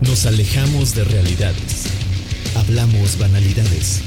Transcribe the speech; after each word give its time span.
Nos 0.00 0.26
alejamos 0.26 0.94
de 0.94 1.04
realidades. 1.04 1.86
Hablamos 2.54 3.18
banalidades. 3.18 4.02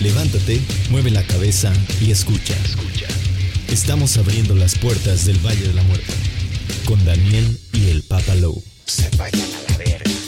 Levántate, 0.00 0.60
mueve 0.90 1.10
la 1.10 1.22
cabeza 1.22 1.72
y 2.00 2.10
escucha. 2.10 2.54
Escucha. 2.64 3.06
Estamos 3.70 4.16
abriendo 4.16 4.54
las 4.54 4.78
puertas 4.78 5.26
del 5.26 5.38
Valle 5.44 5.68
de 5.68 5.74
la 5.74 5.82
Muerte 5.82 6.12
con 6.86 7.04
Daniel 7.04 7.58
y 7.72 7.90
el 7.90 8.02
Papa 8.02 8.34
Low. 8.36 8.62
Se 8.86 9.08
vayan 9.16 9.40
a 9.40 9.70
la 9.72 9.78
verga. 9.78 10.19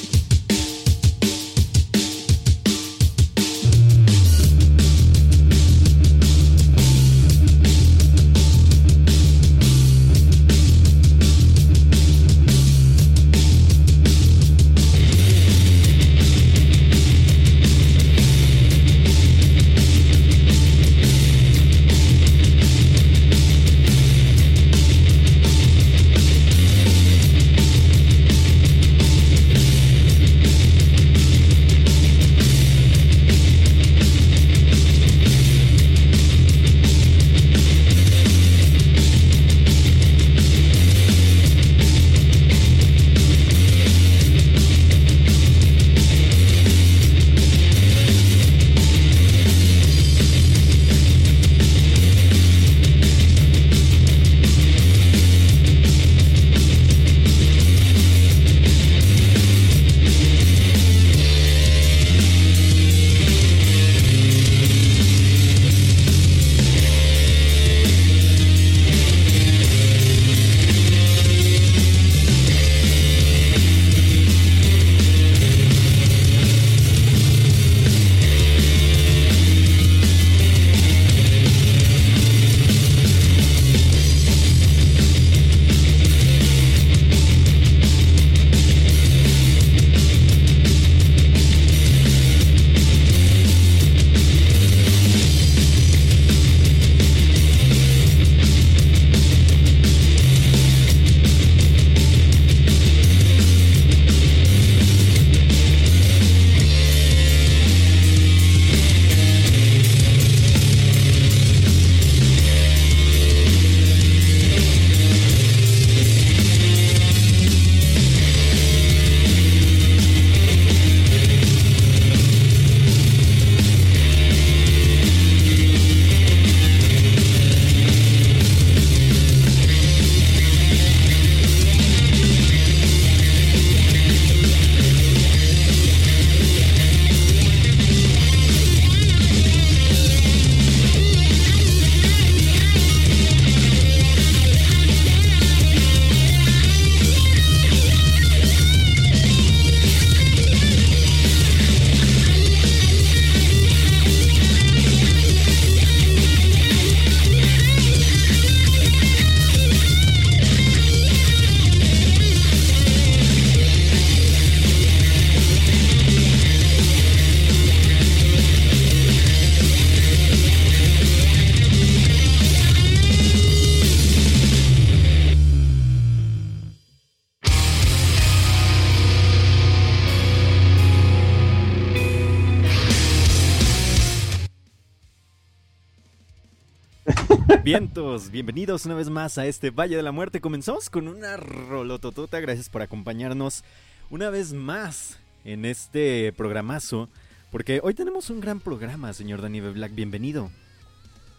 Vientos, 187.65 188.33
bienvenidos 188.33 188.87
una 188.87 188.97
vez 188.97 189.09
más 189.09 189.39
a 189.39 189.47
este 189.47 189.71
Valle 189.71 189.95
de 189.95 190.03
la 190.03 190.11
Muerte. 190.11 190.41
Comenzamos 190.41 190.91
con 190.91 191.07
una 191.07 191.37
rolototota. 191.37 192.41
Gracias 192.41 192.69
por 192.69 192.83
acompañarnos 192.83 193.63
una 194.11 194.31
vez 194.31 194.53
más 194.53 195.21
en 195.45 195.65
este 195.65 196.33
programazo. 196.37 197.09
Porque 197.53 197.79
hoy 197.85 197.95
tenemos 197.95 198.31
un 198.31 198.41
gran 198.41 198.59
programa, 198.59 199.13
señor 199.13 199.43
Danny 199.43 199.61
Black. 199.61 199.95
Bienvenido. 199.95 200.51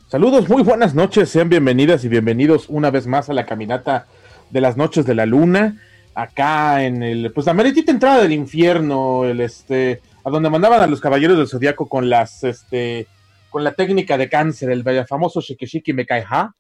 Saludos, 0.08 0.48
muy 0.48 0.64
buenas 0.64 0.96
noches. 0.96 1.28
Sean 1.28 1.50
bienvenidas 1.50 2.06
y 2.06 2.08
bienvenidos 2.08 2.70
una 2.70 2.90
vez 2.90 3.06
más 3.06 3.30
a 3.30 3.34
la 3.34 3.46
caminata 3.46 4.08
de 4.50 4.62
las 4.62 4.78
noches 4.78 5.06
de 5.06 5.16
la 5.16 5.26
luna. 5.26 5.82
Acá 6.16 6.86
en 6.86 7.04
el, 7.04 7.34
pues 7.34 7.48
la 7.48 7.54
meritita 7.54 7.92
entrada 7.92 8.22
del 8.22 8.32
infierno, 8.32 9.26
el 9.26 9.42
este, 9.42 10.00
a 10.24 10.30
donde 10.30 10.50
mandaban 10.50 10.80
a 10.80 10.88
los 10.88 11.02
caballeros 11.02 11.38
del 11.38 11.50
zodiaco 11.50 11.90
con 11.90 12.10
las, 12.10 12.46
este, 12.46 13.08
con 13.54 13.64
la 13.64 13.76
técnica 13.76 14.18
de 14.18 14.28
cáncer, 14.28 14.72
el 14.72 14.84
famoso 15.06 15.40
Shikishiki 15.40 15.94
Mekaiha. 15.94 16.56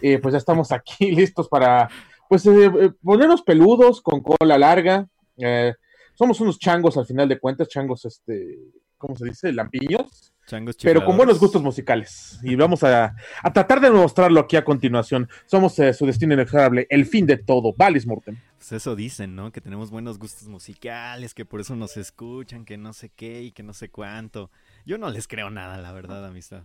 Eh, 0.00 0.18
pues 0.18 0.32
ya 0.32 0.38
estamos 0.38 0.72
aquí 0.72 1.12
listos 1.12 1.48
para 1.48 1.88
pues 2.30 2.46
eh, 2.46 2.64
eh, 2.64 2.90
ponernos 3.02 3.42
peludos 3.42 4.00
con 4.00 4.22
cola 4.22 4.56
larga. 4.56 5.06
Eh, 5.36 5.74
somos 6.14 6.40
unos 6.40 6.58
changos 6.58 6.96
al 6.96 7.04
final 7.04 7.28
de 7.28 7.38
cuentas, 7.38 7.68
changos, 7.68 8.06
este, 8.06 8.58
¿cómo 8.96 9.16
se 9.16 9.26
dice? 9.26 9.52
Lampiños. 9.52 10.32
Changos 10.46 10.76
Pero 10.82 11.04
con 11.04 11.16
buenos 11.16 11.38
gustos 11.38 11.62
musicales. 11.62 12.40
Y 12.42 12.56
vamos 12.56 12.82
a, 12.84 13.14
a 13.42 13.52
tratar 13.52 13.80
de 13.82 13.90
mostrarlo 13.90 14.40
aquí 14.40 14.56
a 14.56 14.64
continuación. 14.64 15.28
Somos 15.44 15.74
su 15.74 16.06
destino 16.06 16.32
inexorable, 16.32 16.86
el 16.88 17.04
fin 17.04 17.26
de 17.26 17.36
todo. 17.36 17.74
Valis 17.76 18.06
Morten. 18.06 18.42
Pues 18.56 18.72
eso 18.72 18.96
dicen, 18.96 19.36
¿no? 19.36 19.52
Que 19.52 19.60
tenemos 19.60 19.90
buenos 19.90 20.18
gustos 20.18 20.48
musicales, 20.48 21.34
que 21.34 21.44
por 21.44 21.60
eso 21.60 21.76
nos 21.76 21.96
escuchan, 21.96 22.64
que 22.64 22.78
no 22.78 22.92
sé 22.92 23.10
qué 23.10 23.42
y 23.42 23.52
que 23.52 23.62
no 23.62 23.74
sé 23.74 23.90
cuánto. 23.90 24.50
Yo 24.90 24.98
no 24.98 25.08
les 25.08 25.28
creo 25.28 25.50
nada, 25.50 25.78
la 25.78 25.92
verdad, 25.92 26.26
amistad. 26.26 26.64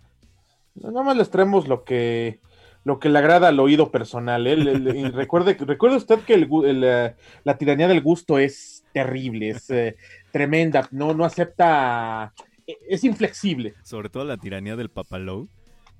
Nada 0.73 1.03
más 1.03 1.15
les 1.15 1.29
traemos 1.29 1.67
lo 1.67 1.83
que 1.83 2.39
lo 2.83 2.99
que 2.99 3.07
le 3.07 3.19
agrada 3.19 3.49
al 3.49 3.59
oído 3.59 3.91
personal. 3.91 4.47
¿eh? 4.47 4.55
recuerde, 5.13 5.55
recuerde 5.59 5.97
usted 5.97 6.21
que 6.21 6.33
el, 6.33 7.13
la 7.43 7.57
tiranía 7.59 7.87
del 7.87 8.01
gusto 8.01 8.39
es 8.39 8.83
terrible, 8.93 9.49
es 9.49 9.69
eh, 9.69 9.95
tremenda, 10.31 10.87
no, 10.89 11.13
no 11.13 11.23
acepta, 11.23 12.33
es 12.65 13.03
inflexible. 13.03 13.75
Sobre 13.83 14.09
todo 14.09 14.25
la 14.25 14.37
tiranía 14.37 14.75
del 14.75 14.89
papalou, 14.89 15.47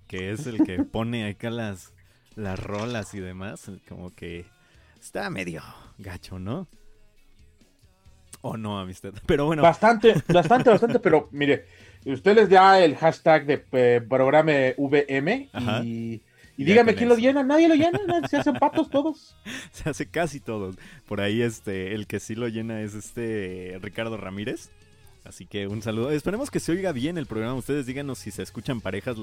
que 0.08 0.32
es 0.32 0.48
el 0.48 0.64
que 0.64 0.84
pone 0.84 1.30
acá 1.30 1.52
las, 1.52 1.94
las 2.34 2.58
rolas 2.58 3.14
y 3.14 3.20
demás, 3.20 3.70
como 3.88 4.10
que 4.10 4.48
está 5.00 5.30
medio 5.30 5.62
gacho, 6.00 6.40
¿no? 6.40 6.68
O 8.42 8.58
no, 8.58 8.80
amistad. 8.80 9.14
Pero 9.28 9.46
bueno. 9.46 9.62
Bastante, 9.62 10.16
bastante, 10.28 10.72
bastante, 10.72 11.00
pero 11.00 11.30
mire, 11.32 11.66
ustedes 12.14 12.50
ya 12.50 12.84
el 12.84 12.96
hashtag 12.96 13.46
de 13.46 13.64
eh, 13.72 14.02
programa 14.08 14.52
VM 14.78 15.50
y, 15.84 16.22
Y 16.58 16.64
Ya 16.64 16.66
dígame 16.66 16.96
quién 16.96 17.10
lo 17.10 17.18
llena, 17.18 17.44
nadie 17.44 17.68
lo 17.68 17.76
llena, 17.76 18.00
se 18.30 18.38
hacen 18.38 18.54
patos 18.56 18.90
todos. 18.90 19.36
Se 19.72 19.90
hace 19.90 20.06
casi 20.06 20.40
todos. 20.40 20.76
Por 21.08 21.20
ahí 21.22 21.42
este, 21.42 21.94
el 21.94 22.08
que 22.08 22.20
sí 22.20 22.34
lo 22.36 22.48
llena 22.48 22.82
es 22.82 22.94
este 22.94 23.78
Ricardo 23.82 24.16
Ramírez. 24.18 24.70
Así 25.26 25.46
que 25.48 25.68
un 25.68 25.82
saludo. 25.82 26.12
Esperemos 26.12 26.52
que 26.52 26.60
se 26.60 26.72
oiga 26.72 26.92
bien 26.92 27.18
el 27.18 27.26
programa. 27.26 27.56
Ustedes 27.56 27.88
díganos 27.88 28.20
si 28.20 28.30
se 28.32 28.44
escuchan 28.44 28.80
parejas 28.80 29.18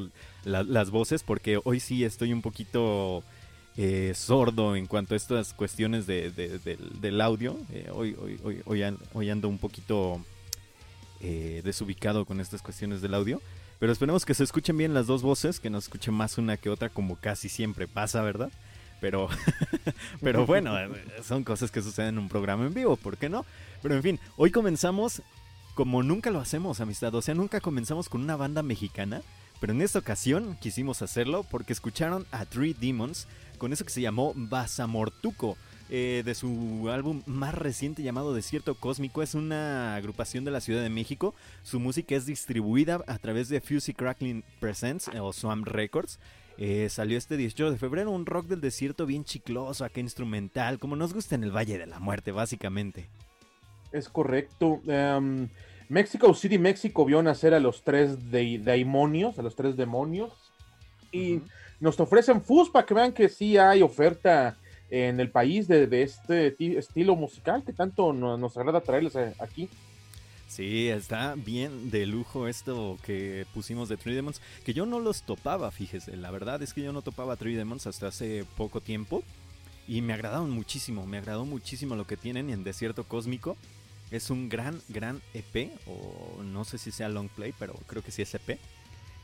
la- 0.44 0.64
las 0.64 0.90
voces, 0.90 1.22
porque 1.22 1.60
hoy 1.64 1.78
sí 1.80 2.04
estoy 2.04 2.32
un 2.32 2.42
poquito 2.42 3.22
eh, 3.76 4.12
sordo 4.14 4.74
en 4.76 4.86
cuanto 4.86 5.14
a 5.14 5.16
estas 5.16 5.54
cuestiones 5.54 6.06
de, 6.06 6.30
de- 6.32 6.58
del, 6.58 7.00
del 7.00 7.20
audio. 7.20 7.56
Eh, 7.72 7.88
hoy, 7.94 8.16
hoy, 8.66 8.82
hoy 9.14 9.30
ando 9.30 9.48
un 9.48 9.58
poquito 9.58 10.20
eh, 11.22 11.62
desubicado 11.64 12.24
con 12.24 12.40
estas 12.40 12.62
cuestiones 12.62 13.00
del 13.00 13.14
audio. 13.14 13.40
Pero 13.78 13.92
esperemos 13.92 14.24
que 14.24 14.34
se 14.34 14.44
escuchen 14.44 14.76
bien 14.76 14.94
las 14.94 15.06
dos 15.06 15.22
voces, 15.22 15.60
que 15.60 15.70
no 15.70 15.80
se 15.80 15.86
escuche 15.86 16.10
más 16.10 16.38
una 16.38 16.56
que 16.56 16.68
otra, 16.68 16.88
como 16.88 17.16
casi 17.16 17.48
siempre 17.48 17.88
pasa, 17.88 18.22
¿verdad? 18.22 18.50
Pero, 19.00 19.28
pero 20.20 20.46
bueno, 20.46 20.74
son 21.24 21.44
cosas 21.44 21.70
que 21.70 21.82
suceden 21.82 22.10
en 22.10 22.18
un 22.18 22.28
programa 22.28 22.66
en 22.66 22.74
vivo, 22.74 22.96
¿por 22.96 23.16
qué 23.16 23.28
no? 23.28 23.44
Pero 23.82 23.94
en 23.94 24.02
fin, 24.02 24.20
hoy 24.36 24.50
comenzamos 24.50 25.22
como 25.74 26.02
nunca 26.02 26.30
lo 26.30 26.40
hacemos, 26.40 26.80
amistad. 26.80 27.14
O 27.14 27.22
sea, 27.22 27.34
nunca 27.34 27.60
comenzamos 27.60 28.08
con 28.08 28.22
una 28.22 28.36
banda 28.36 28.62
mexicana. 28.62 29.22
Pero 29.60 29.72
en 29.72 29.82
esta 29.82 30.00
ocasión 30.00 30.56
quisimos 30.60 31.02
hacerlo 31.02 31.44
porque 31.48 31.72
escucharon 31.72 32.26
a 32.32 32.44
Three 32.46 32.74
Demons 32.74 33.28
con 33.58 33.72
eso 33.72 33.84
que 33.84 33.92
se 33.92 34.00
llamó 34.00 34.32
Basamortuco. 34.34 35.56
Eh, 35.94 36.22
de 36.24 36.34
su 36.34 36.88
álbum 36.90 37.20
más 37.26 37.54
reciente 37.54 38.02
llamado 38.02 38.32
Desierto 38.32 38.74
Cósmico. 38.74 39.22
Es 39.22 39.34
una 39.34 39.94
agrupación 39.94 40.42
de 40.42 40.50
la 40.50 40.62
Ciudad 40.62 40.82
de 40.82 40.88
México. 40.88 41.34
Su 41.62 41.80
música 41.80 42.16
es 42.16 42.24
distribuida 42.24 43.02
a 43.06 43.18
través 43.18 43.50
de 43.50 43.60
Fusey 43.60 43.92
Crackling 43.92 44.42
Presents 44.58 45.08
eh, 45.08 45.20
o 45.20 45.34
Swamp 45.34 45.66
Records. 45.66 46.18
Eh, 46.56 46.88
salió 46.88 47.18
este 47.18 47.36
18 47.36 47.72
de 47.72 47.76
febrero 47.76 48.10
un 48.10 48.24
rock 48.24 48.46
del 48.46 48.62
desierto 48.62 49.04
bien 49.04 49.24
chicloso, 49.24 49.84
acá 49.84 50.00
instrumental, 50.00 50.78
como 50.78 50.96
nos 50.96 51.12
gusta 51.12 51.34
en 51.34 51.44
el 51.44 51.54
Valle 51.54 51.76
de 51.76 51.86
la 51.86 51.98
Muerte, 51.98 52.32
básicamente. 52.32 53.10
Es 53.92 54.08
correcto. 54.08 54.80
Em, 54.86 55.50
Mexico 55.90 56.32
City, 56.32 56.58
México 56.58 57.04
vio 57.04 57.22
nacer 57.22 57.52
a 57.52 57.60
los 57.60 57.82
tres 57.84 58.30
de- 58.30 58.58
daimonios, 58.64 59.38
a 59.38 59.42
los 59.42 59.54
tres 59.54 59.76
demonios. 59.76 60.32
Y 61.12 61.42
nos 61.80 62.00
ofrecen 62.00 62.40
FUS 62.40 62.70
para 62.70 62.86
que 62.86 62.94
vean 62.94 63.12
que 63.12 63.28
sí 63.28 63.58
hay 63.58 63.82
oferta 63.82 64.56
en 64.92 65.20
el 65.20 65.30
país 65.30 65.66
de, 65.68 66.02
este 66.02 66.50
ti- 66.50 66.76
estilo 66.76 67.16
musical 67.16 67.64
que 67.64 67.72
tanto 67.72 68.12
no- 68.12 68.36
nos 68.36 68.56
agrada 68.58 68.82
traerles 68.82 69.16
eh, 69.16 69.32
aquí. 69.40 69.68
Sí, 70.48 70.88
está 70.90 71.34
bien 71.34 71.90
de 71.90 72.04
lujo 72.04 72.46
esto 72.46 72.98
que 73.02 73.46
pusimos 73.54 73.88
de 73.88 73.96
Three 73.96 74.14
Demons, 74.14 74.42
que 74.66 74.74
yo 74.74 74.84
no 74.84 75.00
los 75.00 75.22
topaba, 75.22 75.70
fíjese, 75.70 76.14
la 76.18 76.30
verdad 76.30 76.62
es 76.62 76.74
que 76.74 76.82
yo 76.82 76.92
no 76.92 77.00
topaba 77.00 77.36
Three 77.36 77.54
Demons 77.54 77.86
hasta 77.86 78.08
hace 78.08 78.44
poco 78.58 78.82
tiempo 78.82 79.22
y 79.88 80.02
me 80.02 80.12
agradaron 80.12 80.50
muchísimo, 80.50 81.06
me 81.06 81.16
agradó 81.16 81.46
muchísimo 81.46 81.96
lo 81.96 82.06
que 82.06 82.18
tienen 82.18 82.50
en 82.50 82.64
Desierto 82.64 83.04
Cósmico. 83.04 83.56
Es 84.10 84.28
un 84.28 84.50
gran, 84.50 84.78
gran 84.90 85.22
EP, 85.32 85.70
o 85.86 86.42
no 86.42 86.66
sé 86.66 86.76
si 86.76 86.90
sea 86.92 87.08
long 87.08 87.30
play, 87.30 87.54
pero 87.58 87.72
creo 87.86 88.02
que 88.02 88.10
sí 88.10 88.20
es 88.20 88.34
EP. 88.34 88.58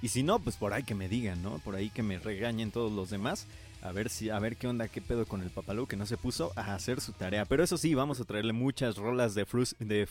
Y 0.00 0.08
si 0.08 0.22
no, 0.22 0.38
pues 0.38 0.56
por 0.56 0.72
ahí 0.72 0.82
que 0.82 0.94
me 0.94 1.10
digan, 1.10 1.42
¿no? 1.42 1.58
Por 1.58 1.74
ahí 1.74 1.90
que 1.90 2.02
me 2.02 2.18
regañen 2.18 2.70
todos 2.70 2.90
los 2.90 3.10
demás. 3.10 3.46
A 3.80 3.92
ver 3.92 4.10
si, 4.10 4.28
a 4.28 4.38
ver 4.38 4.56
qué 4.56 4.66
onda, 4.66 4.88
qué 4.88 5.00
pedo 5.00 5.24
con 5.24 5.40
el 5.42 5.50
papalú 5.50 5.86
que 5.86 5.96
no 5.96 6.04
se 6.04 6.16
puso 6.16 6.52
a 6.56 6.74
hacer 6.74 7.00
su 7.00 7.12
tarea. 7.12 7.44
Pero 7.44 7.62
eso 7.62 7.78
sí, 7.78 7.94
vamos 7.94 8.20
a 8.20 8.24
traerle 8.24 8.52
muchas 8.52 8.96
rolas 8.96 9.34
de, 9.34 9.46
Frus- 9.46 9.76
de 9.78 10.06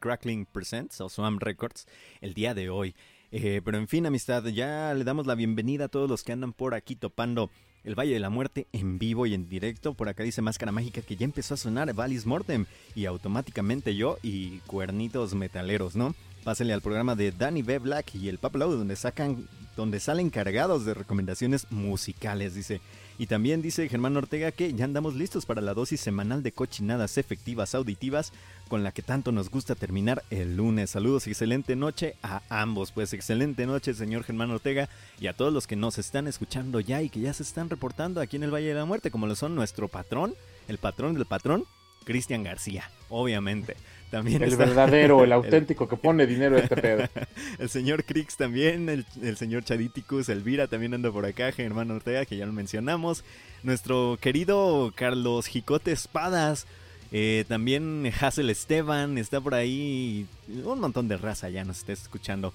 Crackling 0.00 0.46
Presents 0.46 1.00
o 1.00 1.08
Swam 1.08 1.38
Records 1.38 1.86
el 2.20 2.32
día 2.34 2.54
de 2.54 2.70
hoy. 2.70 2.94
Eh, 3.30 3.60
pero 3.64 3.78
en 3.78 3.86
fin, 3.86 4.06
amistad, 4.06 4.44
ya 4.46 4.92
le 4.94 5.04
damos 5.04 5.26
la 5.26 5.34
bienvenida 5.34 5.84
a 5.84 5.88
todos 5.88 6.08
los 6.08 6.22
que 6.22 6.32
andan 6.32 6.52
por 6.52 6.74
aquí 6.74 6.96
topando 6.96 7.50
el 7.84 7.94
Valle 7.94 8.14
de 8.14 8.20
la 8.20 8.30
Muerte 8.30 8.66
en 8.72 8.98
vivo 8.98 9.26
y 9.26 9.34
en 9.34 9.48
directo. 9.48 9.92
Por 9.94 10.08
acá 10.08 10.22
dice 10.22 10.40
Máscara 10.42 10.72
Mágica 10.72 11.02
que 11.02 11.16
ya 11.16 11.24
empezó 11.24 11.54
a 11.54 11.58
sonar 11.58 11.92
Valis 11.94 12.26
Mortem 12.26 12.64
y 12.94 13.04
automáticamente 13.04 13.94
yo 13.94 14.18
y 14.22 14.58
cuernitos 14.60 15.34
metaleros, 15.34 15.96
¿no? 15.96 16.14
Pásale 16.44 16.72
al 16.72 16.80
programa 16.82 17.14
de 17.14 17.30
Danny 17.30 17.62
B. 17.62 17.78
Black 17.78 18.14
y 18.14 18.28
el 18.28 18.38
Papalow 18.38 18.72
donde 18.72 18.96
sacan, 18.96 19.48
donde 19.76 20.00
salen 20.00 20.28
cargados 20.30 20.84
de 20.84 20.94
recomendaciones 20.94 21.70
musicales, 21.70 22.54
dice. 22.54 22.80
Y 23.22 23.28
también 23.28 23.62
dice 23.62 23.88
Germán 23.88 24.16
Ortega 24.16 24.50
que 24.50 24.74
ya 24.74 24.84
andamos 24.84 25.14
listos 25.14 25.46
para 25.46 25.60
la 25.60 25.74
dosis 25.74 26.00
semanal 26.00 26.42
de 26.42 26.50
cochinadas 26.50 27.18
efectivas 27.18 27.72
auditivas 27.76 28.32
con 28.66 28.82
la 28.82 28.90
que 28.90 29.02
tanto 29.02 29.30
nos 29.30 29.48
gusta 29.48 29.76
terminar 29.76 30.24
el 30.30 30.56
lunes. 30.56 30.90
Saludos 30.90 31.28
excelente 31.28 31.76
noche 31.76 32.16
a 32.24 32.42
ambos. 32.48 32.90
Pues 32.90 33.12
excelente 33.12 33.64
noche, 33.64 33.94
señor 33.94 34.24
Germán 34.24 34.50
Ortega, 34.50 34.88
y 35.20 35.28
a 35.28 35.34
todos 35.34 35.52
los 35.52 35.68
que 35.68 35.76
nos 35.76 35.98
están 35.98 36.26
escuchando 36.26 36.80
ya 36.80 37.00
y 37.00 37.10
que 37.10 37.20
ya 37.20 37.32
se 37.32 37.44
están 37.44 37.70
reportando 37.70 38.20
aquí 38.20 38.34
en 38.34 38.42
el 38.42 38.52
Valle 38.52 38.66
de 38.66 38.74
la 38.74 38.86
Muerte, 38.86 39.12
como 39.12 39.28
lo 39.28 39.36
son 39.36 39.54
nuestro 39.54 39.86
patrón, 39.86 40.34
el 40.66 40.78
patrón 40.78 41.14
del 41.14 41.26
patrón, 41.26 41.64
Cristian 42.02 42.42
García, 42.42 42.90
obviamente. 43.08 43.76
También 44.12 44.42
El 44.42 44.52
está- 44.52 44.66
verdadero, 44.66 45.24
el 45.24 45.32
auténtico 45.32 45.88
que 45.88 45.96
pone 45.96 46.26
dinero 46.26 46.56
a 46.56 46.60
este 46.60 46.76
pedo. 46.76 47.08
el 47.58 47.68
señor 47.70 48.04
Crix 48.04 48.36
también, 48.36 48.90
el, 48.90 49.06
el 49.22 49.36
señor 49.38 49.64
Chaditicus, 49.64 50.28
Elvira 50.28 50.66
también 50.68 50.92
anda 50.92 51.10
por 51.10 51.24
acá, 51.24 51.50
Germán 51.50 51.90
Ortega, 51.90 52.26
que 52.26 52.36
ya 52.36 52.44
lo 52.44 52.52
mencionamos. 52.52 53.24
Nuestro 53.62 54.18
querido 54.20 54.92
Carlos 54.94 55.46
Jicote 55.46 55.92
Espadas, 55.92 56.66
eh, 57.10 57.46
también 57.48 58.12
Hazel 58.20 58.50
Esteban, 58.50 59.16
está 59.16 59.40
por 59.40 59.54
ahí. 59.54 60.26
Un 60.62 60.78
montón 60.80 61.08
de 61.08 61.16
raza 61.16 61.48
ya 61.48 61.64
nos 61.64 61.78
está 61.78 61.94
escuchando. 61.94 62.52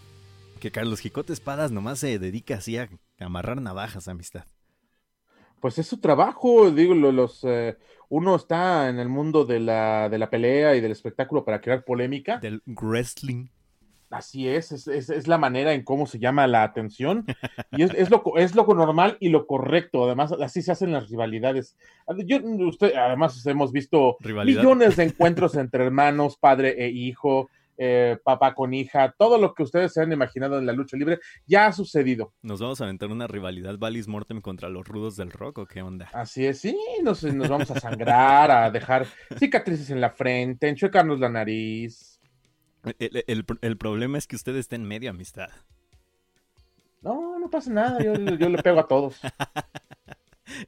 Que 0.60 0.70
Carlos 0.70 1.00
Jicote 1.00 1.34
Espadas 1.34 1.72
nomás 1.72 1.98
se 1.98 2.20
dedica 2.20 2.56
así 2.58 2.78
a 2.78 2.88
amarrar 3.20 3.60
navajas, 3.62 4.08
amistad. 4.08 4.46
Pues 5.60 5.78
es 5.80 5.88
su 5.88 5.98
trabajo, 6.00 6.70
digo, 6.72 6.94
lo- 6.94 7.12
los, 7.12 7.44
eh, 7.44 7.78
uno 8.10 8.36
está 8.36 8.90
en 8.90 9.00
el 9.00 9.10
mundo 9.10 9.44
de 9.46 9.60
la, 9.60 10.08
de 10.10 10.18
la 10.18 10.30
pelea 10.30 10.76
y 10.76 10.82
del 10.82 10.92
espectáculo 10.92 11.44
para 11.44 11.62
crear 11.62 11.84
polémica. 11.84 12.38
Del 12.38 12.62
wrestling. 12.66 13.48
Así 14.10 14.48
es, 14.48 14.72
es, 14.72 14.88
es- 14.88 15.10
es 15.10 15.28
la 15.28 15.38
manera 15.38 15.74
en 15.74 15.84
cómo 15.84 16.06
se 16.06 16.18
llama 16.18 16.48
la 16.48 16.64
atención. 16.64 17.26
Y 17.72 17.84
es, 17.84 17.94
es 17.96 18.10
lo, 18.10 18.24
es 18.38 18.56
lo 18.56 18.66
normal 18.66 19.18
y 19.20 19.28
lo 19.30 19.46
correcto. 19.46 20.06
Además, 20.06 20.32
así 20.32 20.62
se 20.62 20.72
hacen 20.72 20.94
las 20.94 21.10
rivalidades. 21.10 21.76
Yo, 22.26 22.38
usted, 22.66 22.94
además, 22.96 23.46
hemos 23.46 23.74
visto 23.74 24.16
Rivalidad. 24.22 24.62
millones 24.62 24.96
de 24.96 25.04
encuentros 25.04 25.56
entre 25.56 25.84
hermanos, 25.84 26.38
padre 26.38 26.76
e 26.86 26.90
hijo, 26.90 27.50
eh, 27.78 28.18
papá 28.24 28.54
con 28.56 28.74
hija. 28.74 29.14
Todo 29.18 29.38
lo 29.38 29.54
que 29.54 29.64
ustedes 29.64 29.94
se 29.94 30.02
han 30.02 30.12
imaginado 30.12 30.58
en 30.60 30.66
la 30.66 30.74
lucha 30.74 30.98
libre 30.98 31.20
ya 31.46 31.68
ha 31.68 31.72
sucedido. 31.74 32.34
¿Nos 32.42 32.60
vamos 32.60 32.82
a 32.82 32.86
aventar 32.86 33.10
una 33.10 33.28
rivalidad 33.28 33.78
Valis 33.78 34.08
Mortem 34.08 34.42
contra 34.42 34.70
los 34.70 34.88
rudos 34.88 35.16
del 35.16 35.32
rock 35.32 35.60
o 35.60 35.66
qué 35.66 35.82
onda? 35.82 36.10
Así 36.14 36.46
es, 36.46 36.60
sí, 36.60 36.78
nos, 37.04 37.24
nos 37.24 37.48
vamos 37.50 37.70
a 37.72 37.80
sangrar, 37.80 38.50
a 38.52 38.72
dejar 38.72 39.06
cicatrices 39.38 39.90
en 39.90 40.02
la 40.02 40.10
frente, 40.10 40.68
enchuecarnos 40.70 41.20
la 41.20 41.30
nariz. 41.30 42.20
El, 43.00 43.24
el- 43.28 43.46
el 43.62 43.78
problema 43.78 44.18
es 44.18 44.28
que 44.28 44.36
usted 44.36 44.56
está 44.56 44.76
en 44.76 44.84
medio, 44.84 45.10
amistad. 45.10 45.50
No, 47.02 47.38
no 47.40 47.50
pasa 47.50 47.72
nada, 47.72 48.04
yo, 48.04 48.14
yo 48.16 48.50
le 48.50 48.62
pego 48.64 48.80
a 48.80 48.88
todos. 48.88 49.20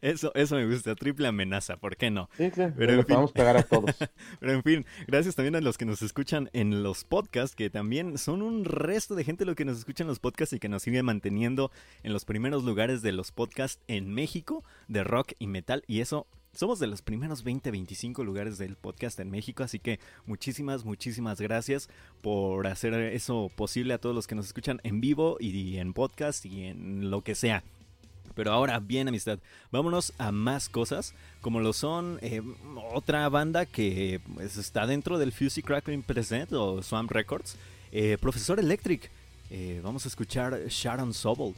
Eso, 0.02 0.32
eso 0.36 0.56
me 0.56 0.66
gusta, 0.66 0.96
triple 0.96 1.28
amenaza, 1.28 1.78
¿por 1.78 1.98
qué 1.98 2.10
no? 2.12 2.30
Sí, 2.38 2.50
claro, 2.52 2.74
Pero, 2.78 2.94
en 2.94 3.00
fin. 3.00 3.08
podemos 3.08 3.32
pegar 3.32 3.58
a 3.58 3.64
todos. 3.64 3.96
Pero 4.40 4.54
en 4.54 4.64
fin, 4.64 4.86
gracias 5.08 5.36
también 5.36 5.56
a 5.56 5.62
los 5.62 5.78
que 5.78 5.86
nos 5.86 6.02
escuchan 6.02 6.50
en 6.54 6.84
los 6.84 7.04
podcasts, 7.04 7.56
que 7.56 7.70
también 7.70 8.18
son 8.18 8.42
un 8.42 8.66
resto 8.66 9.16
de 9.16 9.24
gente 9.24 9.46
lo 9.46 9.56
que 9.56 9.66
nos 9.66 9.78
escucha 9.78 10.04
en 10.04 10.08
los 10.08 10.20
podcasts 10.20 10.54
y 10.54 10.60
que 10.60 10.70
nos 10.70 10.84
sigue 10.84 11.04
manteniendo 11.04 11.72
en 12.04 12.14
los 12.14 12.26
primeros 12.26 12.64
lugares 12.64 13.02
de 13.02 13.12
los 13.12 13.32
podcasts 13.32 13.82
en 13.88 14.14
México 14.14 14.64
de 14.88 15.04
rock 15.04 15.34
y 15.40 15.48
metal. 15.48 15.84
Y 15.88 16.02
eso, 16.02 16.28
somos 16.54 16.80
de 16.80 16.88
los 16.88 17.02
primeros 17.02 17.44
20, 17.44 17.72
25 17.72 18.24
lugares 18.24 18.58
del 18.58 18.76
podcast 18.76 19.20
en 19.20 19.32
México. 19.32 19.64
Así 19.64 19.80
que 19.80 20.00
muchísimas, 20.26 20.84
muchísimas 20.86 21.40
gracias 21.40 21.90
por 22.22 22.68
hacer 22.68 22.94
eso 22.94 23.52
posible 23.56 23.94
a 23.94 23.98
todos 23.98 24.16
los 24.16 24.28
que 24.28 24.36
nos 24.36 24.48
escuchan 24.48 24.80
en 24.84 25.02
vivo 25.02 25.38
y 25.40 25.78
en 25.78 25.94
podcast 25.94 26.46
y 26.46 26.66
en 26.66 27.10
lo 27.10 27.22
que 27.22 27.36
sea. 27.36 27.64
Pero 28.40 28.54
ahora, 28.54 28.80
bien, 28.80 29.10
amistad, 29.10 29.38
vámonos 29.70 30.14
a 30.18 30.32
más 30.32 30.70
cosas, 30.70 31.14
como 31.42 31.60
lo 31.60 31.74
son 31.74 32.20
eh, 32.22 32.42
otra 32.94 33.28
banda 33.28 33.66
que 33.66 34.22
pues, 34.34 34.56
está 34.56 34.88
dentro 34.88 35.18
del 35.18 35.34
Fusey 35.34 35.62
Crackling 35.62 36.04
Present 36.04 36.54
o 36.54 36.82
Swamp 36.82 37.12
Records, 37.12 37.58
eh, 37.92 38.18
Profesor 38.22 38.58
Electric. 38.58 39.12
Eh, 39.50 39.82
vamos 39.84 40.06
a 40.06 40.08
escuchar 40.08 40.58
Sharon 40.70 41.14
Sobel. 41.14 41.54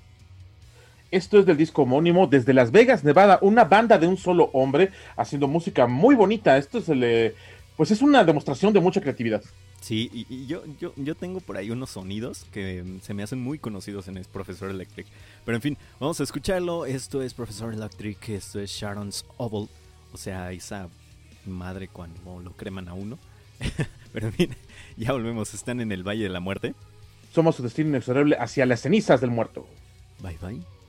Esto 1.12 1.38
es 1.38 1.46
del 1.46 1.58
disco 1.58 1.84
homónimo 1.84 2.26
desde 2.26 2.52
Las 2.52 2.72
Vegas, 2.72 3.04
Nevada, 3.04 3.38
una 3.44 3.64
banda 3.64 4.00
de 4.00 4.08
un 4.08 4.18
solo 4.18 4.50
hombre 4.52 4.90
haciendo 5.16 5.48
música 5.48 5.86
muy 5.86 6.16
bonita. 6.16 6.58
Esto 6.58 6.80
es 6.80 6.90
el, 6.90 7.36
pues 7.78 7.92
es 7.92 8.02
una 8.02 8.24
demostración 8.24 8.74
de 8.74 8.80
mucha 8.80 9.02
creatividad. 9.02 9.44
Sí, 9.82 10.10
y, 10.14 10.26
y 10.30 10.48
yo, 10.48 10.64
yo, 10.80 10.94
yo 10.96 11.16
tengo 11.16 11.42
por 11.42 11.58
ahí 11.58 11.72
unos 11.72 11.90
sonidos 11.92 12.46
que 12.52 12.84
mm, 12.84 13.02
se 13.02 13.14
me 13.14 13.24
hacen 13.24 13.40
muy 13.40 13.58
conocidos 13.60 14.08
en 14.08 14.18
el 14.18 14.26
Profesor 14.26 14.70
Electric. 14.70 15.08
Pero 15.46 15.56
en 15.56 15.62
fin, 15.62 15.78
vamos 16.00 16.20
a 16.20 16.24
escucharlo. 16.24 16.86
Esto 16.86 17.22
es 17.22 17.34
Profesor 17.34 17.74
Electric, 17.74 18.30
esto 18.30 18.60
es 18.60 18.72
Sharon's 18.72 19.26
Oval. 19.38 19.68
O 20.14 20.18
sea, 20.18 20.52
esa 20.52 20.90
madre 21.46 21.88
cuando 21.88 22.40
lo 22.40 22.52
creman 22.52 22.88
a 22.88 22.94
uno. 22.94 23.18
Pero 24.14 24.28
en 24.28 24.34
fin, 24.34 24.56
ya 24.98 25.14
volvemos. 25.14 25.54
Están 25.54 25.82
en 25.82 25.92
el 25.92 26.08
Valle 26.08 26.24
de 26.24 26.30
la 26.30 26.40
Muerte. 26.40 26.76
Somos 27.34 27.56
su 27.56 27.64
destino 27.64 27.90
inexorable 27.90 28.36
hacia 28.38 28.66
las 28.66 28.82
cenizas 28.82 29.22
del 29.22 29.32
muerto. 29.32 29.66
Bye 30.22 30.38
bye. 30.42 30.81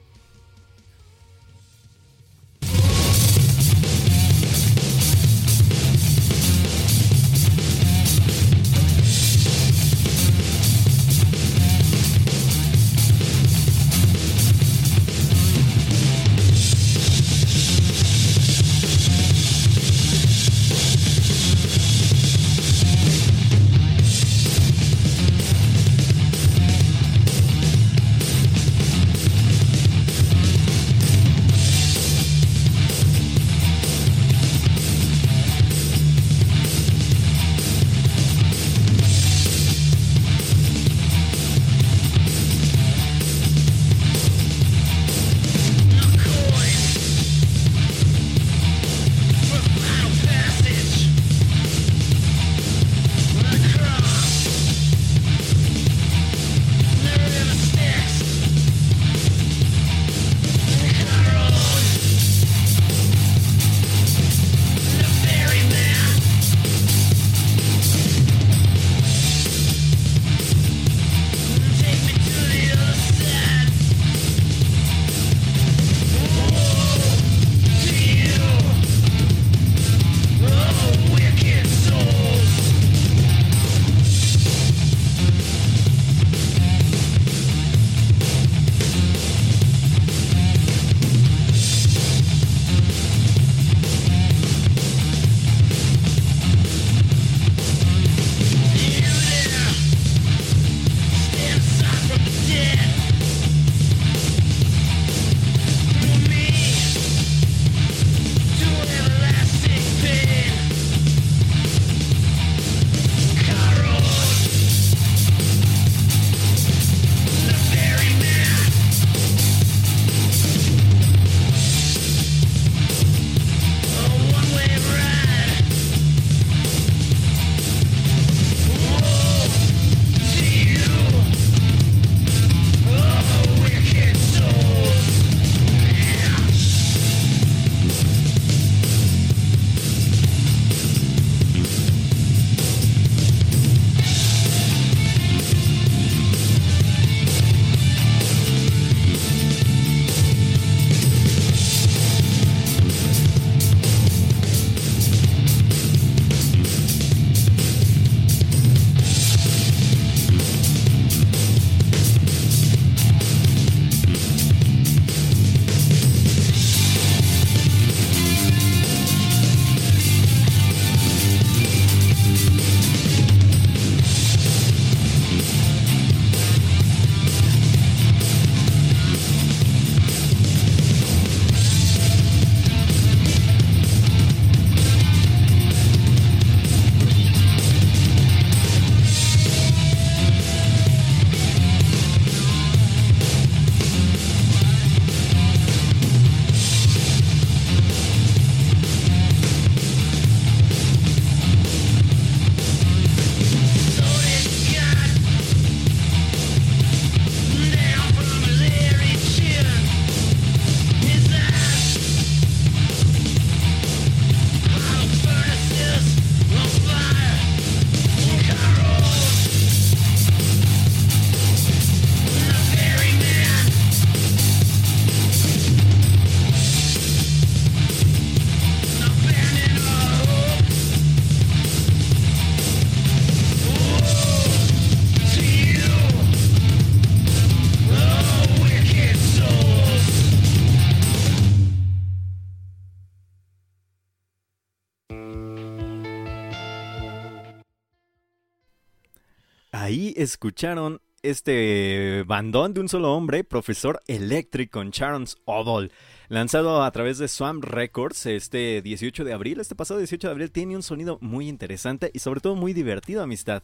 Escucharon 250.22 251.00
este 251.22 252.24
bandón 252.26 252.74
de 252.74 252.80
un 252.80 252.88
solo 252.88 253.12
hombre, 253.12 253.44
Profesor 253.44 254.00
Electric 254.06 254.70
con 254.70 254.90
Charles 254.90 255.36
Odol, 255.44 255.92
lanzado 256.28 256.82
a 256.82 256.90
través 256.90 257.18
de 257.18 257.28
Swamp 257.28 257.64
Records 257.64 258.26
este 258.26 258.82
18 258.82 259.24
de 259.24 259.32
abril. 259.32 259.60
Este 259.60 259.74
pasado 259.74 259.98
18 259.98 260.28
de 260.28 260.32
abril 260.32 260.50
tiene 260.50 260.76
un 260.76 260.82
sonido 260.82 261.18
muy 261.20 261.48
interesante 261.48 262.10
y 262.14 262.20
sobre 262.20 262.40
todo 262.40 262.54
muy 262.54 262.72
divertido, 262.72 263.22
amistad. 263.22 263.62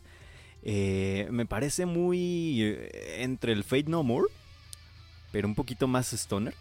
Eh, 0.62 1.28
me 1.30 1.46
parece 1.46 1.86
muy 1.86 2.62
eh, 2.62 3.22
entre 3.22 3.52
el 3.52 3.64
Fate 3.64 3.88
No 3.88 4.02
More, 4.02 4.26
pero 5.32 5.48
un 5.48 5.54
poquito 5.54 5.86
más 5.86 6.12
stoner. 6.12 6.54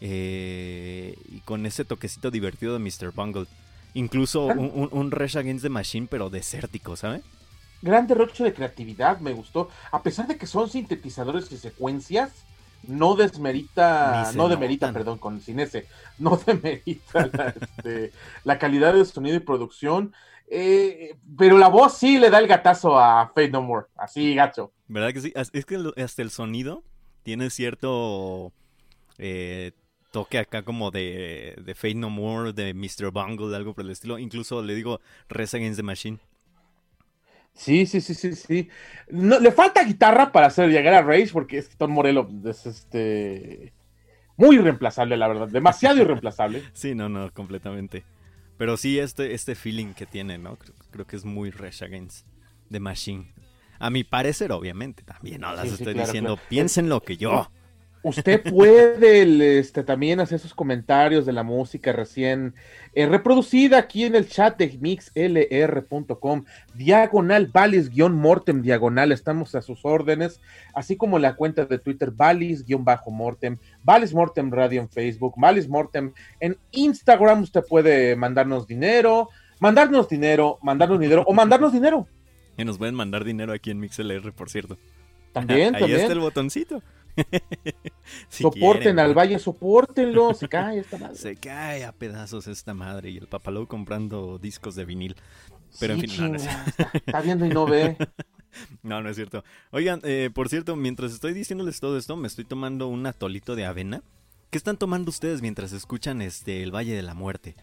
Eh, 0.00 1.16
y 1.32 1.40
con 1.40 1.64
ese 1.64 1.84
toquecito 1.84 2.30
divertido 2.30 2.76
de 2.76 2.80
Mr. 2.80 3.12
Bungle. 3.14 3.46
Incluso 3.94 4.44
un, 4.46 4.70
un, 4.74 4.88
un 4.92 5.10
Rush 5.10 5.38
Against 5.38 5.62
the 5.62 5.70
Machine, 5.70 6.06
pero 6.10 6.28
desértico, 6.28 6.96
¿sabes? 6.96 7.22
Gran 7.82 8.06
derroche 8.06 8.44
de 8.44 8.54
creatividad, 8.54 9.20
me 9.20 9.32
gustó. 9.32 9.70
A 9.90 10.02
pesar 10.02 10.26
de 10.26 10.36
que 10.36 10.46
son 10.46 10.68
sintetizadores 10.68 11.50
y 11.52 11.58
secuencias, 11.58 12.32
no 12.86 13.14
desmerita, 13.14 14.32
no 14.34 14.48
demerita, 14.48 14.92
perdón, 14.92 15.18
con 15.18 15.40
sin 15.40 15.60
ese, 15.60 15.86
no 16.18 16.36
demerita 16.36 17.30
la, 17.32 17.54
este, 17.60 18.12
la 18.44 18.58
calidad 18.58 18.94
de 18.94 19.04
sonido 19.04 19.36
y 19.36 19.40
producción. 19.40 20.14
Eh, 20.48 21.16
pero 21.36 21.58
la 21.58 21.68
voz 21.68 21.98
sí 21.98 22.18
le 22.18 22.30
da 22.30 22.38
el 22.38 22.46
gatazo 22.46 22.98
a 22.98 23.26
Fate 23.28 23.50
No 23.50 23.62
More, 23.62 23.86
así 23.96 24.34
gacho. 24.34 24.72
¿Verdad 24.86 25.12
que 25.12 25.20
sí? 25.20 25.32
Es 25.34 25.66
que 25.66 25.92
hasta 25.96 26.22
el 26.22 26.30
sonido 26.30 26.84
tiene 27.24 27.50
cierto 27.50 28.52
eh, 29.18 29.72
toque 30.12 30.38
acá 30.38 30.62
como 30.62 30.92
de, 30.92 31.56
de 31.64 31.74
Fate 31.74 31.96
No 31.96 32.10
More, 32.10 32.52
de 32.52 32.74
Mr. 32.74 33.10
Bungle, 33.10 33.56
algo 33.56 33.74
por 33.74 33.84
el 33.84 33.90
estilo. 33.90 34.18
Incluso 34.18 34.62
le 34.62 34.74
digo 34.74 35.00
Res 35.28 35.54
Against 35.54 35.78
the 35.78 35.82
Machine. 35.82 36.18
Sí, 37.56 37.86
sí, 37.86 38.00
sí, 38.00 38.14
sí, 38.14 38.34
sí. 38.34 38.68
No, 39.08 39.40
le 39.40 39.50
falta 39.50 39.82
guitarra 39.82 40.30
para 40.30 40.46
hacer 40.46 40.68
llegar 40.68 40.94
a 40.94 41.02
Rage 41.02 41.30
porque 41.32 41.58
es 41.58 41.68
que 41.68 41.76
Tom 41.76 41.90
Morello 41.90 42.28
es 42.44 42.66
este 42.66 43.72
muy 44.36 44.56
irreemplazable, 44.56 45.16
la 45.16 45.28
verdad, 45.28 45.48
demasiado 45.48 46.00
irreemplazable. 46.00 46.62
Sí, 46.74 46.94
no, 46.94 47.08
no, 47.08 47.32
completamente. 47.32 48.04
Pero 48.58 48.76
sí, 48.76 48.98
este, 48.98 49.34
este 49.34 49.54
feeling 49.54 49.94
que 49.94 50.06
tiene, 50.06 50.38
¿no? 50.38 50.56
Creo, 50.56 50.74
creo 50.90 51.06
que 51.06 51.16
es 51.16 51.24
muy 51.24 51.50
Rage 51.50 51.84
Against 51.84 52.26
the 52.70 52.80
Machine. 52.80 53.32
A 53.78 53.90
mi 53.90 54.04
parecer, 54.04 54.52
obviamente, 54.52 55.02
también 55.02 55.40
no 55.40 55.52
las 55.52 55.62
sí, 55.62 55.68
estoy 55.68 55.86
sí, 55.86 55.92
claro, 55.92 56.06
diciendo, 56.06 56.34
claro. 56.36 56.48
piensen 56.48 56.88
lo 56.88 57.02
que 57.02 57.16
yo. 57.16 57.50
Usted 58.02 58.42
puede 58.42 59.58
este, 59.58 59.82
también 59.82 60.20
hacer 60.20 60.38
sus 60.38 60.54
comentarios 60.54 61.26
de 61.26 61.32
la 61.32 61.42
música 61.42 61.92
recién 61.92 62.54
eh, 62.94 63.06
reproducida 63.06 63.78
aquí 63.78 64.04
en 64.04 64.14
el 64.14 64.28
chat 64.28 64.56
de 64.56 64.78
mixlr.com, 64.80 66.44
diagonal 66.74 67.48
valis-mortem 67.52 68.62
diagonal, 68.62 69.12
estamos 69.12 69.54
a 69.54 69.62
sus 69.62 69.84
órdenes, 69.84 70.40
así 70.74 70.96
como 70.96 71.18
la 71.18 71.34
cuenta 71.34 71.66
de 71.66 71.78
Twitter 71.78 72.12
valis-mortem, 72.12 73.58
valis 73.82 74.14
mortem 74.14 74.50
radio 74.50 74.80
en 74.82 74.88
Facebook, 74.88 75.34
valis 75.36 75.68
mortem 75.68 76.12
en 76.40 76.56
Instagram, 76.70 77.42
usted 77.42 77.64
puede 77.68 78.14
mandarnos 78.14 78.66
dinero, 78.66 79.30
mandarnos 79.58 80.08
dinero, 80.08 80.58
mandarnos 80.62 81.00
dinero 81.00 81.24
o 81.26 81.34
mandarnos 81.34 81.72
dinero. 81.72 82.06
Y 82.56 82.64
nos 82.64 82.78
pueden 82.78 82.94
mandar 82.94 83.24
dinero 83.24 83.52
aquí 83.52 83.70
en 83.70 83.80
MixLR, 83.80 84.32
por 84.32 84.48
cierto. 84.48 84.78
También, 85.32 85.74
Ahí 85.74 85.80
también. 85.80 86.00
está 86.00 86.12
el 86.12 86.20
botoncito. 86.20 86.82
si 88.28 88.42
soporten 88.42 88.82
quieren, 88.82 88.98
al 88.98 89.14
valle, 89.14 89.38
soportenlo, 89.38 90.34
se 90.34 90.48
cae 90.48 90.80
esta 90.80 90.98
madre. 90.98 91.16
Se 91.16 91.36
cae 91.36 91.84
a 91.84 91.92
pedazos 91.92 92.46
esta 92.46 92.74
madre 92.74 93.10
y 93.10 93.16
el 93.16 93.26
papalou 93.26 93.66
comprando 93.66 94.38
discos 94.38 94.74
de 94.74 94.84
vinil. 94.84 95.16
Pero 95.80 95.94
sí, 95.94 96.00
en 96.00 96.10
fin, 96.10 96.20
no, 96.20 96.28
no 96.28 96.36
está, 96.36 96.90
está, 96.94 97.20
viendo 97.20 97.46
y 97.46 97.50
no 97.50 97.66
ve. 97.66 97.96
no, 98.82 99.02
no 99.02 99.08
es 99.08 99.16
cierto. 99.16 99.44
Oigan, 99.70 100.00
eh, 100.04 100.30
por 100.32 100.48
cierto, 100.48 100.76
mientras 100.76 101.12
estoy 101.12 101.34
diciéndoles 101.34 101.80
todo 101.80 101.98
esto, 101.98 102.16
me 102.16 102.28
estoy 102.28 102.44
tomando 102.44 102.88
un 102.88 103.06
atolito 103.06 103.56
de 103.56 103.66
avena. 103.66 104.02
¿Qué 104.50 104.58
están 104.58 104.76
tomando 104.76 105.10
ustedes 105.10 105.42
mientras 105.42 105.72
escuchan 105.72 106.22
este 106.22 106.62
el 106.62 106.74
Valle 106.74 106.94
de 106.94 107.02
la 107.02 107.14
Muerte? 107.14 107.56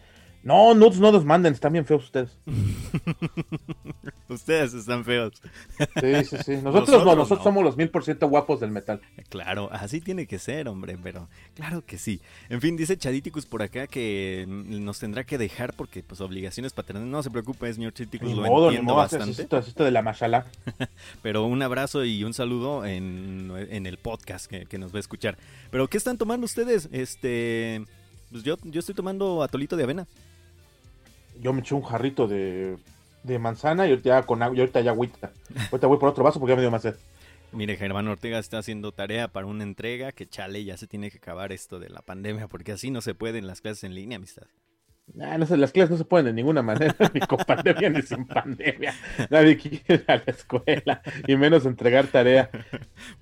No, 0.44 0.74
nudes 0.74 1.00
no 1.00 1.10
los 1.10 1.24
manden, 1.24 1.54
están 1.54 1.72
bien 1.72 1.86
feos 1.86 2.04
ustedes. 2.04 2.36
ustedes 4.28 4.74
están 4.74 5.02
feos. 5.02 5.32
Sí, 5.78 6.24
sí, 6.24 6.36
sí. 6.44 6.52
Nosotros, 6.56 6.64
nosotros 6.64 7.04
no, 7.06 7.16
nosotros 7.16 7.38
no. 7.38 7.44
somos 7.44 7.64
los 7.64 7.78
mil 7.78 7.88
por 7.88 8.04
ciento 8.04 8.28
guapos 8.28 8.60
del 8.60 8.70
metal. 8.70 9.00
Claro, 9.30 9.70
así 9.72 10.02
tiene 10.02 10.26
que 10.26 10.38
ser, 10.38 10.68
hombre, 10.68 10.98
pero 11.02 11.28
claro 11.54 11.82
que 11.86 11.96
sí. 11.96 12.20
En 12.50 12.60
fin, 12.60 12.76
dice 12.76 12.98
Chaditicus 12.98 13.46
por 13.46 13.62
acá 13.62 13.86
que 13.86 14.44
nos 14.46 14.98
tendrá 14.98 15.24
que 15.24 15.38
dejar 15.38 15.72
porque 15.72 16.02
pues 16.02 16.20
obligaciones 16.20 16.74
paternales. 16.74 17.10
No 17.10 17.22
se 17.22 17.30
preocupe, 17.30 17.72
señor 17.72 17.94
Chaditicus, 17.94 18.32
lo 18.32 18.42
modo, 18.42 18.66
entiendo 18.66 18.92
modo, 18.92 19.02
bastante. 19.02 19.40
Esto, 19.40 19.56
esto 19.56 19.84
de 19.84 19.92
la 19.92 20.02
mashallah. 20.02 20.44
pero 21.22 21.46
un 21.46 21.62
abrazo 21.62 22.04
y 22.04 22.22
un 22.22 22.34
saludo 22.34 22.84
en, 22.84 23.50
en 23.70 23.86
el 23.86 23.96
podcast 23.96 24.44
que, 24.44 24.66
que 24.66 24.76
nos 24.76 24.92
va 24.92 24.98
a 24.98 25.00
escuchar. 25.00 25.38
Pero, 25.70 25.88
¿qué 25.88 25.96
están 25.96 26.18
tomando 26.18 26.44
ustedes? 26.44 26.90
Este... 26.92 27.82
Pues 28.30 28.42
yo, 28.42 28.56
yo 28.64 28.80
estoy 28.80 28.96
tomando 28.96 29.44
atolito 29.44 29.76
de 29.76 29.84
avena 29.84 30.08
yo 31.40 31.52
me 31.52 31.60
eché 31.60 31.74
un 31.74 31.82
jarrito 31.82 32.26
de, 32.26 32.76
de 33.22 33.38
manzana 33.38 33.86
y 33.86 33.90
ahorita 33.90 34.08
ya 34.08 34.22
con 34.22 34.42
agua, 34.42 34.56
y 34.56 34.60
ahorita 34.60 34.80
ya 34.80 34.92
agüita. 34.92 35.32
Ahorita 35.70 35.86
voy 35.86 35.98
por 35.98 36.08
otro 36.08 36.24
vaso 36.24 36.38
porque 36.38 36.52
ya 36.52 36.56
me 36.56 36.62
dio 36.62 36.70
más 36.70 36.82
sed. 36.82 36.94
Mire, 37.52 37.76
Germán 37.76 38.08
Ortega 38.08 38.40
está 38.40 38.58
haciendo 38.58 38.90
tarea 38.90 39.28
para 39.28 39.46
una 39.46 39.62
entrega 39.62 40.10
que 40.10 40.26
chale, 40.26 40.64
ya 40.64 40.76
se 40.76 40.88
tiene 40.88 41.10
que 41.10 41.18
acabar 41.18 41.52
esto 41.52 41.78
de 41.78 41.88
la 41.88 42.02
pandemia, 42.02 42.48
porque 42.48 42.72
así 42.72 42.90
no 42.90 43.00
se 43.00 43.14
puede 43.14 43.38
en 43.38 43.46
las 43.46 43.60
clases 43.60 43.84
en 43.84 43.94
línea, 43.94 44.16
amistad. 44.16 44.46
Nah, 45.12 45.36
no 45.36 45.46
sé, 45.46 45.56
las 45.56 45.70
clases 45.70 45.90
no 45.90 45.96
se 45.98 46.04
pueden 46.04 46.26
de 46.26 46.32
ninguna 46.32 46.62
manera, 46.62 46.94
ni 47.14 47.20
con 47.20 47.38
pandemia 47.38 47.90
ni 47.90 48.02
sin 48.02 48.26
pandemia. 48.26 48.94
Nadie 49.30 49.56
quiere 49.58 49.82
ir 49.88 50.04
a 50.08 50.16
la 50.16 50.24
escuela 50.26 51.02
y 51.26 51.36
menos 51.36 51.66
entregar 51.66 52.06
tarea. 52.06 52.50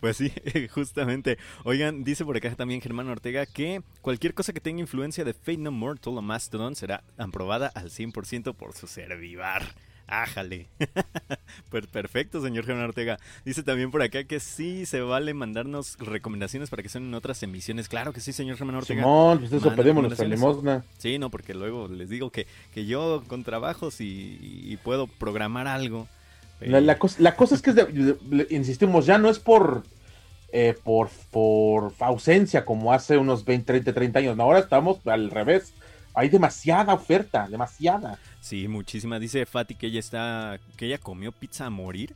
Pues 0.00 0.16
sí, 0.16 0.32
justamente. 0.70 1.38
Oigan, 1.64 2.04
dice 2.04 2.24
por 2.24 2.36
acá 2.36 2.54
también 2.54 2.80
Germán 2.80 3.08
Ortega 3.08 3.46
que 3.46 3.82
cualquier 4.00 4.34
cosa 4.34 4.52
que 4.52 4.60
tenga 4.60 4.80
influencia 4.80 5.24
de 5.24 5.32
Fate 5.32 5.58
No 5.58 5.70
More, 5.70 5.98
o 6.04 6.22
Mastodon 6.22 6.74
será 6.76 7.02
aprobada 7.18 7.68
al 7.74 7.90
100% 7.90 8.54
por 8.54 8.72
su 8.74 8.86
servivar. 8.86 9.62
Ájale. 10.06 10.68
pues 11.70 11.86
perfecto, 11.86 12.42
señor 12.42 12.64
Germán 12.64 12.84
Ortega. 12.84 13.18
Dice 13.44 13.62
también 13.62 13.90
por 13.90 14.02
acá 14.02 14.24
que 14.24 14.40
sí 14.40 14.86
se 14.86 15.00
vale 15.00 15.34
mandarnos 15.34 15.96
recomendaciones 15.98 16.70
para 16.70 16.82
que 16.82 16.88
sean 16.88 17.04
en 17.04 17.14
otras 17.14 17.42
emisiones. 17.42 17.88
Claro 17.88 18.12
que 18.12 18.20
sí, 18.20 18.32
señor 18.32 18.56
Germán 18.56 18.76
Ortega. 18.76 19.02
Simón, 19.02 19.38
pues 19.38 19.52
eso 19.52 19.74
pedimos 19.74 20.04
nuestra 20.04 20.26
limosna. 20.26 20.84
Sí, 20.98 21.18
no, 21.18 21.30
porque 21.30 21.54
luego 21.54 21.88
les 21.88 22.08
digo 22.08 22.30
que, 22.30 22.46
que 22.74 22.86
yo 22.86 23.22
con 23.26 23.44
trabajos 23.44 24.00
y, 24.00 24.38
y 24.40 24.76
puedo 24.78 25.06
programar 25.06 25.66
algo. 25.66 26.08
La, 26.60 26.80
la, 26.80 26.98
cosa, 26.98 27.16
la 27.20 27.34
cosa 27.34 27.54
es 27.54 27.62
que, 27.62 27.70
es 27.70 27.76
de, 27.76 27.84
de, 27.86 28.16
de, 28.22 28.46
insistimos, 28.50 29.06
ya 29.06 29.18
no 29.18 29.28
es 29.28 29.38
por, 29.38 29.82
eh, 30.52 30.76
por, 30.84 31.10
por 31.30 31.92
ausencia 31.98 32.64
como 32.64 32.92
hace 32.92 33.18
unos 33.18 33.44
20, 33.44 33.64
30, 33.64 33.92
30 33.92 34.18
años. 34.18 34.38
Ahora 34.38 34.60
estamos 34.60 34.98
al 35.06 35.30
revés. 35.30 35.72
Hay 36.14 36.28
demasiada 36.28 36.92
oferta, 36.92 37.48
demasiada. 37.48 38.18
Sí, 38.40 38.68
muchísima. 38.68 39.18
Dice 39.18 39.46
Fati 39.46 39.74
que 39.74 39.86
ella 39.86 40.00
está, 40.00 40.60
que 40.76 40.86
ella 40.86 40.98
comió 40.98 41.32
pizza 41.32 41.66
a 41.66 41.70
morir. 41.70 42.14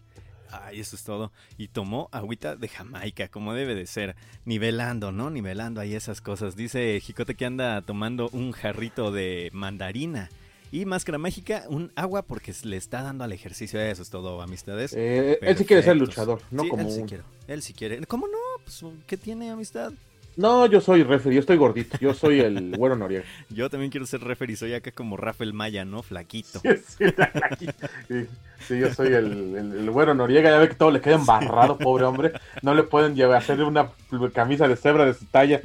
Ay, 0.50 0.80
eso 0.80 0.96
es 0.96 1.02
todo. 1.02 1.32
Y 1.58 1.68
tomó 1.68 2.08
agüita 2.12 2.56
de 2.56 2.68
Jamaica, 2.68 3.28
como 3.28 3.54
debe 3.54 3.74
de 3.74 3.86
ser. 3.86 4.16
Nivelando, 4.44 5.12
¿no? 5.12 5.30
Nivelando 5.30 5.80
ahí 5.80 5.94
esas 5.94 6.20
cosas. 6.20 6.56
Dice 6.56 7.00
Jicote 7.00 7.34
que 7.34 7.46
anda 7.46 7.82
tomando 7.82 8.28
un 8.32 8.52
jarrito 8.52 9.10
de 9.10 9.50
mandarina. 9.52 10.30
Y 10.72 10.84
Máscara 10.84 11.18
Mágica, 11.18 11.64
un 11.68 11.92
agua 11.94 12.22
porque 12.22 12.52
le 12.64 12.76
está 12.76 13.02
dando 13.02 13.24
al 13.24 13.32
ejercicio. 13.32 13.80
Eso 13.80 14.02
es 14.02 14.10
todo, 14.10 14.42
amistades. 14.42 14.92
Eh, 14.96 15.38
él 15.40 15.56
sí 15.56 15.64
quiere 15.64 15.82
ser 15.82 15.96
luchador, 15.96 16.42
no 16.50 16.64
sí, 16.64 16.68
como 16.68 16.82
él 16.82 16.92
sí 16.92 17.00
un... 17.00 17.08
quiere. 17.08 17.22
Él 17.46 17.62
sí 17.62 17.72
quiere. 17.72 18.04
¿Cómo 18.06 18.26
no? 18.26 18.38
Pues, 18.64 18.84
¿Qué 19.06 19.16
tiene 19.16 19.50
amistad? 19.50 19.92
No, 20.36 20.66
yo 20.66 20.82
soy 20.82 21.02
referee, 21.02 21.36
yo 21.36 21.40
estoy 21.40 21.56
gordito, 21.56 21.96
yo 21.98 22.12
soy 22.12 22.40
el 22.40 22.76
güero 22.76 22.94
Noriega. 22.94 23.24
yo 23.48 23.70
también 23.70 23.90
quiero 23.90 24.06
ser 24.06 24.20
referee, 24.20 24.56
soy 24.56 24.74
acá 24.74 24.92
como 24.92 25.16
Rafael 25.16 25.54
Maya, 25.54 25.84
¿no? 25.84 26.02
Flaquito. 26.02 26.60
Sí, 26.60 26.68
sí, 26.86 27.04
flaquito. 27.32 27.88
sí, 28.06 28.26
sí 28.68 28.78
yo 28.78 28.92
soy 28.92 29.08
el, 29.08 29.54
el, 29.56 29.72
el, 29.72 29.90
güero 29.90 30.14
Noriega, 30.14 30.50
ya 30.50 30.58
ve 30.58 30.68
que 30.68 30.74
todo 30.74 30.90
le 30.90 31.00
queda 31.00 31.14
embarrado, 31.14 31.78
pobre 31.78 32.04
hombre. 32.04 32.32
No 32.62 32.74
le 32.74 32.82
pueden 32.82 33.14
llevar, 33.14 33.38
hacer 33.38 33.62
una 33.62 33.90
camisa 34.34 34.68
de 34.68 34.76
cebra 34.76 35.06
de 35.06 35.14
su 35.14 35.24
talla. 35.24 35.62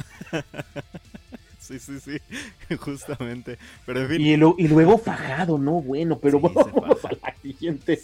Sí, 1.59 1.79
sí, 1.79 1.99
sí, 1.99 2.75
justamente. 2.77 3.57
Pero 3.85 4.01
en 4.01 4.07
fin. 4.09 4.21
Y, 4.21 4.35
lo, 4.35 4.55
y 4.57 4.67
luego 4.67 4.97
fajado, 4.97 5.57
¿no? 5.57 5.81
Bueno, 5.81 6.17
pero 6.19 6.39
sí, 6.39 6.47
vamos 6.53 7.05
a 7.05 7.11
la 7.11 7.35
siguiente 7.41 8.01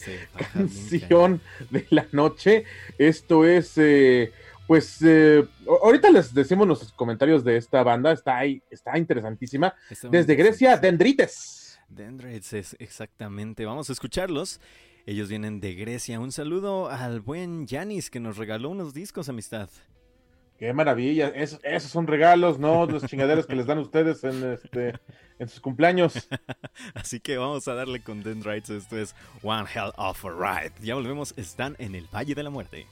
canción 0.53 1.41
de 1.69 1.85
la 1.89 2.05
noche. 2.11 2.65
Esto 2.97 3.45
es... 3.45 3.73
Eh, 3.77 4.31
pues 4.67 5.01
eh, 5.01 5.47
ahorita 5.81 6.11
les 6.11 6.33
decimos 6.33 6.67
los 6.67 6.91
comentarios 6.91 7.43
de 7.43 7.55
esta 7.55 7.81
banda, 7.83 8.11
está 8.11 8.37
ahí, 8.37 8.61
está 8.69 8.97
interesantísima. 8.97 9.73
Desde 10.11 10.35
Grecia, 10.35 10.77
Dendrites. 10.77 11.79
Dendrites, 11.87 12.53
es 12.53 12.75
exactamente. 12.79 13.65
Vamos 13.65 13.89
a 13.89 13.93
escucharlos. 13.93 14.59
Ellos 15.05 15.29
vienen 15.29 15.61
de 15.61 15.73
Grecia. 15.73 16.19
Un 16.19 16.33
saludo 16.33 16.89
al 16.89 17.21
buen 17.21 17.65
Yanis 17.65 18.09
que 18.09 18.19
nos 18.19 18.35
regaló 18.35 18.69
unos 18.69 18.93
discos, 18.93 19.29
amistad. 19.29 19.69
Qué 20.57 20.73
maravilla, 20.73 21.27
es, 21.29 21.59
esos 21.63 21.91
son 21.91 22.07
regalos, 22.07 22.59
¿no? 22.59 22.87
Los 22.87 23.05
chingaderos 23.05 23.45
que 23.45 23.55
les 23.55 23.67
dan 23.67 23.77
ustedes 23.77 24.23
en, 24.23 24.53
este, 24.53 24.95
en 25.39 25.47
sus 25.47 25.61
cumpleaños. 25.61 26.27
Así 26.93 27.19
que 27.21 27.37
vamos 27.37 27.67
a 27.69 27.75
darle 27.75 28.01
con 28.01 28.21
Dendrites. 28.21 28.71
Esto 28.71 28.97
es 28.97 29.15
One 29.43 29.67
Hell 29.73 29.93
of 29.95 30.25
a 30.25 30.29
Ride. 30.29 30.73
Ya 30.81 30.95
volvemos, 30.95 31.33
están 31.37 31.75
en 31.79 31.95
el 31.95 32.07
Valle 32.13 32.35
de 32.35 32.43
la 32.43 32.49
Muerte. 32.49 32.87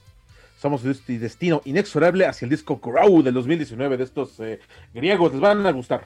Somos 0.66 0.84
este 0.84 1.20
destino 1.20 1.62
inexorable 1.66 2.26
hacia 2.26 2.48
el 2.48 2.50
disco 2.50 2.82
Crow 2.82 3.22
del 3.22 3.36
2019 3.36 3.98
de 3.98 4.04
estos 4.04 4.40
eh, 4.40 4.60
griegos. 4.96 5.32
Les 5.32 5.40
van 5.40 5.64
a 5.64 5.72
gustar. 5.72 6.06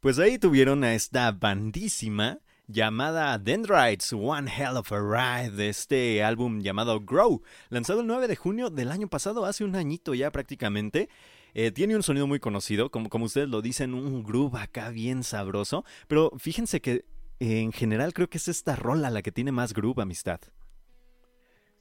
Pues 0.00 0.18
ahí 0.18 0.38
tuvieron 0.38 0.84
a 0.84 0.94
esta 0.94 1.30
bandísima 1.30 2.38
llamada 2.66 3.38
Dendrites 3.38 4.10
One 4.14 4.50
Hell 4.50 4.78
of 4.78 4.90
a 4.90 4.98
Ride 4.98 5.54
de 5.54 5.68
este 5.68 6.24
álbum 6.24 6.60
llamado 6.62 6.98
Grow, 7.00 7.42
lanzado 7.68 8.00
el 8.00 8.06
9 8.06 8.26
de 8.26 8.36
junio 8.36 8.70
del 8.70 8.90
año 8.90 9.06
pasado, 9.06 9.44
hace 9.44 9.62
un 9.62 9.76
añito 9.76 10.14
ya 10.14 10.30
prácticamente. 10.30 11.10
Eh, 11.52 11.72
tiene 11.72 11.94
un 11.94 12.02
sonido 12.02 12.26
muy 12.26 12.40
conocido, 12.40 12.90
como, 12.90 13.10
como 13.10 13.26
ustedes 13.26 13.50
lo 13.50 13.60
dicen, 13.60 13.92
un 13.92 14.24
groove 14.24 14.58
acá 14.58 14.88
bien 14.88 15.22
sabroso, 15.22 15.84
pero 16.08 16.32
fíjense 16.38 16.80
que 16.80 17.04
en 17.38 17.70
general 17.72 18.14
creo 18.14 18.30
que 18.30 18.38
es 18.38 18.48
esta 18.48 18.76
rola 18.76 19.10
la 19.10 19.20
que 19.20 19.30
tiene 19.30 19.52
más 19.52 19.74
groove, 19.74 20.00
amistad. 20.00 20.40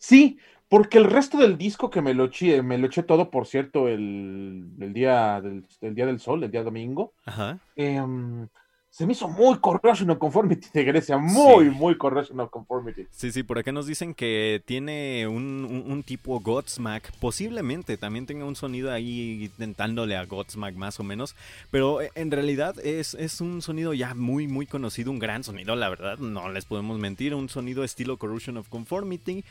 Sí, 0.03 0.37
porque 0.67 0.97
el 0.97 1.05
resto 1.05 1.37
del 1.37 1.57
disco 1.57 1.89
que 1.89 2.01
me 2.01 2.13
lo 2.13 2.25
eché, 2.25 2.61
me 2.61 2.77
lo 2.77 2.87
eché 2.87 3.03
todo, 3.03 3.31
por 3.31 3.47
cierto, 3.47 3.87
el, 3.87 4.75
día 4.91 5.39
del, 5.39 5.65
día 5.95 6.05
del 6.05 6.19
sol, 6.19 6.43
el 6.43 6.51
día 6.51 6.61
domingo. 6.61 7.13
Ajá. 7.25 7.57
Em, 7.77 8.49
se 8.93 9.07
me 9.07 9.13
hizo 9.13 9.27
muy 9.27 9.57
Corrosion 9.57 10.11
of 10.11 10.19
Conformity 10.19 10.67
de 10.71 10.83
Grecia, 10.83 11.17
muy, 11.17 11.71
muy 11.71 11.97
Corrosion 11.97 12.39
of 12.41 12.51
Conformity. 12.51 13.07
Sí, 13.09 13.31
sí, 13.31 13.41
por 13.41 13.57
acá 13.57 13.71
nos 13.71 13.87
dicen 13.87 14.13
que 14.13 14.61
tiene 14.67 15.27
un, 15.27 16.03
tipo 16.05 16.39
Godsmack, 16.39 17.11
posiblemente 17.17 17.97
también 17.97 18.27
tenga 18.27 18.45
un 18.45 18.55
sonido 18.55 18.91
ahí 18.91 19.45
intentándole 19.45 20.15
a 20.15 20.25
Godsmack 20.25 20.75
más 20.75 20.99
o 20.99 21.03
menos, 21.03 21.35
pero 21.71 22.01
en 22.13 22.29
realidad 22.29 22.75
es, 22.85 23.15
es 23.15 23.41
un 23.41 23.63
sonido 23.63 23.95
ya 23.95 24.13
muy, 24.13 24.47
muy 24.47 24.67
conocido, 24.67 25.09
un 25.09 25.17
gran 25.17 25.43
sonido, 25.43 25.75
la 25.75 25.89
verdad, 25.89 26.19
no 26.19 26.51
les 26.51 26.65
podemos 26.65 26.99
mentir, 26.99 27.33
un 27.33 27.49
sonido 27.49 27.83
estilo 27.83 28.17
Corrosion 28.17 28.57
of 28.57 28.69
Conformity, 28.69 29.43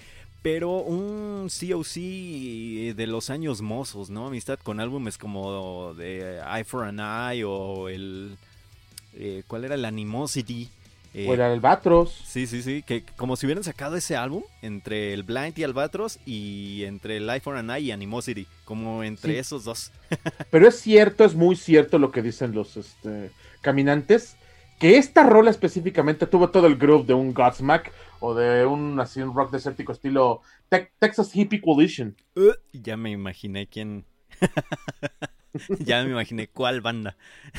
pero 0.43 0.81
un 0.81 1.49
COC 1.49 1.95
de 2.97 3.07
los 3.07 3.31
años 3.31 3.63
mozos, 3.63 4.11
¿no? 4.11 4.27
Amistad 4.27 4.59
con 4.59 4.81
álbumes 4.81 5.17
como 5.17 5.95
de 5.95 6.41
Eye 6.41 6.65
for 6.65 6.85
an 6.85 6.99
Eye 6.99 7.45
o 7.45 7.89
el... 7.89 8.37
Eh, 9.15 9.45
¿cuál 9.47 9.65
era 9.65 9.77
el 9.77 9.85
Animosity? 9.85 10.69
Eh, 11.15 11.29
o 11.29 11.35
el 11.35 11.43
Albatros. 11.43 12.11
Sí, 12.27 12.47
sí, 12.47 12.63
sí, 12.63 12.83
que 12.83 13.05
como 13.17 13.37
si 13.37 13.47
hubieran 13.47 13.63
sacado 13.63 13.97
ese 13.97 14.17
álbum 14.17 14.43
entre 14.63 15.13
el 15.13 15.23
Blind 15.23 15.59
y 15.59 15.63
Albatros 15.63 16.19
y 16.25 16.85
entre 16.85 17.21
Life 17.21 17.41
for 17.41 17.57
an 17.57 17.71
Eye 17.71 17.81
y 17.81 17.91
Animosity, 17.93 18.47
como 18.65 19.05
entre 19.05 19.39
esos 19.39 19.65
dos. 19.65 19.93
Pero 20.51 20.67
es 20.67 20.81
cierto, 20.81 21.25
es 21.25 21.35
muy 21.35 21.55
cierto 21.55 21.99
lo 21.99 22.11
que 22.11 22.23
dicen 22.23 22.53
los 22.53 22.77
este, 22.77 23.31
caminantes, 23.61 24.37
que 24.83 24.99
esta 24.99 25.23
rola 25.23 25.53
específicamente 25.53 26.27
tuvo 26.27 26.51
todo 26.51 26.67
el 26.67 26.77
groove 26.77 27.07
de 27.07 27.15
un 27.15 27.33
Godsmack 27.33 27.93
o 28.19 28.35
de 28.35 28.67
un 28.67 28.99
así 28.99 29.23
un 29.23 29.33
rock 29.33 29.53
desértico 29.53 29.93
estilo 29.93 30.43
Texas 30.99 31.37
Hippie 31.37 31.61
Coalition. 31.61 32.17
Uh, 32.35 32.51
ya 32.73 32.97
me 32.97 33.13
imaginé 33.13 33.69
quién 33.69 34.05
ya 35.79 36.03
me 36.03 36.11
imaginé 36.11 36.49
cuál 36.49 36.81
banda. 36.81 37.17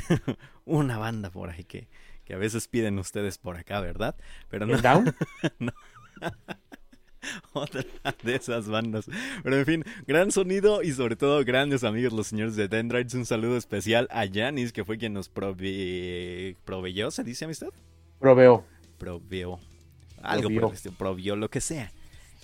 Una 0.66 0.98
banda 0.98 1.30
por 1.30 1.50
ahí 1.50 1.64
que, 1.64 1.88
que 2.26 2.34
a 2.34 2.38
veces 2.38 2.68
piden 2.68 3.00
ustedes 3.00 3.38
por 3.38 3.56
acá, 3.56 3.80
¿verdad? 3.80 4.18
Pero 4.50 4.66
no. 4.66 4.82
Down? 4.82 5.16
Otra 7.54 7.84
de 8.24 8.36
esas 8.36 8.68
bandas. 8.68 9.06
Pero 9.44 9.58
en 9.58 9.66
fin, 9.66 9.84
gran 10.08 10.32
sonido 10.32 10.82
y 10.84 10.92
sobre 10.92 11.16
todo 11.16 11.44
grandes 11.44 11.84
amigos 11.84 12.14
los 12.14 12.28
señores 12.28 12.56
de 12.56 12.68
Dendrites. 12.68 13.14
Un 13.14 13.26
saludo 13.26 13.58
especial 13.58 14.08
a 14.12 14.26
Janis, 14.32 14.74
que 14.74 14.86
fue 14.86 14.98
quien 14.98 15.14
nos 15.14 15.30
proveyó, 15.30 17.12
¿se 17.12 17.24
dice 17.24 17.46
amistad? 17.46 17.70
Proveó. 18.20 18.64
Proveó. 18.98 19.60
Algo 20.22 20.50
por 20.50 20.74
el 20.74 20.94
provió, 20.94 21.36
lo 21.36 21.50
que 21.50 21.60
sea 21.60 21.92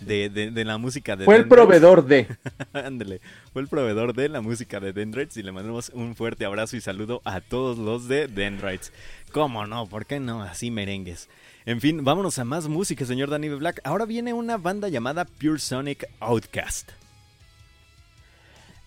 de, 0.02 0.30
de, 0.30 0.66
la 0.66 0.78
música 0.78 1.16
de 1.16 1.26
Fue 1.26 1.36
el 1.36 1.48
proveedor 1.48 2.06
de. 2.06 2.28
Ándale, 2.74 3.22
fue 3.54 3.62
el 3.62 3.68
proveedor 3.68 4.14
de 4.14 4.30
la 4.30 4.42
música 4.42 4.80
de 4.80 4.94
Dendrites 4.94 5.38
y 5.38 5.44
le 5.44 5.52
mandamos 5.52 5.90
un 5.94 6.16
fuerte 6.16 6.46
abrazo 6.46 6.78
y 6.78 6.82
saludo 6.82 7.22
a 7.26 7.42
todos 7.42 7.78
los 7.78 8.08
de 8.08 8.28
Dendrites. 8.28 8.94
¿Cómo 9.32 9.66
no? 9.68 9.88
¿Por 9.88 10.06
qué 10.06 10.20
no? 10.20 10.42
Así 10.42 10.72
merengues. 10.72 11.30
En 11.66 11.82
fin, 11.82 12.04
vámonos 12.04 12.40
a 12.40 12.46
más 12.46 12.68
música, 12.68 13.06
señor 13.06 13.30
Danny 13.30 13.50
Black. 13.50 13.82
Ahora 13.84 14.06
viene 14.06 14.34
una 14.34 14.58
banda 14.58 14.90
llamada 14.90 15.26
Pure 15.26 15.60
Sonic 15.60 16.06
Outcast. 16.20 16.92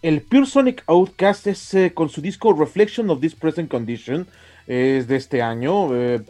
El 0.02 0.22
Pure 0.22 0.46
Sonic 0.46 0.82
Outcast 0.88 1.46
es 1.46 1.74
eh, 1.74 1.92
con 1.94 2.08
su 2.08 2.20
disco 2.20 2.52
Reflection 2.52 3.08
of 3.10 3.20
This 3.20 3.36
Present 3.36 3.70
Condition, 3.70 4.26
es 4.66 5.06
de 5.06 5.16
este 5.16 5.42
año. 5.42 5.94
Eh, 5.94 6.22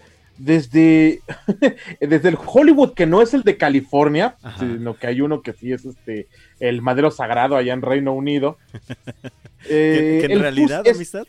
desde, 0.43 1.23
desde 2.01 2.29
el 2.29 2.37
Hollywood, 2.45 2.95
que 2.95 3.07
no 3.07 3.23
es 3.23 3.33
el 3.33 3.43
de 3.43 3.57
California, 3.57 4.37
sino 4.59 4.97
que 4.97 5.07
hay 5.07 5.21
uno 5.21 5.41
que 5.41 5.53
sí 5.53 5.73
es 5.73 5.85
este 5.85 6.27
el 6.59 6.83
madero 6.83 7.11
sagrado 7.11 7.57
allá 7.57 7.73
en 7.73 7.83
Reino 7.83 8.13
Unido. 8.13 8.59
que, 9.69 10.25
en 10.25 10.41
realidad, 10.41 10.85
amistad, 10.87 11.27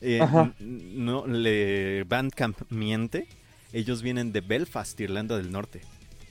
eh, 0.00 0.20
no 0.58 1.26
le 1.26 2.04
Bandcamp 2.04 2.58
miente. 2.70 3.28
Ellos 3.72 4.02
vienen 4.02 4.32
de 4.32 4.40
Belfast, 4.40 4.98
Irlanda 5.00 5.36
del 5.36 5.52
Norte. 5.52 5.82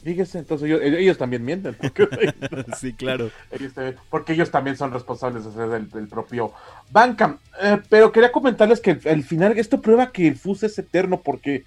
Fíjese, 0.04 0.40
entonces 0.40 0.70
ellos, 0.70 1.18
también 1.18 1.44
mienten. 1.44 1.76
sí, 2.78 2.94
claro. 2.94 3.32
Porque 4.10 4.34
ellos 4.34 4.52
también 4.52 4.78
son 4.78 4.92
responsables 4.92 5.56
del, 5.56 5.90
del 5.90 6.08
propio 6.08 6.54
Bandcamp. 6.92 7.40
Eh, 7.62 7.80
pero 7.90 8.12
quería 8.12 8.32
comentarles 8.32 8.82
que 8.82 9.00
al 9.06 9.24
final 9.24 9.58
esto 9.58 9.82
prueba 9.82 10.12
que 10.12 10.28
el 10.28 10.36
FUS 10.36 10.64
es 10.64 10.78
eterno 10.78 11.22
porque 11.22 11.64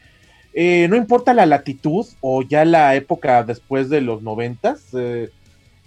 eh, 0.53 0.87
no 0.89 0.97
importa 0.97 1.35
la 1.35 1.47
latitud 1.47 2.07
o 2.21 2.43
ya 2.43 2.65
la 2.65 2.95
época 2.95 3.43
después 3.43 3.89
de 3.89 4.01
los 4.01 4.23
noventas, 4.23 4.83
eh, 4.95 5.31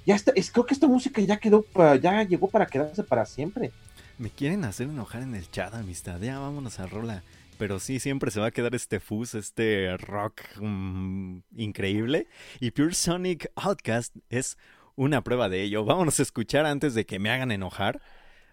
ya 0.05 0.15
está, 0.15 0.31
es, 0.35 0.51
creo 0.51 0.65
que 0.65 0.73
esta 0.73 0.87
música 0.87 1.21
ya 1.21 1.37
quedó, 1.37 1.65
ya 2.01 2.23
llegó 2.23 2.49
para 2.49 2.65
quedarse 2.65 3.03
para 3.03 3.25
siempre. 3.25 3.71
Me 4.17 4.29
quieren 4.29 4.63
hacer 4.65 4.87
enojar 4.87 5.23
en 5.23 5.35
el 5.35 5.49
chat, 5.49 5.73
amistad. 5.73 6.19
Ya 6.21 6.39
vámonos 6.39 6.79
a 6.79 6.87
rola. 6.87 7.23
Pero 7.57 7.79
sí, 7.79 7.99
siempre 7.99 8.31
se 8.31 8.39
va 8.39 8.47
a 8.47 8.51
quedar 8.51 8.73
este 8.73 8.99
fuzz, 8.99 9.35
este 9.35 9.95
rock 9.97 10.41
mm, 10.59 11.37
increíble. 11.57 12.27
Y 12.59 12.71
Pure 12.71 12.93
Sonic 12.93 13.51
Outcast 13.55 14.15
es 14.29 14.57
una 14.95 15.23
prueba 15.23 15.49
de 15.49 15.61
ello. 15.63 15.85
Vámonos 15.85 16.19
a 16.19 16.23
escuchar 16.23 16.65
antes 16.65 16.93
de 16.93 17.05
que 17.05 17.19
me 17.19 17.29
hagan 17.29 17.51
enojar. 17.51 18.01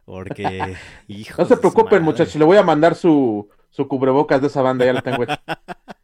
Porque, 0.05 0.77
No 1.39 1.45
se 1.45 1.57
preocupen, 1.57 2.03
muchachos. 2.03 2.37
Le 2.37 2.45
voy 2.45 2.57
a 2.57 2.63
mandar 2.63 2.95
su, 2.95 3.49
su 3.71 3.89
cubrebocas 3.89 4.41
de 4.41 4.47
esa 4.47 4.63
banda. 4.63 4.85
Ya 4.85 4.93
la 4.93 5.03
tengo 5.03 5.23
hecha. 5.23 5.41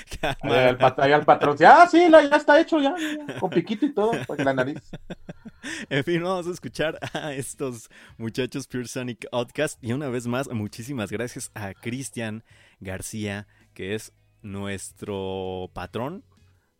Ahí 0.42 1.12
al, 1.12 1.24
patrón, 1.24 1.56
ah, 1.66 1.86
sí, 1.90 2.08
ya 2.10 2.36
está 2.36 2.60
hecho, 2.60 2.80
ya, 2.80 2.94
con 3.38 3.50
piquito 3.50 3.86
y 3.86 3.92
todo, 3.92 4.12
con 4.26 4.36
la 4.38 4.52
nariz. 4.52 4.80
En 5.88 6.02
fin, 6.02 6.20
vamos 6.24 6.48
a 6.48 6.50
escuchar 6.50 6.98
a 7.12 7.34
estos 7.34 7.88
muchachos 8.18 8.66
Pure 8.66 8.88
Sonic 8.88 9.26
Outcast. 9.30 9.78
Y 9.80 9.92
una 9.92 10.08
vez 10.08 10.26
más, 10.26 10.48
muchísimas 10.48 11.12
gracias 11.12 11.52
a 11.54 11.72
Cristian 11.72 12.42
García, 12.80 13.46
que 13.72 13.94
es 13.94 14.12
nuestro 14.42 15.70
patrón. 15.72 16.24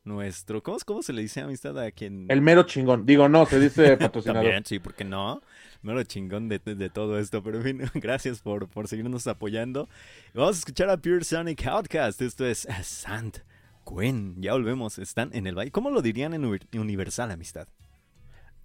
Nuestro, 0.05 0.63
¿cómo, 0.63 0.79
¿cómo 0.85 1.03
se 1.03 1.13
le 1.13 1.23
dice 1.23 1.41
amistad 1.41 1.79
a 1.79 1.91
quien? 1.93 2.27
El 2.29 2.43
mero 2.43 2.65
chingón. 2.65 3.07
Digo, 3.07 3.29
no, 3.29 3.47
se 3.47 3.61
dice 3.61 3.97
patrocinador. 3.99 4.45
También, 4.45 4.65
sí, 4.65 4.79
porque 4.79 5.05
no 5.05 5.41
mero 5.83 6.03
chingón 6.05 6.49
de, 6.49 6.59
todo 6.91 7.19
esto. 7.19 7.43
Pero 7.43 7.59
en 7.59 7.65
fin, 7.65 7.91
gracias 8.01 8.41
por, 8.41 8.69
por 8.69 8.89
seguirnos 8.89 9.27
apoyando. 9.27 9.89
Vamos 10.35 10.57
a 10.57 10.59
escuchar 10.61 10.91
a 10.91 10.97
Pure 10.97 11.25
Sonic 11.25 11.67
Outcast. 11.67 12.23
Esto 12.23 12.47
es 12.47 12.67
Sant 12.83 13.39
Gwen. 13.85 14.37
Ya 14.41 14.53
volvemos. 14.53 14.99
Están 14.99 15.31
en 15.35 15.47
el 15.47 15.55
baile. 15.55 15.73
¿Cómo 15.73 15.91
lo 15.91 16.03
dirían 16.03 16.35
en 16.35 16.45
Universal, 16.73 17.31
amistad? 17.31 17.69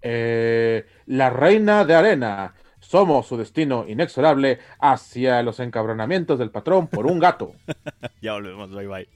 Eh, 0.00 0.86
la 1.06 1.30
reina 1.30 1.84
de 1.84 1.94
arena. 1.94 2.54
Somos 2.80 3.26
su 3.26 3.36
destino 3.36 3.84
inexorable 3.88 4.60
hacia 4.78 5.42
los 5.42 5.58
encabronamientos 5.58 6.38
del 6.38 6.50
patrón 6.50 6.86
por 6.86 7.06
un 7.06 7.18
gato. 7.18 7.52
ya 8.22 8.34
volvemos. 8.34 8.70
Bye 8.70 8.86
bye. 8.86 9.08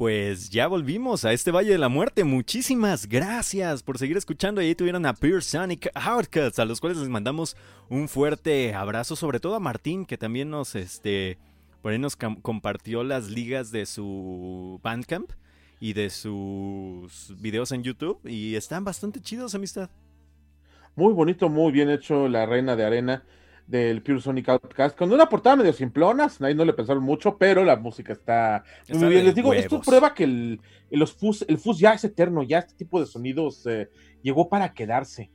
Pues 0.00 0.48
ya 0.48 0.66
volvimos 0.66 1.26
a 1.26 1.34
este 1.34 1.50
Valle 1.50 1.72
de 1.72 1.76
la 1.76 1.90
Muerte. 1.90 2.24
Muchísimas 2.24 3.06
gracias 3.06 3.82
por 3.82 3.98
seguir 3.98 4.16
escuchando. 4.16 4.62
Y 4.62 4.68
ahí 4.68 4.74
tuvieron 4.74 5.04
a 5.04 5.12
Pure 5.12 5.42
Sonic 5.42 5.90
Outcuts, 5.94 6.58
a 6.58 6.64
los 6.64 6.80
cuales 6.80 6.96
les 6.96 7.10
mandamos 7.10 7.54
un 7.90 8.08
fuerte 8.08 8.72
abrazo, 8.72 9.14
sobre 9.14 9.40
todo 9.40 9.56
a 9.56 9.60
Martín, 9.60 10.06
que 10.06 10.16
también 10.16 10.48
nos, 10.48 10.74
este, 10.74 11.36
por 11.82 11.92
ahí 11.92 11.98
nos 11.98 12.16
compartió 12.16 13.04
las 13.04 13.28
ligas 13.28 13.72
de 13.72 13.84
su 13.84 14.80
Bandcamp 14.82 15.32
y 15.80 15.92
de 15.92 16.08
sus 16.08 17.34
videos 17.38 17.70
en 17.72 17.82
YouTube. 17.82 18.20
Y 18.24 18.54
están 18.54 18.84
bastante 18.84 19.20
chidos, 19.20 19.54
amistad. 19.54 19.90
Muy 20.96 21.12
bonito, 21.12 21.50
muy 21.50 21.72
bien 21.72 21.90
hecho 21.90 22.26
la 22.26 22.46
Reina 22.46 22.74
de 22.74 22.86
Arena 22.86 23.22
del 23.70 24.02
Pure 24.02 24.20
Sonic 24.20 24.48
Outcast, 24.48 24.98
con 24.98 25.12
una 25.12 25.28
portada 25.28 25.56
medio 25.56 25.72
simplonas, 25.72 26.42
ahí 26.42 26.54
no 26.54 26.64
le 26.64 26.72
pensaron 26.72 27.02
mucho, 27.02 27.38
pero 27.38 27.64
la 27.64 27.76
música 27.76 28.12
está, 28.12 28.64
muy 28.88 29.08
bien. 29.08 29.24
Les 29.24 29.34
digo, 29.34 29.54
esto 29.54 29.80
prueba 29.80 30.12
que 30.12 30.24
el, 30.24 30.60
los 30.90 31.12
fuzz, 31.12 31.44
el 31.48 31.56
fuzz 31.56 31.78
ya 31.78 31.94
es 31.94 32.02
eterno, 32.02 32.42
ya 32.42 32.58
este 32.58 32.74
tipo 32.74 32.98
de 32.98 33.06
sonidos 33.06 33.64
eh, 33.66 33.88
llegó 34.22 34.48
para 34.48 34.74
quedarse. 34.74 35.30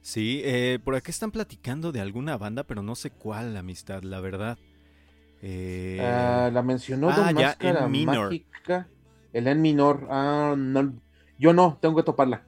Sí, 0.00 0.42
eh, 0.44 0.80
por 0.82 0.96
aquí 0.96 1.10
están 1.10 1.30
platicando 1.30 1.92
de 1.92 2.00
alguna 2.00 2.36
banda, 2.36 2.64
pero 2.64 2.82
no 2.82 2.96
sé 2.96 3.10
cuál, 3.10 3.56
amistad, 3.56 4.02
la 4.02 4.20
verdad. 4.20 4.58
Eh... 5.42 5.98
Ah, 6.00 6.50
la 6.52 6.62
mencionó 6.62 7.10
ah, 7.10 7.16
Don 7.16 7.36
ya, 7.36 7.56
en 7.60 8.04
Mágica, 8.04 8.88
el 9.32 9.46
en 9.46 9.62
minor. 9.62 10.08
Ah, 10.10 10.54
no, 10.56 10.94
yo 11.38 11.52
no, 11.52 11.78
tengo 11.80 11.94
que 11.94 12.02
toparla. 12.02 12.45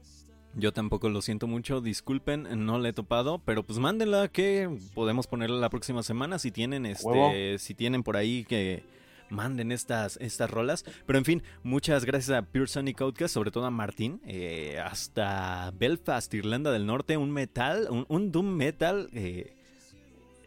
Yo 0.59 0.73
tampoco 0.73 1.09
lo 1.09 1.23
siento 1.23 1.47
mucho, 1.47 1.81
disculpen, 1.81 2.67
no 2.67 2.81
la 2.81 2.89
he 2.89 2.93
topado, 2.93 3.39
pero 3.39 3.63
pues 3.63 3.79
mándenla 3.79 4.27
que 4.27 4.69
podemos 4.93 5.29
ponerla 5.29 5.57
la 5.59 5.71
próxima 5.71 6.03
semana 6.03 6.41
si 6.41 6.51
tienen 6.51 6.85
este 6.85 7.59
si 7.61 7.75
tienen 7.75 8.03
por 8.03 8.17
ahí 8.17 8.45
que 8.45 8.83
manden 9.31 9.71
estas, 9.71 10.17
estas 10.17 10.51
rolas. 10.51 10.85
Pero 11.07 11.17
en 11.17 11.25
fin, 11.25 11.43
muchas 11.63 12.05
gracias 12.05 12.37
a 12.37 12.43
Pure 12.43 12.67
Sonic 12.67 13.01
Outcast, 13.03 13.35
sobre 13.35 13.53
todo 13.53 13.67
a 13.67 13.71
Martín, 13.71 14.21
eh, 14.27 14.81
hasta 14.85 15.73
Belfast, 15.79 16.35
Irlanda 16.35 16.73
del 16.73 16.87
Norte, 16.87 17.17
un 17.17 17.31
metal, 17.31 17.89
un, 18.09 18.33
doom 18.33 18.47
metal 18.47 19.09
eh, 19.13 19.55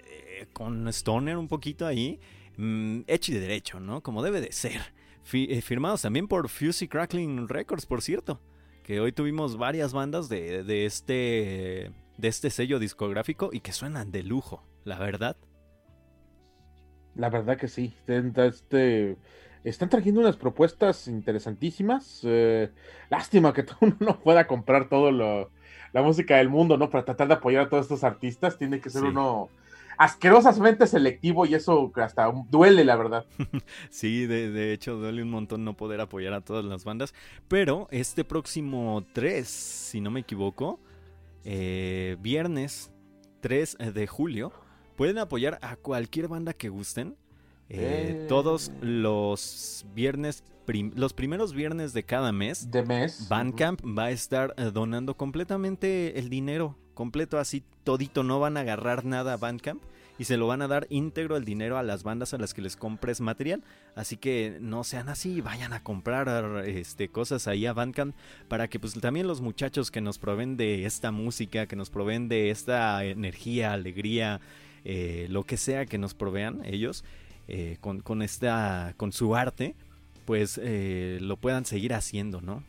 eh, 0.09 0.47
con 0.51 0.89
stoner 0.89 1.37
un 1.37 1.47
poquito 1.47 1.87
ahí, 1.87 2.19
mm, 2.57 3.01
hecho 3.07 3.31
y 3.31 3.35
de 3.35 3.41
derecho, 3.41 3.79
¿no? 3.79 4.01
Como 4.01 4.21
debe 4.23 4.41
de 4.41 4.51
ser. 4.51 4.81
firmados 5.23 6.01
también 6.01 6.27
por 6.27 6.49
Fusey 6.49 6.89
Crackling 6.89 7.47
Records, 7.47 7.85
por 7.85 8.01
cierto 8.01 8.41
que 8.91 8.99
hoy 8.99 9.13
tuvimos 9.13 9.55
varias 9.55 9.93
bandas 9.93 10.27
de, 10.27 10.85
este, 10.85 11.93
de 12.17 12.27
este 12.27 12.49
sello 12.49 12.77
discográfico 12.77 13.49
y 13.53 13.61
que 13.61 13.71
suenan 13.71 14.11
de 14.11 14.21
lujo, 14.21 14.65
la 14.83 14.99
verdad. 14.99 15.37
La 17.15 17.29
verdad 17.29 17.55
que 17.55 17.69
sí. 17.69 17.93
Este, 18.05 19.15
están 19.63 19.87
trayendo 19.87 20.19
unas 20.19 20.35
propuestas 20.35 21.07
interesantísimas. 21.07 22.19
Eh, 22.25 22.69
lástima 23.09 23.53
que 23.53 23.63
uno 23.79 23.95
no 24.01 24.19
pueda 24.19 24.45
comprar 24.45 24.89
todo 24.89 25.09
la 25.09 26.01
música 26.01 26.35
del 26.35 26.49
mundo, 26.49 26.75
¿no? 26.75 26.89
Para 26.89 27.05
tratar 27.05 27.29
de 27.29 27.35
apoyar 27.35 27.67
a 27.67 27.69
todos 27.69 27.85
estos 27.85 28.03
artistas, 28.03 28.57
tiene 28.57 28.81
que 28.81 28.89
ser 28.89 29.03
uno 29.03 29.47
asquerosamente 29.97 30.87
selectivo 30.87 31.45
y 31.45 31.53
eso 31.53 31.91
hasta 31.95 32.31
duele, 32.49 32.83
la 32.83 32.95
verdad. 32.95 33.25
sí, 33.89 34.25
de, 34.25 34.73
hecho 34.73 34.95
duele 34.95 35.23
un 35.23 35.29
montón 35.29 35.63
no 35.63 35.75
poder 35.75 36.01
apoyar 36.01 36.33
a 36.33 36.41
todas 36.41 36.65
las 36.65 36.83
bandas. 36.83 37.13
Pero 37.47 37.87
este 37.91 38.23
próximo 38.23 39.05
3, 39.13 39.47
si 39.47 40.01
no 40.01 40.11
me 40.11 40.21
equivoco, 40.21 40.79
eh, 41.43 42.17
viernes 42.19 42.91
3 43.41 43.77
de 43.93 44.07
julio, 44.07 44.51
pueden 44.95 45.17
apoyar 45.17 45.59
a 45.61 45.75
cualquier 45.75 46.27
banda 46.27 46.53
que 46.53 46.69
gusten. 46.69 47.15
Eh, 47.73 48.25
todos 48.27 48.69
los 48.81 49.85
viernes, 49.95 50.43
los 50.93 51.13
primeros 51.13 51.53
viernes 51.53 51.93
de 51.93 52.03
cada 52.03 52.33
mes, 52.33 52.69
de 52.69 52.83
mes, 52.83 53.29
Bandcamp 53.29 53.81
va 53.97 54.05
a 54.05 54.11
estar 54.11 54.53
eh, 54.57 54.71
donando 54.73 55.15
completamente 55.15 56.19
el 56.19 56.27
dinero 56.27 56.75
completo 57.01 57.39
así 57.39 57.63
todito, 57.83 58.21
no 58.21 58.39
van 58.39 58.57
a 58.57 58.59
agarrar 58.59 59.05
nada 59.05 59.33
a 59.33 59.37
Bandcamp 59.37 59.81
y 60.19 60.25
se 60.25 60.37
lo 60.37 60.45
van 60.45 60.61
a 60.61 60.67
dar 60.67 60.85
íntegro 60.91 61.35
el 61.35 61.45
dinero 61.45 61.79
a 61.79 61.81
las 61.81 62.03
bandas 62.03 62.35
a 62.35 62.37
las 62.37 62.53
que 62.53 62.61
les 62.61 62.75
compres 62.75 63.21
material. 63.21 63.63
Así 63.95 64.17
que 64.17 64.59
no 64.61 64.83
sean 64.83 65.09
así, 65.09 65.41
vayan 65.41 65.73
a 65.73 65.81
comprar 65.81 66.63
este, 66.67 67.07
cosas 67.07 67.47
ahí 67.47 67.65
a 67.65 67.73
Bandcamp 67.73 68.15
para 68.47 68.67
que 68.67 68.79
pues 68.79 68.93
también 68.93 69.25
los 69.25 69.41
muchachos 69.41 69.89
que 69.89 69.99
nos 69.99 70.19
proveen 70.19 70.57
de 70.57 70.85
esta 70.85 71.09
música, 71.09 71.65
que 71.65 71.75
nos 71.75 71.89
proveen 71.89 72.29
de 72.29 72.51
esta 72.51 73.03
energía, 73.03 73.73
alegría, 73.73 74.41
eh, 74.85 75.25
lo 75.31 75.43
que 75.43 75.57
sea 75.57 75.87
que 75.87 75.97
nos 75.97 76.13
provean 76.13 76.63
ellos 76.65 77.03
eh, 77.47 77.77
con, 77.81 78.21
esta, 78.21 78.93
con 78.95 79.11
su 79.11 79.35
arte, 79.35 79.73
pues 80.25 80.61
eh, 80.61 81.17
lo 81.19 81.37
puedan 81.37 81.65
seguir 81.65 81.95
haciendo, 81.95 82.41
¿no? 82.41 82.63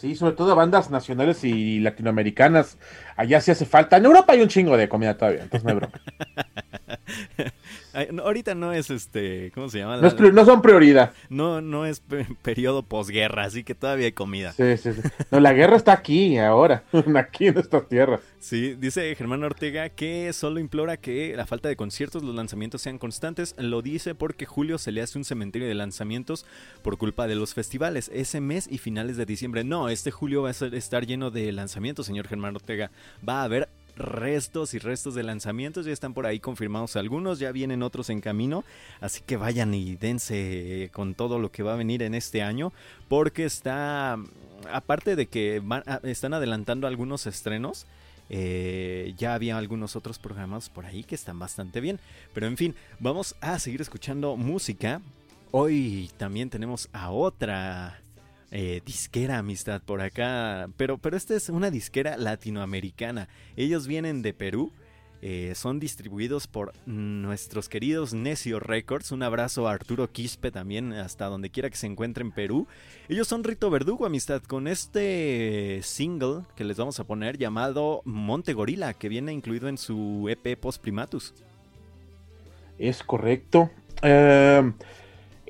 Sí, 0.00 0.14
sobre 0.14 0.34
todo 0.34 0.56
bandas 0.56 0.88
nacionales 0.90 1.44
y 1.44 1.78
latinoamericanas. 1.78 2.78
Allá 3.16 3.38
sí 3.42 3.50
hace 3.50 3.66
falta. 3.66 3.98
En 3.98 4.06
Europa 4.06 4.32
hay 4.32 4.40
un 4.40 4.48
chingo 4.48 4.78
de 4.78 4.88
comida 4.88 5.14
todavía, 5.14 5.42
entonces 5.42 5.62
no 5.62 5.78
hay. 5.78 6.96
ahorita 8.22 8.54
no 8.54 8.72
es 8.72 8.90
este, 8.90 9.50
¿cómo 9.54 9.68
se 9.68 9.78
llama? 9.78 9.96
No, 9.98 10.44
son 10.44 10.62
prioridad. 10.62 11.12
No, 11.28 11.60
no 11.60 11.86
es 11.86 12.02
periodo 12.42 12.82
posguerra, 12.82 13.44
así 13.44 13.64
que 13.64 13.74
todavía 13.74 14.06
hay 14.06 14.12
comida. 14.12 14.52
Sí, 14.52 14.76
sí, 14.76 14.92
sí. 14.92 15.00
No, 15.30 15.40
la 15.40 15.52
guerra 15.52 15.76
está 15.76 15.92
aquí, 15.92 16.38
ahora, 16.38 16.84
aquí 17.16 17.48
en 17.48 17.58
estas 17.58 17.88
tierras. 17.88 18.20
Sí, 18.38 18.74
dice 18.74 19.14
Germán 19.16 19.44
Ortega 19.44 19.90
que 19.90 20.32
solo 20.32 20.60
implora 20.60 20.96
que 20.96 21.34
la 21.36 21.46
falta 21.46 21.68
de 21.68 21.76
conciertos, 21.76 22.22
los 22.22 22.34
lanzamientos 22.34 22.80
sean 22.80 22.98
constantes. 22.98 23.54
Lo 23.58 23.82
dice 23.82 24.14
porque 24.14 24.46
julio 24.46 24.78
se 24.78 24.92
le 24.92 25.02
hace 25.02 25.18
un 25.18 25.24
cementerio 25.24 25.68
de 25.68 25.74
lanzamientos 25.74 26.46
por 26.82 26.96
culpa 26.96 27.26
de 27.26 27.34
los 27.34 27.52
festivales. 27.52 28.10
Ese 28.14 28.40
mes 28.40 28.66
y 28.70 28.78
finales 28.78 29.18
de 29.18 29.26
diciembre. 29.26 29.62
No, 29.62 29.90
este 29.90 30.10
julio 30.10 30.42
va 30.42 30.48
a 30.48 30.52
estar 30.52 31.06
lleno 31.06 31.30
de 31.30 31.52
lanzamientos, 31.52 32.06
señor 32.06 32.28
Germán 32.28 32.56
Ortega. 32.56 32.90
Va 33.26 33.42
a 33.42 33.44
haber 33.44 33.68
restos 34.00 34.74
y 34.74 34.78
restos 34.78 35.14
de 35.14 35.22
lanzamientos. 35.22 35.86
Ya 35.86 35.92
están 35.92 36.14
por 36.14 36.26
ahí 36.26 36.40
confirmados 36.40 36.96
algunos, 36.96 37.38
ya 37.38 37.52
vienen 37.52 37.82
otros 37.82 38.10
en 38.10 38.20
camino. 38.20 38.64
Así 39.00 39.22
que 39.24 39.36
vayan 39.36 39.74
y 39.74 39.96
dense 39.96 40.90
con 40.92 41.14
todo 41.14 41.38
lo 41.38 41.52
que 41.52 41.62
va 41.62 41.74
a 41.74 41.76
venir 41.76 42.02
en 42.02 42.14
este 42.14 42.42
año. 42.42 42.72
Porque 43.08 43.44
está, 43.44 44.18
aparte 44.72 45.16
de 45.16 45.26
que 45.26 45.62
están 46.02 46.34
adelantando 46.34 46.86
algunos 46.86 47.26
estrenos. 47.26 47.86
Eh, 48.32 49.12
ya 49.18 49.34
había 49.34 49.58
algunos 49.58 49.96
otros 49.96 50.20
programas 50.20 50.68
por 50.68 50.86
ahí 50.86 51.02
que 51.02 51.16
están 51.16 51.38
bastante 51.38 51.80
bien. 51.80 51.98
Pero 52.32 52.46
en 52.46 52.56
fin, 52.56 52.74
vamos 53.00 53.34
a 53.40 53.58
seguir 53.58 53.80
escuchando 53.80 54.36
música. 54.36 55.00
Hoy 55.50 56.10
también 56.16 56.48
tenemos 56.48 56.88
a 56.92 57.10
otra 57.10 58.00
eh, 58.50 58.82
disquera 58.84 59.38
amistad 59.38 59.82
por 59.82 60.00
acá, 60.00 60.68
pero, 60.76 60.98
pero 60.98 61.16
esta 61.16 61.34
es 61.34 61.48
una 61.48 61.70
disquera 61.70 62.16
latinoamericana. 62.16 63.28
Ellos 63.56 63.86
vienen 63.86 64.22
de 64.22 64.32
Perú, 64.32 64.72
eh, 65.22 65.52
son 65.54 65.78
distribuidos 65.78 66.46
por 66.46 66.72
nuestros 66.86 67.68
queridos 67.68 68.14
Necio 68.14 68.58
Records. 68.58 69.12
Un 69.12 69.22
abrazo 69.22 69.68
a 69.68 69.72
Arturo 69.72 70.10
Quispe 70.10 70.50
también, 70.50 70.94
hasta 70.94 71.26
donde 71.26 71.50
quiera 71.50 71.68
que 71.68 71.76
se 71.76 71.86
encuentre 71.86 72.24
en 72.24 72.32
Perú. 72.32 72.66
Ellos 73.08 73.28
son 73.28 73.44
Rito 73.44 73.68
Verdugo, 73.68 74.06
amistad, 74.06 74.42
con 74.42 74.66
este 74.66 75.80
single 75.82 76.44
que 76.56 76.64
les 76.64 76.78
vamos 76.78 76.98
a 77.00 77.04
poner 77.04 77.36
llamado 77.36 78.00
Monte 78.04 78.54
Gorila, 78.54 78.94
que 78.94 79.10
viene 79.10 79.32
incluido 79.32 79.68
en 79.68 79.76
su 79.76 80.26
EP 80.30 80.58
Post 80.58 80.80
Primatus. 80.80 81.34
Es 82.78 83.02
correcto. 83.02 83.70
Eh, 84.02 84.72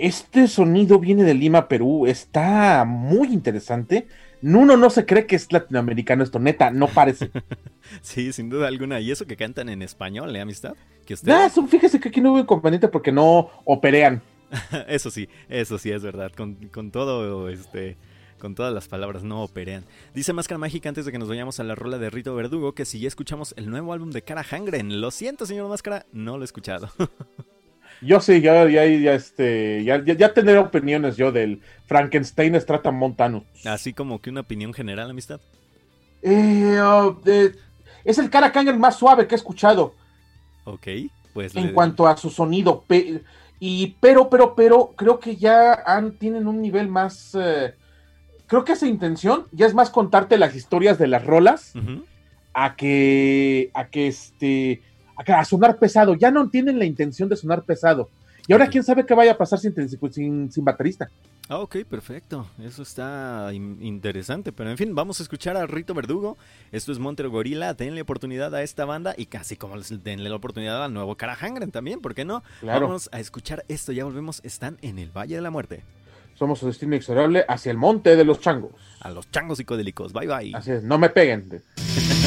este 0.00 0.48
sonido 0.48 0.98
viene 0.98 1.24
de 1.24 1.34
Lima, 1.34 1.68
Perú. 1.68 2.06
Está 2.06 2.84
muy 2.84 3.28
interesante. 3.28 4.06
Uno 4.42 4.76
no 4.76 4.90
se 4.90 5.04
cree 5.04 5.26
que 5.26 5.36
es 5.36 5.52
latinoamericano 5.52 6.24
esto, 6.24 6.38
neta, 6.38 6.70
no 6.70 6.88
parece. 6.88 7.30
sí, 8.00 8.32
sin 8.32 8.48
duda 8.48 8.68
alguna. 8.68 9.00
Y 9.00 9.10
eso 9.10 9.26
que 9.26 9.36
cantan 9.36 9.68
en 9.68 9.82
español, 9.82 10.34
¿eh, 10.34 10.40
amistad? 10.40 10.74
¿Que 11.04 11.16
fíjese 11.16 11.98
que 12.00 12.08
aquí 12.08 12.20
no 12.20 12.32
hubo 12.32 12.38
inconveniente 12.38 12.88
porque 12.88 13.12
no 13.12 13.50
operean. 13.64 14.22
eso 14.88 15.10
sí, 15.10 15.28
eso 15.48 15.78
sí 15.78 15.90
es 15.90 16.02
verdad. 16.02 16.32
Con, 16.32 16.90
todo, 16.90 17.48
este, 17.48 17.96
con 18.38 18.54
todas 18.54 18.72
las 18.72 18.88
palabras 18.88 19.22
no 19.22 19.42
operean. 19.42 19.84
Dice 20.14 20.32
Máscara 20.32 20.58
Mágica 20.58 20.88
antes 20.88 21.04
de 21.04 21.12
que 21.12 21.18
nos 21.18 21.28
vayamos 21.28 21.60
a 21.60 21.64
la 21.64 21.74
rola 21.74 21.98
de 21.98 22.10
Rito 22.10 22.34
Verdugo 22.34 22.74
que 22.74 22.84
si 22.84 23.00
ya 23.00 23.08
escuchamos 23.08 23.54
el 23.56 23.70
nuevo 23.70 23.92
álbum 23.92 24.10
de 24.10 24.22
Cara 24.22 24.44
Hangren. 24.48 25.00
Lo 25.00 25.10
siento, 25.10 25.46
señor 25.46 25.68
Máscara, 25.68 26.06
no 26.12 26.36
lo 26.36 26.44
he 26.44 26.46
escuchado. 26.46 26.90
Yo 28.02 28.20
sí, 28.20 28.40
ya, 28.40 28.66
ya, 28.68 28.86
ya, 28.86 29.14
este, 29.14 29.84
ya, 29.84 30.02
ya, 30.02 30.32
tendré 30.32 30.56
opiniones 30.58 31.16
yo 31.16 31.32
del 31.32 31.60
Frankenstein 31.86 32.58
Strata 32.58 32.90
Montanus. 32.90 33.44
Así 33.64 33.92
como 33.92 34.20
que 34.20 34.30
una 34.30 34.40
opinión 34.40 34.72
general, 34.72 35.10
amistad. 35.10 35.40
Eh, 36.22 36.78
oh, 36.80 37.20
es 38.04 38.18
el 38.18 38.30
cara 38.30 38.52
más 38.74 38.96
suave 38.96 39.26
que 39.26 39.34
he 39.34 39.36
escuchado. 39.36 39.94
Ok, 40.64 40.86
pues. 41.34 41.54
En 41.56 41.72
cuanto 41.72 42.06
a 42.06 42.16
su 42.16 42.30
sonido. 42.30 42.84
y, 43.58 43.96
pero, 44.00 44.30
pero, 44.30 44.54
pero, 44.54 44.92
creo 44.96 45.18
que 45.18 45.36
ya 45.36 45.74
han, 45.84 46.12
tienen 46.12 46.46
un 46.46 46.62
nivel 46.62 46.88
más. 46.88 47.36
Eh, 47.38 47.74
creo 48.46 48.64
que 48.64 48.72
esa 48.72 48.86
intención 48.86 49.46
ya 49.52 49.66
es 49.66 49.74
más 49.74 49.90
contarte 49.90 50.38
las 50.38 50.54
historias 50.54 50.98
de 50.98 51.06
las 51.06 51.24
rolas. 51.24 51.74
A 52.54 52.76
que. 52.76 53.70
A 53.74 53.88
que 53.88 54.08
este 54.08 54.82
a 55.26 55.44
sonar 55.44 55.78
pesado. 55.78 56.14
Ya 56.14 56.30
no 56.30 56.48
tienen 56.48 56.78
la 56.78 56.84
intención 56.84 57.28
de 57.28 57.36
sonar 57.36 57.62
pesado. 57.62 58.08
Y 58.46 58.52
ahora 58.52 58.68
quién 58.68 58.82
sabe 58.82 59.06
qué 59.06 59.14
vaya 59.14 59.32
a 59.32 59.38
pasar 59.38 59.58
sin, 59.58 59.74
sin, 60.12 60.50
sin 60.50 60.64
baterista. 60.64 61.08
Ah, 61.48 61.58
ok, 61.58 61.78
perfecto. 61.88 62.46
Eso 62.62 62.82
está 62.82 63.50
interesante. 63.52 64.52
Pero 64.52 64.70
en 64.70 64.78
fin, 64.78 64.94
vamos 64.94 65.18
a 65.18 65.24
escuchar 65.24 65.56
a 65.56 65.66
Rito 65.66 65.94
Verdugo. 65.94 66.38
Esto 66.70 66.92
es 66.92 67.00
Montero 67.00 67.30
Gorila. 67.30 67.74
Denle 67.74 68.00
oportunidad 68.02 68.54
a 68.54 68.62
esta 68.62 68.84
banda 68.84 69.14
y 69.16 69.26
casi 69.26 69.56
como 69.56 69.76
les 69.76 70.02
denle 70.04 70.30
la 70.30 70.36
oportunidad 70.36 70.84
al 70.84 70.94
nuevo 70.94 71.16
Carajangren 71.16 71.72
también, 71.72 72.00
¿por 72.00 72.14
qué 72.14 72.24
no? 72.24 72.44
Vamos 72.62 73.08
a 73.12 73.18
escuchar 73.18 73.64
esto. 73.66 73.90
Ya 73.90 74.04
volvemos. 74.04 74.40
Están 74.44 74.78
en 74.80 75.00
el 75.00 75.10
Valle 75.10 75.34
de 75.34 75.42
la 75.42 75.50
Muerte. 75.50 75.82
Somos 76.34 76.60
su 76.60 76.66
destino 76.68 76.94
inexorable 76.94 77.44
hacia 77.48 77.72
el 77.72 77.78
monte 77.78 78.14
de 78.14 78.24
los 78.24 78.38
changos. 78.38 78.70
A 79.00 79.10
los 79.10 79.30
changos 79.30 79.58
psicodélicos. 79.58 80.12
Bye 80.12 80.28
bye. 80.28 80.52
Así 80.54 80.70
es, 80.70 80.84
no 80.84 80.98
me 80.98 81.10
peguen. 81.10 81.62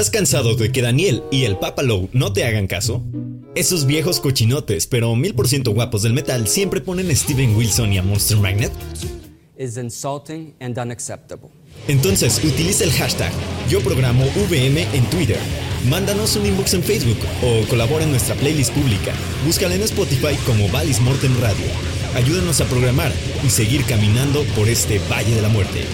¿Estás 0.00 0.12
cansado 0.12 0.54
de 0.54 0.72
que 0.72 0.80
Daniel 0.80 1.22
y 1.30 1.44
el 1.44 1.58
Papa 1.58 1.82
Low 1.82 2.08
no 2.14 2.32
te 2.32 2.44
hagan 2.44 2.66
caso? 2.66 3.02
Esos 3.54 3.84
viejos 3.84 4.18
cochinotes, 4.18 4.86
pero 4.86 5.14
mil 5.14 5.34
por 5.34 5.46
ciento 5.46 5.72
guapos 5.72 6.00
del 6.00 6.14
metal, 6.14 6.48
siempre 6.48 6.80
ponen 6.80 7.10
a 7.10 7.14
Steven 7.14 7.54
Wilson 7.54 7.92
y 7.92 7.98
a 7.98 8.02
Monster 8.02 8.38
Magnet. 8.38 8.72
Entonces, 11.86 12.42
utiliza 12.42 12.84
el 12.84 12.92
hashtag 12.92 13.30
Yo 13.68 13.82
Programo 13.82 14.24
VM 14.48 14.88
en 14.94 15.04
Twitter. 15.10 15.38
Mándanos 15.90 16.34
un 16.34 16.46
inbox 16.46 16.72
en 16.72 16.82
Facebook 16.82 17.18
o 17.42 17.68
colabora 17.68 18.04
en 18.04 18.10
nuestra 18.10 18.34
playlist 18.36 18.72
pública. 18.72 19.12
Búscala 19.44 19.74
en 19.74 19.82
Spotify 19.82 20.34
como 20.46 20.66
Valis 20.70 20.98
Mortem 21.02 21.38
Radio. 21.42 21.66
Ayúdanos 22.14 22.58
a 22.62 22.64
programar 22.64 23.12
y 23.44 23.50
seguir 23.50 23.84
caminando 23.84 24.44
por 24.56 24.66
este 24.66 24.98
Valle 25.10 25.34
de 25.34 25.42
la 25.42 25.50
Muerte. 25.50 25.84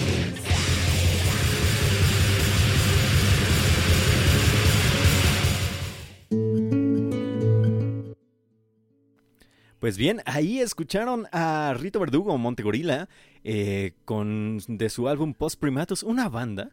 Pues 9.79 9.95
bien, 9.95 10.23
ahí 10.25 10.59
escucharon 10.59 11.27
a 11.31 11.75
Rito 11.77 11.99
Verdugo, 11.99 12.35
Montegorila, 12.39 13.09
eh, 13.43 13.93
con 14.05 14.57
de 14.67 14.89
su 14.89 15.07
álbum 15.07 15.35
Post 15.35 15.59
Primatus, 15.59 16.01
una 16.01 16.29
banda 16.29 16.71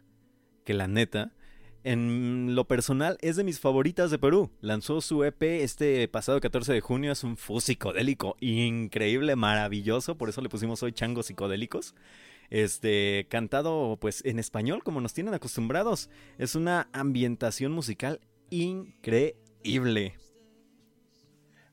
que 0.63 0.73
la 0.73 0.87
neta, 0.87 1.31
en 1.83 2.55
lo 2.55 2.65
personal, 2.65 3.19
es 3.21 3.35
de 3.35 3.43
mis 3.43 3.59
favoritas 3.59 4.09
de 4.09 4.17
Perú. 4.17 4.49
Lanzó 4.59 5.01
su 5.01 5.23
EP 5.23 5.43
este 5.43 6.07
pasado 6.07 6.41
14 6.41 6.73
de 6.73 6.81
junio, 6.81 7.11
es 7.11 7.23
un 7.23 7.37
fuzz 7.37 7.65
psicodélico 7.65 8.37
increíble, 8.39 9.35
maravilloso, 9.35 10.17
por 10.17 10.29
eso 10.29 10.41
le 10.41 10.49
pusimos 10.49 10.81
hoy 10.81 10.91
changos 10.91 11.27
psicodélicos. 11.27 11.93
Este, 12.49 13.27
cantado 13.29 13.99
pues 14.01 14.25
en 14.25 14.39
español, 14.39 14.83
como 14.83 14.99
nos 14.99 15.13
tienen 15.13 15.35
acostumbrados. 15.35 16.09
Es 16.39 16.55
una 16.55 16.89
ambientación 16.91 17.71
musical 17.71 18.19
increíble 18.49 20.15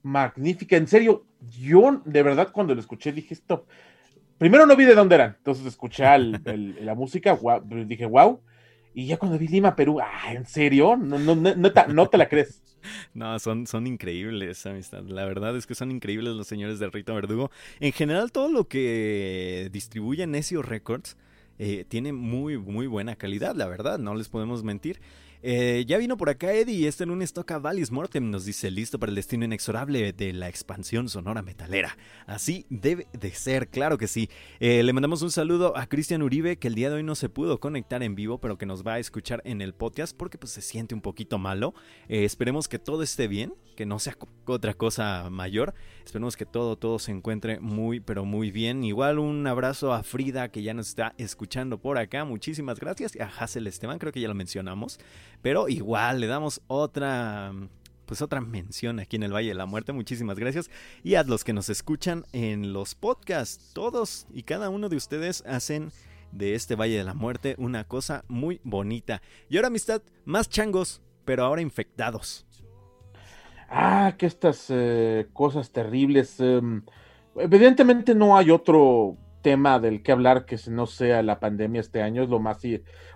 magnífica. 0.03 0.77
En 0.77 0.87
serio, 0.87 1.25
yo 1.61 2.03
de 2.05 2.23
verdad 2.23 2.51
cuando 2.53 2.75
lo 2.75 2.81
escuché 2.81 3.13
dije 3.13 3.35
esto. 3.35 3.67
Primero 4.39 4.67
no 4.67 4.75
vi 4.75 4.85
de 4.85 4.95
dónde 4.95 5.15
eran, 5.15 5.37
entonces 5.39 5.67
escuché 5.67 6.05
la 6.19 6.95
música, 6.95 7.39
dije 7.87 8.07
wow. 8.07 8.41
Y 8.95 9.07
ya 9.07 9.17
cuando 9.17 9.39
vi 9.39 9.49
Lima, 9.49 9.75
Perú, 9.75 10.01
ah, 10.01 10.35
¿en 10.35 10.45
serio? 10.45 10.97
No, 10.97 11.19
no, 11.19 11.35
no, 11.35 11.55
no, 11.55 11.73
te, 11.73 11.89
no 11.89 12.09
te 12.09 12.19
la 12.19 12.29
crees. 12.29 12.63
No, 13.15 13.39
son, 13.39 13.69
son 13.69 13.87
increíbles, 13.87 14.67
amistad. 14.67 15.05
La 15.05 15.25
verdad 15.25 15.57
es 15.57 15.69
que 15.69 15.77
son 15.77 15.93
increíbles 15.93 16.35
los 16.35 16.49
señores 16.49 16.81
de 16.81 16.91
Rito 16.91 17.15
Verdugo. 17.15 17.53
En 17.79 17.93
general, 17.93 18.33
todo 18.33 18.49
lo 18.49 18.67
que 18.67 19.69
distribuye 19.71 20.27
Necio 20.27 20.63
Records 20.63 21.17
eh, 21.61 21.85
tiene 21.87 22.13
muy, 22.13 22.59
muy 22.59 22.89
buena 22.89 23.15
calidad, 23.15 23.55
la 23.55 23.69
verdad, 23.69 24.01
no 24.01 24.17
les 24.17 24.29
podemos 24.29 24.65
mentir. 24.65 25.01
Eh, 25.45 25.85
ya 25.89 25.99
vino 25.99 26.17
por 26.17 26.31
acá 26.31 26.53
Eddie 26.53 26.87
este 26.87 27.05
lunes 27.05 27.33
toca 27.33 27.59
Valis 27.59 27.91
Mortem. 27.91 28.31
Nos 28.31 28.45
dice 28.45 28.71
listo 28.71 28.99
para 28.99 29.11
el 29.11 29.17
destino 29.17 29.45
inexorable 29.45 30.13
de 30.13 30.33
la 30.33 30.49
expansión 30.49 31.09
sonora 31.09 31.43
metalera. 31.43 31.97
Así 32.27 32.65
debe 32.71 33.09
de 33.13 33.33
ser, 33.33 33.69
claro 33.69 33.99
que 33.99 34.07
sí. 34.07 34.31
Eh, 34.61 34.83
le 34.83 34.93
mandamos 34.93 35.23
un 35.23 35.31
saludo 35.31 35.77
a 35.77 35.87
Cristian 35.87 36.23
Uribe 36.23 36.59
que 36.59 36.69
el 36.69 36.75
día 36.75 36.91
de 36.91 36.97
hoy 36.97 37.03
no 37.03 37.15
se 37.15 37.29
pudo 37.29 37.59
conectar 37.59 38.03
en 38.03 38.15
vivo, 38.15 38.39
pero 38.39 38.57
que 38.57 38.67
nos 38.67 38.87
va 38.87 38.95
a 38.95 38.99
escuchar 38.99 39.43
en 39.45 39.61
el 39.61 39.75
podcast 39.75 40.17
porque 40.17 40.39
pues 40.39 40.53
se 40.53 40.63
siente 40.63 40.95
un 40.95 41.01
poquito 41.01 41.39
malo. 41.39 41.75
Eh, 42.09 42.25
esperemos 42.25 42.69
que 42.69 42.79
todo 42.79 43.03
esté 43.03 43.27
bien, 43.27 43.55
que 43.77 43.87
no 43.87 43.99
sea 43.99 44.17
otra 44.47 44.75
cosa 44.75 45.29
mayor. 45.31 45.75
Esperemos 46.05 46.37
que 46.37 46.47
todo, 46.47 46.77
todo 46.77 46.99
se 46.99 47.11
encuentre 47.11 47.59
muy, 47.59 48.01
pero 48.01 48.25
muy 48.25 48.51
bien. 48.51 48.85
Igual 48.85 49.19
un 49.19 49.47
abrazo 49.47 49.93
a 49.93 50.03
Frida 50.03 50.51
que 50.51 50.63
ya 50.63 50.75
nos 50.75 50.89
está 50.89 51.15
escuchando 51.19 51.79
por 51.79 51.99
acá. 51.99 52.25
Muchísimas 52.25 52.79
gracias. 52.79 53.17
Y 53.17 53.21
a 53.21 53.27
Hazel 53.27 53.67
Esteban, 53.67 53.99
creo 53.99 54.13
que 54.13 54.21
ya 54.21 54.29
lo 54.29 54.35
mencionamos. 54.35 54.99
Pero 55.43 55.69
igual 55.69 56.21
le 56.21 56.27
damos 56.29 56.63
otra 56.69 57.53
pues 58.07 58.21
otra 58.21 58.41
mención 58.41 59.01
aquí 59.01 59.17
en 59.17 59.23
el 59.23 59.33
Valle 59.33 59.49
de 59.49 59.55
la 59.55 59.67
Muerte. 59.67 59.93
Muchísimas 59.93 60.39
gracias. 60.39 60.71
Y 61.03 61.15
a 61.15 61.23
los 61.23 61.45
que 61.45 61.53
nos 61.53 61.69
escuchan 61.69 62.25
en 62.33 62.73
los 62.73 62.95
podcasts, 62.95 63.73
todos 63.73 64.27
y 64.33 64.43
cada 64.43 64.69
uno 64.69 64.89
de 64.89 64.97
ustedes 64.97 65.43
hacen 65.47 65.91
de 66.31 66.55
este 66.55 66.75
Valle 66.75 66.99
de 66.99 67.05
la 67.05 67.15
Muerte 67.15 67.55
una 67.59 67.85
cosa 67.85 68.25
muy 68.29 68.61
bonita. 68.65 69.23
Y 69.49 69.57
ahora, 69.57 69.69
amistad, 69.69 70.03
más 70.25 70.49
changos, 70.49 71.01
pero 71.25 71.45
ahora 71.45 71.63
infectados. 71.63 72.47
Ah, 73.69 74.15
que 74.19 74.27
estas 74.27 74.67
eh, 74.69 75.29
cosas 75.33 75.71
terribles. 75.71 76.39
Em, 76.41 76.83
evidentemente 77.37 78.15
no 78.15 78.37
hay 78.37 78.51
otro 78.51 79.17
tema 79.43 79.79
del 79.79 80.03
que 80.03 80.13
hablar 80.13 80.47
que 80.47 80.57
no 80.69 80.87
sea 80.87 81.23
la 81.23 81.41
pandemia 81.41 81.81
este 81.81 82.03
año. 82.03 82.23
Es 82.23 82.29
lo 82.29 82.41
más 82.41 82.59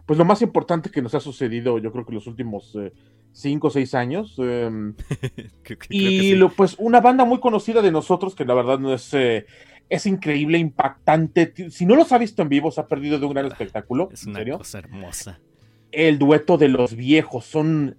pues 0.05 0.18
lo 0.18 0.24
más 0.24 0.43
importante 0.43 0.91
que 0.91 1.03
nos 1.03 1.14
ha 1.14 1.20
sucedido, 1.20 1.79
yo 1.79 1.93
creo 1.93 2.05
que 2.05 2.14
los 2.14 2.27
últimos 2.27 2.77
eh, 2.77 2.93
cinco 3.33 3.68
o 3.68 3.70
seis 3.70 3.95
años. 3.95 4.35
Em, 4.39 4.95
y 5.89 6.37
pues 6.57 6.77
una 6.79 7.01
banda 7.01 7.24
muy 7.24 7.41
conocida 7.41 7.81
de 7.81 7.93
nosotros, 7.93 8.35
que 8.35 8.45
la 8.45 8.55
verdad 8.55 8.79
no 8.79 8.93
es, 8.93 9.14
eh, 9.14 9.47
es 9.89 10.07
increíble, 10.07 10.59
impactante. 10.59 11.70
Si 11.70 11.87
no 11.87 11.97
los 11.97 12.12
ha 12.12 12.18
visto 12.18 12.43
en 12.43 12.49
vivo, 12.49 12.70
se 12.70 12.81
ha 12.81 12.87
perdido 12.87 13.18
de 13.18 13.27
un 13.27 13.33
gran 13.33 13.47
ah, 13.47 13.49
espectáculo. 13.49 14.09
Es 14.12 14.27
una 14.27 14.45
cosa 14.59 14.79
hermosa 14.79 15.41
el 15.97 16.18
dueto 16.18 16.59
de 16.59 16.68
los 16.68 16.94
viejos. 16.94 17.47
Son, 17.47 17.97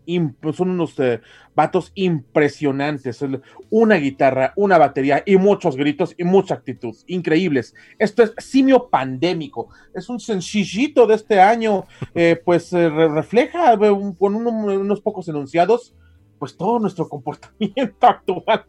son 0.54 0.70
unos 0.70 1.00
eh, 1.00 1.20
vatos 1.56 1.92
impresionantes. 1.96 3.26
Una 3.72 3.96
guitarra, 3.96 4.54
una 4.56 4.78
batería 4.78 5.24
y 5.26 5.38
muchos 5.38 5.76
gritos 5.76 6.14
y 6.16 6.24
mucha 6.24 6.54
actitud. 6.54 6.96
Increíbles. 7.08 7.74
Esto 7.98 8.22
es 8.22 8.34
simio 8.38 8.90
pandémico. 8.90 9.70
Es 9.96 10.10
un 10.10 10.20
sencillito 10.20 11.08
de 11.08 11.16
este 11.16 11.42
año. 11.42 11.86
Eh, 12.20 12.42
pues 12.44 12.74
eh, 12.74 12.90
refleja 12.90 13.78
con 14.18 14.36
unos 14.36 15.02
pocos 15.02 15.28
enunciados, 15.28 15.94
pues 16.40 16.58
todo 16.58 16.80
nuestro 16.80 17.08
comportamiento 17.08 17.96
actual. 18.08 18.66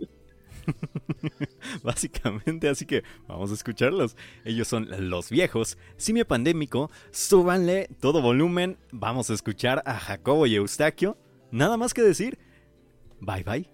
Básicamente, 1.83 2.69
así 2.69 2.87
que 2.87 3.03
vamos 3.27 3.51
a 3.51 3.55
escucharlos. 3.55 4.17
Ellos 4.45 4.69
son 4.69 4.89
los 5.11 5.31
viejos. 5.31 5.79
Simio 5.97 6.27
Pandémico, 6.27 6.91
súbanle 7.11 7.89
todo 8.01 8.23
volumen. 8.23 8.79
Vamos 8.93 9.31
a 9.31 9.35
escuchar 9.35 9.83
a 9.87 9.99
Jacobo 9.99 10.47
y 10.47 10.57
Eustaquio. 10.57 11.17
Nada 11.51 11.77
más 11.77 11.95
que 11.95 12.03
decir. 12.03 12.39
Bye 13.21 13.45
bye. 13.45 13.69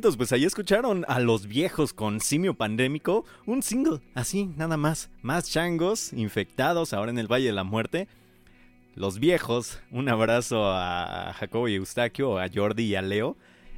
Pues 0.00 0.32
ahí 0.32 0.44
escucharon 0.44 1.04
a 1.08 1.20
los 1.20 1.46
viejos 1.46 1.92
con 1.92 2.20
simio 2.20 2.54
pandémico, 2.54 3.24
un 3.46 3.62
single, 3.62 4.00
así, 4.14 4.46
nada 4.56 4.76
más. 4.76 5.10
Más 5.22 5.50
changos, 5.50 6.12
infectados, 6.12 6.92
ahora 6.92 7.10
en 7.10 7.18
el 7.18 7.30
Valle 7.30 7.46
de 7.46 7.52
la 7.52 7.64
Muerte. 7.64 8.06
Los 8.94 9.18
viejos, 9.18 9.80
un 9.90 10.08
abrazo 10.08 10.70
a 10.70 11.32
Jacobo 11.34 11.68
y 11.68 11.74
Eustaquio, 11.74 12.38
a 12.38 12.48
Jordi 12.52 12.84
y 12.84 12.94
a 12.94 13.02
Leo. 13.02 13.36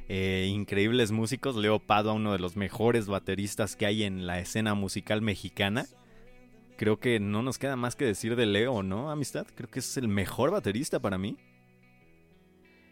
Eh, 0.09 0.49
increíbles 0.51 1.11
músicos. 1.11 1.55
Leo 1.55 1.79
Padua, 1.79 2.13
uno 2.13 2.33
de 2.33 2.39
los 2.39 2.57
mejores 2.57 3.07
bateristas 3.07 3.75
que 3.75 3.85
hay 3.85 4.03
en 4.03 4.27
la 4.27 4.39
escena 4.39 4.73
musical 4.73 5.21
mexicana. 5.21 5.85
Creo 6.77 6.99
que 6.99 7.19
no 7.19 7.43
nos 7.43 7.57
queda 7.57 7.75
más 7.75 7.95
que 7.95 8.05
decir 8.05 8.35
de 8.35 8.45
Leo, 8.45 8.83
¿no, 8.83 9.09
amistad? 9.09 9.47
Creo 9.55 9.69
que 9.69 9.79
es 9.79 9.97
el 9.97 10.07
mejor 10.09 10.51
baterista 10.51 10.99
para 10.99 11.17
mí. 11.17 11.37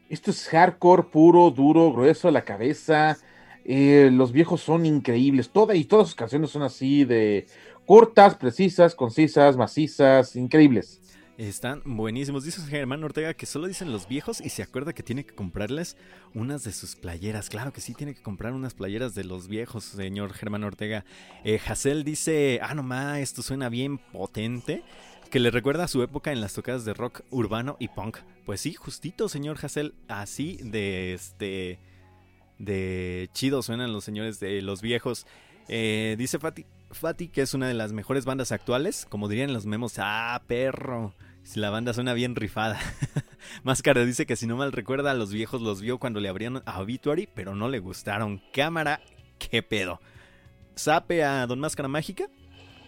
Esto 0.10 0.32
es 0.32 0.48
hardcore 0.48 1.04
puro, 1.04 1.52
duro, 1.52 1.92
grueso 1.92 2.28
a 2.28 2.32
la 2.32 2.44
cabeza. 2.44 3.18
Eh, 3.66 4.10
los 4.12 4.32
viejos 4.32 4.62
son 4.62 4.86
increíbles. 4.86 5.50
Toda, 5.50 5.76
y 5.76 5.84
todas 5.84 6.08
sus 6.08 6.16
canciones 6.16 6.50
son 6.50 6.64
así 6.64 7.04
de 7.04 7.46
cortas, 7.86 8.36
precisas, 8.36 8.96
concisas, 8.96 9.58
macizas, 9.58 10.36
increíbles. 10.36 11.02
Están 11.38 11.84
buenísimos. 11.86 12.46
Dice 12.46 12.62
Germán 12.64 13.04
Ortega 13.04 13.36
que 13.36 13.46
solo 13.46 13.68
dicen 13.68 13.92
los 13.92 14.08
viejos 14.08 14.42
y 14.42 14.50
se 14.50 14.64
acuerda 14.64 14.94
que 14.94 15.04
tiene 15.04 15.24
que 15.24 15.36
comprarles 15.36 15.96
unas 16.34 16.64
de 16.64 16.72
sus 16.72 16.96
playeras. 16.96 17.50
Claro 17.50 17.72
que 17.72 17.80
sí, 17.80 17.94
tiene 17.94 18.16
que 18.16 18.24
comprar 18.24 18.54
unas 18.54 18.74
playeras 18.74 19.14
de 19.14 19.24
los 19.24 19.48
viejos, 19.48 19.84
señor 19.84 20.34
Germán 20.34 20.64
Ortega. 20.64 21.06
Eh, 21.44 21.60
dice, 22.04 22.60
ah, 22.64 22.74
no 22.74 23.16
esto 23.16 23.44
suena 23.44 23.70
bien 23.70 24.00
potente 24.00 24.84
que 25.28 25.40
le 25.40 25.52
recuerda 25.52 25.86
a 25.86 25.88
su 25.88 26.02
época 26.04 26.32
en 26.32 26.42
las 26.42 26.54
tocadas 26.54 26.86
de 26.86 26.94
rock 26.94 27.22
urbano 27.30 27.78
y 27.80 27.90
punk. 27.90 28.18
Pues 28.46 28.62
sí, 28.62 28.74
justito, 28.74 29.30
señor 29.30 29.58
Hassel, 29.62 29.96
así 30.08 30.60
de 30.62 31.14
este 31.14 31.80
de 32.60 33.30
chido 33.34 33.62
suenan 33.62 33.94
los 33.94 34.04
señores 34.04 34.40
de 34.40 34.62
los 34.62 34.82
viejos. 34.82 35.28
Eh, 35.68 36.16
dice 36.18 36.40
Fati, 36.40 37.28
que 37.28 37.42
es 37.42 37.54
una 37.54 37.68
de 37.68 37.74
las 37.74 37.94
mejores 37.94 38.26
bandas 38.26 38.52
actuales, 38.52 39.06
como 39.10 39.28
dirían 39.28 39.54
los 39.54 39.66
memos, 39.66 39.96
ah, 39.98 40.42
perro. 40.48 41.14
Si 41.44 41.60
la 41.60 41.70
banda 41.70 41.94
suena 41.94 42.14
bien 42.14 42.36
rifada. 42.36 42.80
Máscara 43.64 44.04
dice 44.04 44.26
que 44.26 44.36
si 44.36 44.48
no 44.48 44.58
mal 44.58 44.74
recuerda, 44.74 45.12
a 45.12 45.16
los 45.16 45.32
viejos 45.32 45.62
los 45.62 45.82
vio 45.82 45.98
cuando 45.98 46.20
le 46.20 46.30
abrieron 46.30 46.62
a 46.66 46.82
Obituary, 46.82 47.30
pero 47.34 47.56
no 47.56 47.70
le 47.70 47.80
gustaron. 47.80 48.42
Cámara, 48.54 49.02
qué 49.40 49.64
pedo. 49.64 50.02
Sape 50.76 51.24
a 51.24 51.48
Don 51.48 51.60
Máscara 51.60 51.88
Mágica, 51.88 52.28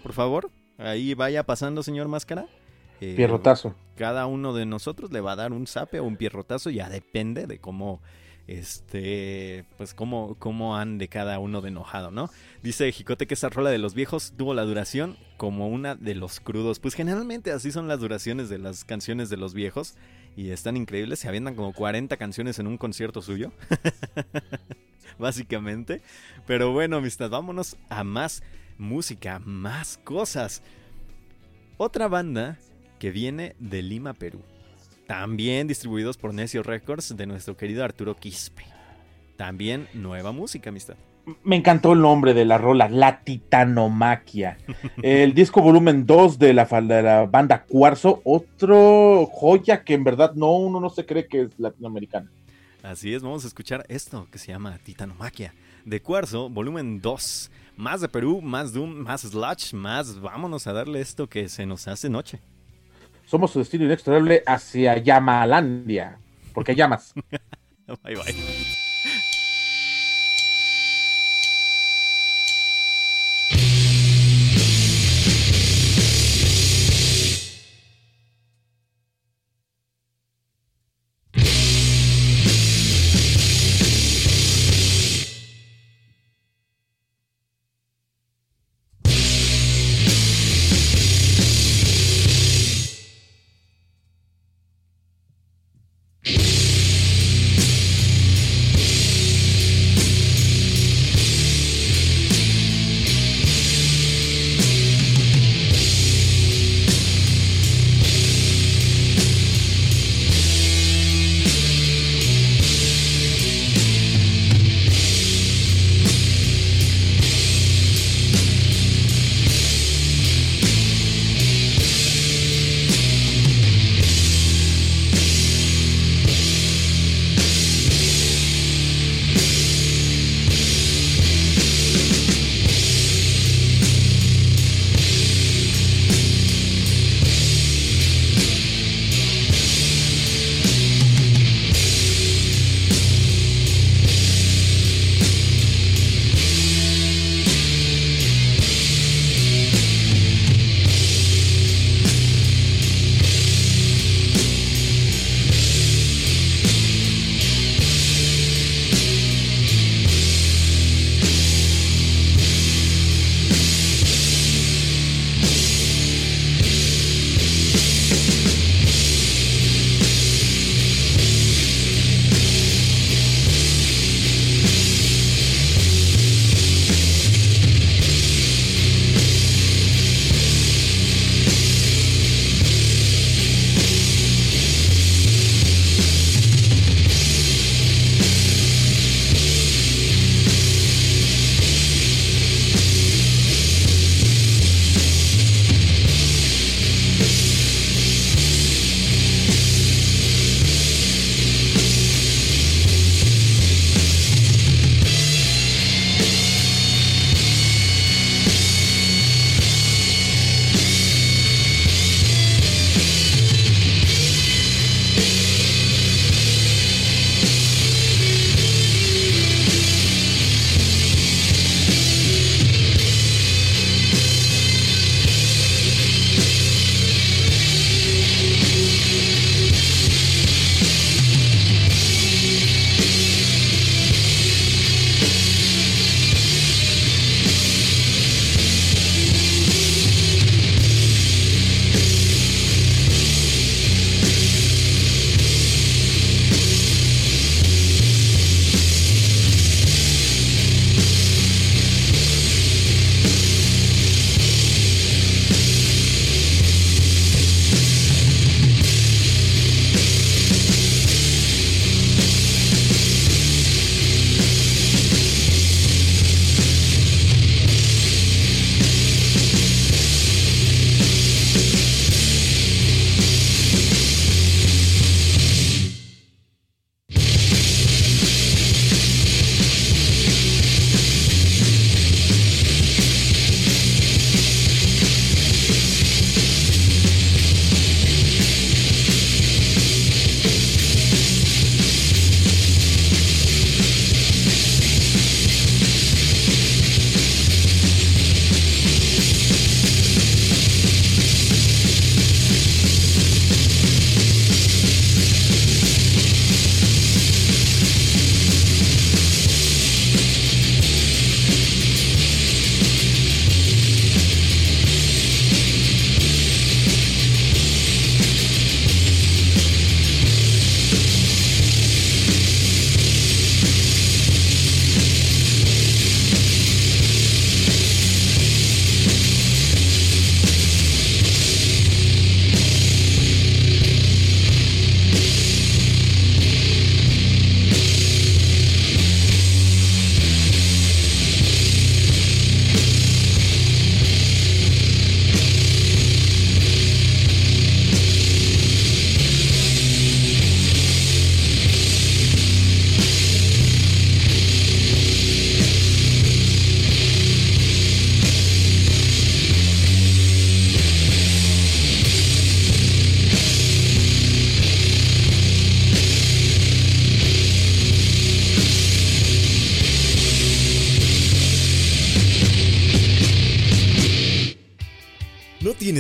por 0.04 0.14
favor. 0.14 0.52
Ahí 0.80 1.14
vaya 1.14 1.44
pasando, 1.44 1.84
señor 1.84 2.08
Máscara. 2.08 2.48
Eh, 3.02 3.14
pierrotazo. 3.16 3.76
Cada 3.96 4.26
uno 4.26 4.54
de 4.54 4.66
nosotros 4.66 5.12
le 5.12 5.22
va 5.22 5.34
a 5.34 5.36
dar 5.36 5.54
un 5.54 5.68
zape 5.68 6.00
o 6.00 6.06
un 6.06 6.18
pierrotazo, 6.18 6.70
ya 6.70 6.90
depende 6.90 7.46
de 7.46 7.60
cómo 7.60 8.02
este, 8.50 9.64
pues 9.78 9.94
cómo, 9.94 10.36
cómo 10.40 10.76
han 10.76 10.98
de 10.98 11.08
cada 11.08 11.38
uno 11.38 11.62
de 11.62 11.68
enojado, 11.70 12.10
¿no? 12.10 12.32
Dice 12.64 12.92
Jicote 12.92 13.28
que 13.28 13.36
esa 13.36 13.50
rola 13.50 13.70
de 13.70 13.78
los 13.78 13.94
viejos 13.94 14.34
tuvo 14.36 14.56
la 14.56 14.64
duración 14.64 15.18
como 15.38 15.68
una 15.68 15.94
de 15.94 16.16
los 16.16 16.40
crudos. 16.40 16.80
Pues 16.80 16.96
generalmente 16.96 17.52
así 17.52 17.72
son 17.72 17.88
las 17.88 18.00
duraciones 18.00 18.50
de 18.50 18.58
las 18.58 18.86
canciones 18.86 19.30
de 19.30 19.38
los 19.38 19.54
viejos 19.54 19.96
y 20.36 20.50
están 20.50 20.78
increíbles. 20.78 21.20
Se 21.20 21.28
avientan 21.28 21.54
como 21.54 21.74
40 21.74 22.18
canciones 22.18 22.58
en 22.58 22.66
un 22.66 22.78
concierto 22.78 23.22
suyo. 23.22 23.52
Básicamente. 25.20 26.02
Pero 26.48 26.72
bueno, 26.72 26.98
amistad, 26.98 27.30
vámonos 27.30 27.78
a 27.90 28.04
más 28.04 28.42
música, 28.80 29.40
más 29.40 30.00
cosas. 30.00 30.64
Otra 31.78 32.08
banda 32.08 32.58
que 32.98 33.12
viene 33.12 33.56
de 33.60 33.84
Lima, 33.84 34.14
Perú 34.14 34.42
también 35.10 35.68
distribuidos 35.68 36.18
por 36.18 36.36
Necio 36.36 36.62
Records 36.62 37.18
de 37.18 37.26
nuestro 37.26 37.58
querido 37.58 37.84
Arturo 37.84 38.16
Quispe. 38.16 38.64
También 39.38 39.88
nueva 39.96 40.32
música, 40.32 40.70
amistad. 40.70 40.98
Me 41.44 41.56
encantó 41.56 41.94
el 41.94 42.02
nombre 42.02 42.36
de 42.36 42.46
la 42.46 42.60
rola, 42.60 42.88
La 42.90 43.22
Titanomaquia. 43.22 44.60
El 45.02 45.34
disco 45.34 45.64
volumen 45.64 46.06
2 46.06 46.38
de 46.38 46.54
la, 46.54 46.66
de 46.66 47.02
la 47.02 47.26
banda 47.26 47.64
Cuarzo, 47.64 48.22
otro 48.24 49.26
joya 49.26 49.84
que 49.84 49.96
en 49.96 50.04
verdad 50.04 50.36
no, 50.36 50.56
uno 50.56 50.80
no 50.80 50.92
se 50.92 51.08
cree 51.08 51.26
que 51.26 51.42
es 51.42 51.60
latinoamericana. 51.60 52.30
Así 52.84 53.12
es, 53.12 53.24
vamos 53.24 53.44
a 53.46 53.48
escuchar 53.48 53.86
esto 53.90 54.28
que 54.32 54.38
se 54.38 54.52
llama 54.52 54.78
Titanomaquia. 54.78 55.56
De 55.86 56.04
Cuarzo, 56.04 56.52
volumen 56.52 57.02
2. 57.02 57.52
Más 57.80 58.02
de 58.02 58.10
Perú, 58.10 58.42
más 58.42 58.74
Doom, 58.74 59.04
más 59.04 59.22
Sludge, 59.22 59.74
más 59.74 60.20
vámonos 60.20 60.68
a 60.68 60.74
darle 60.74 61.02
esto 61.02 61.28
que 61.28 61.50
se 61.50 61.66
nos 61.66 61.88
hace 61.88 62.10
noche 62.10 62.42
somos 63.30 63.52
su 63.52 63.60
destino 63.60 63.86
inexorable 63.86 64.42
hacia 64.46 64.98
Yamalandia, 64.98 66.18
porque 66.52 66.72
hay 66.72 66.78
llamas. 66.78 67.14
bye 68.04 68.16
bye. 68.16 68.89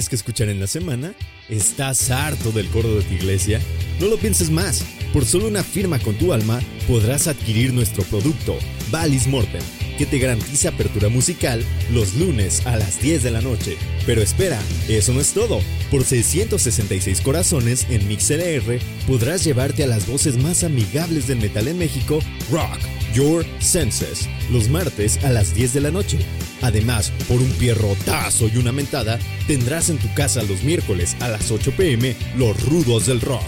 Que 0.09 0.15
escuchar 0.15 0.49
en 0.49 0.59
la 0.59 0.67
semana? 0.67 1.13
¿Estás 1.47 2.09
harto 2.09 2.51
del 2.51 2.67
coro 2.69 2.95
de 2.95 3.03
tu 3.03 3.13
iglesia? 3.13 3.61
No 3.99 4.07
lo 4.07 4.17
pienses 4.17 4.49
más. 4.49 4.83
Por 5.13 5.25
solo 5.25 5.47
una 5.47 5.63
firma 5.63 5.99
con 5.99 6.15
tu 6.15 6.33
alma 6.33 6.59
podrás 6.87 7.27
adquirir 7.27 7.73
nuestro 7.73 8.03
producto, 8.03 8.57
Valis 8.91 9.27
Mortem, 9.27 9.61
que 9.97 10.05
te 10.05 10.19
garantiza 10.19 10.69
apertura 10.69 11.09
musical 11.09 11.63
los 11.91 12.15
lunes 12.15 12.65
a 12.65 12.75
las 12.75 13.01
10 13.01 13.23
de 13.23 13.31
la 13.31 13.41
noche. 13.41 13.77
Pero 14.05 14.21
espera, 14.21 14.59
eso 14.87 15.13
no 15.13 15.21
es 15.21 15.33
todo. 15.33 15.61
Por 15.91 16.03
666 16.03 17.21
corazones 17.21 17.85
en 17.89 18.07
MixLR 18.07 18.79
podrás 19.07 19.43
llevarte 19.43 19.83
a 19.83 19.87
las 19.87 20.07
voces 20.07 20.37
más 20.37 20.63
amigables 20.63 21.27
del 21.27 21.39
metal 21.39 21.67
en 21.67 21.77
México, 21.77 22.19
Rock 22.51 22.79
Your 23.13 23.45
Senses, 23.59 24.27
los 24.51 24.69
martes 24.69 25.23
a 25.23 25.29
las 25.29 25.53
10 25.53 25.73
de 25.73 25.81
la 25.81 25.91
noche. 25.91 26.17
Además, 26.61 27.11
por 27.27 27.41
un 27.41 27.49
pierrotazo 27.51 28.47
y 28.47 28.57
una 28.57 28.71
mentada, 28.71 29.19
tendrás 29.47 29.89
en 29.89 29.97
tu 29.97 30.13
casa 30.13 30.43
los 30.43 30.63
miércoles 30.63 31.15
a 31.19 31.29
las 31.29 31.51
8 31.51 31.73
pm 31.77 32.15
los 32.37 32.61
rudos 32.65 33.07
del 33.07 33.21
rock. 33.21 33.43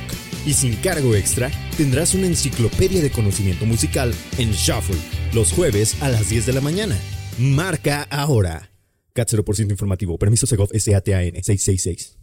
Y 0.46 0.54
sin 0.54 0.76
cargo 0.78 1.16
extra, 1.16 1.52
tendrás 1.78 2.14
una 2.16 2.28
enciclopedia 2.28 3.02
de 3.02 3.12
conocimiento 3.12 3.66
musical 3.66 4.14
en 4.38 4.52
Shuffle, 4.52 4.98
los 5.34 5.54
jueves 5.54 6.02
a 6.02 6.10
las 6.10 6.30
10 6.30 6.48
de 6.48 6.54
la 6.54 6.62
mañana. 6.62 6.98
Marca 7.38 8.04
ahora. 8.10 8.72
CAT 9.14 9.30
0% 9.30 9.72
informativo. 9.72 10.18
Permiso 10.18 10.48
Segov 10.48 10.70
SATAN 10.74 11.44
666. 11.44 12.18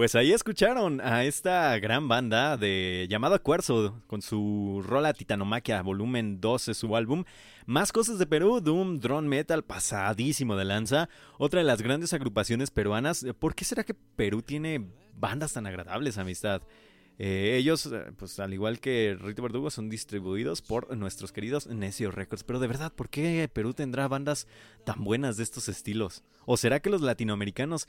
Pues 0.00 0.14
ahí 0.14 0.32
escucharon 0.32 1.02
a 1.02 1.24
esta 1.24 1.78
gran 1.78 2.08
banda 2.08 2.56
de 2.56 3.06
llamada 3.10 3.38
Cuarzo 3.38 4.02
con 4.06 4.22
su 4.22 4.82
rola 4.82 5.12
Titanomaquia 5.12 5.82
volumen 5.82 6.40
12 6.40 6.72
su 6.72 6.96
álbum. 6.96 7.24
Más 7.66 7.92
cosas 7.92 8.18
de 8.18 8.24
Perú, 8.24 8.62
Doom, 8.62 8.98
Drone 8.98 9.28
Metal, 9.28 9.62
pasadísimo 9.62 10.56
de 10.56 10.64
lanza. 10.64 11.10
Otra 11.36 11.60
de 11.60 11.66
las 11.66 11.82
grandes 11.82 12.14
agrupaciones 12.14 12.70
peruanas. 12.70 13.26
¿Por 13.38 13.54
qué 13.54 13.66
será 13.66 13.84
que 13.84 13.92
Perú 13.92 14.40
tiene 14.40 14.86
bandas 15.18 15.52
tan 15.52 15.66
agradables, 15.66 16.16
amistad? 16.16 16.62
Eh, 17.22 17.58
ellos, 17.58 17.84
eh, 17.84 18.12
pues 18.16 18.40
al 18.40 18.54
igual 18.54 18.80
que 18.80 19.14
Rito 19.20 19.42
Verdugo, 19.42 19.70
son 19.70 19.90
distribuidos 19.90 20.62
por 20.62 20.96
nuestros 20.96 21.32
queridos 21.32 21.66
Necio 21.66 22.10
Records. 22.10 22.44
Pero 22.44 22.60
de 22.60 22.68
verdad, 22.68 22.90
¿por 22.90 23.10
qué 23.10 23.46
Perú 23.52 23.74
tendrá 23.74 24.08
bandas 24.08 24.46
tan 24.84 25.04
buenas 25.04 25.36
de 25.36 25.42
estos 25.42 25.68
estilos? 25.68 26.24
¿O 26.46 26.56
será 26.56 26.80
que 26.80 26.88
los 26.88 27.02
latinoamericanos 27.02 27.86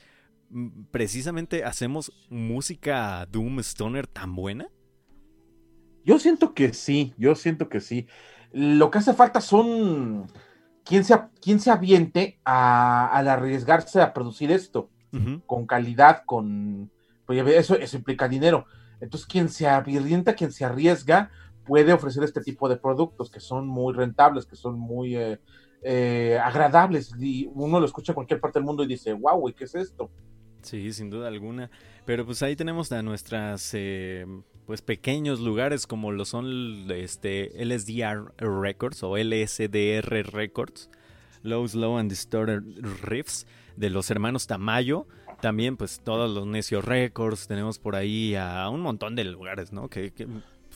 precisamente 0.90 1.64
hacemos 1.64 2.12
música 2.28 3.26
Doom 3.30 3.60
Stoner 3.60 4.06
tan 4.06 4.34
buena? 4.34 4.68
Yo 6.04 6.18
siento 6.18 6.54
que 6.54 6.72
sí, 6.72 7.14
yo 7.16 7.34
siento 7.34 7.68
que 7.68 7.80
sí. 7.80 8.06
Lo 8.52 8.90
que 8.90 8.98
hace 8.98 9.14
falta 9.14 9.40
son 9.40 10.26
quien 10.84 11.04
se, 11.04 11.14
quien 11.40 11.60
se 11.60 11.70
aviente 11.70 12.40
a, 12.44 13.08
al 13.08 13.28
arriesgarse 13.28 14.00
a 14.00 14.12
producir 14.12 14.50
esto 14.50 14.90
con 15.46 15.66
calidad, 15.66 16.22
con... 16.24 16.90
Pues, 17.26 17.46
eso, 17.48 17.76
eso 17.76 17.96
implica 17.98 18.28
dinero. 18.28 18.64
Entonces, 19.00 19.26
quien 19.26 19.50
se 19.50 19.68
avienta, 19.68 20.34
quien 20.34 20.52
se 20.52 20.64
arriesga, 20.64 21.30
puede 21.66 21.92
ofrecer 21.92 22.24
este 22.24 22.40
tipo 22.40 22.68
de 22.68 22.76
productos 22.76 23.30
que 23.30 23.40
son 23.40 23.66
muy 23.66 23.92
rentables, 23.92 24.46
que 24.46 24.56
son 24.56 24.78
muy 24.78 25.16
eh, 25.16 25.38
eh, 25.82 26.38
agradables. 26.42 27.12
Y 27.18 27.48
uno 27.52 27.78
lo 27.78 27.86
escucha 27.86 28.12
en 28.12 28.14
cualquier 28.14 28.40
parte 28.40 28.58
del 28.58 28.64
mundo 28.64 28.84
y 28.84 28.86
dice, 28.86 29.12
wow, 29.12 29.52
¿qué 29.54 29.64
es 29.64 29.74
esto? 29.74 30.10
Sí, 30.62 30.92
sin 30.92 31.10
duda 31.10 31.28
alguna. 31.28 31.70
Pero 32.04 32.24
pues 32.24 32.42
ahí 32.42 32.56
tenemos 32.56 32.90
a 32.92 33.02
nuestras 33.02 33.70
eh, 33.74 34.26
pues 34.66 34.82
pequeños 34.82 35.40
lugares 35.40 35.86
como 35.86 36.12
lo 36.12 36.24
son 36.24 36.90
este 36.90 37.52
LSDR 37.64 38.32
Records 38.38 39.02
o 39.02 39.16
LSDR 39.16 40.32
Records, 40.32 40.90
Low 41.42 41.66
Slow 41.66 41.98
and 41.98 42.10
Distorted 42.10 42.62
Riffs 43.02 43.46
de 43.76 43.90
los 43.90 44.10
hermanos 44.10 44.46
Tamayo 44.46 45.06
también, 45.42 45.76
pues 45.76 46.00
todos 46.02 46.32
los 46.32 46.46
Necio 46.46 46.80
Records, 46.80 47.48
tenemos 47.48 47.80
por 47.80 47.96
ahí 47.96 48.36
a 48.36 48.68
un 48.68 48.80
montón 48.80 49.16
de 49.16 49.24
lugares, 49.24 49.72
¿no? 49.72 49.88
Que, 49.88 50.12
que 50.12 50.28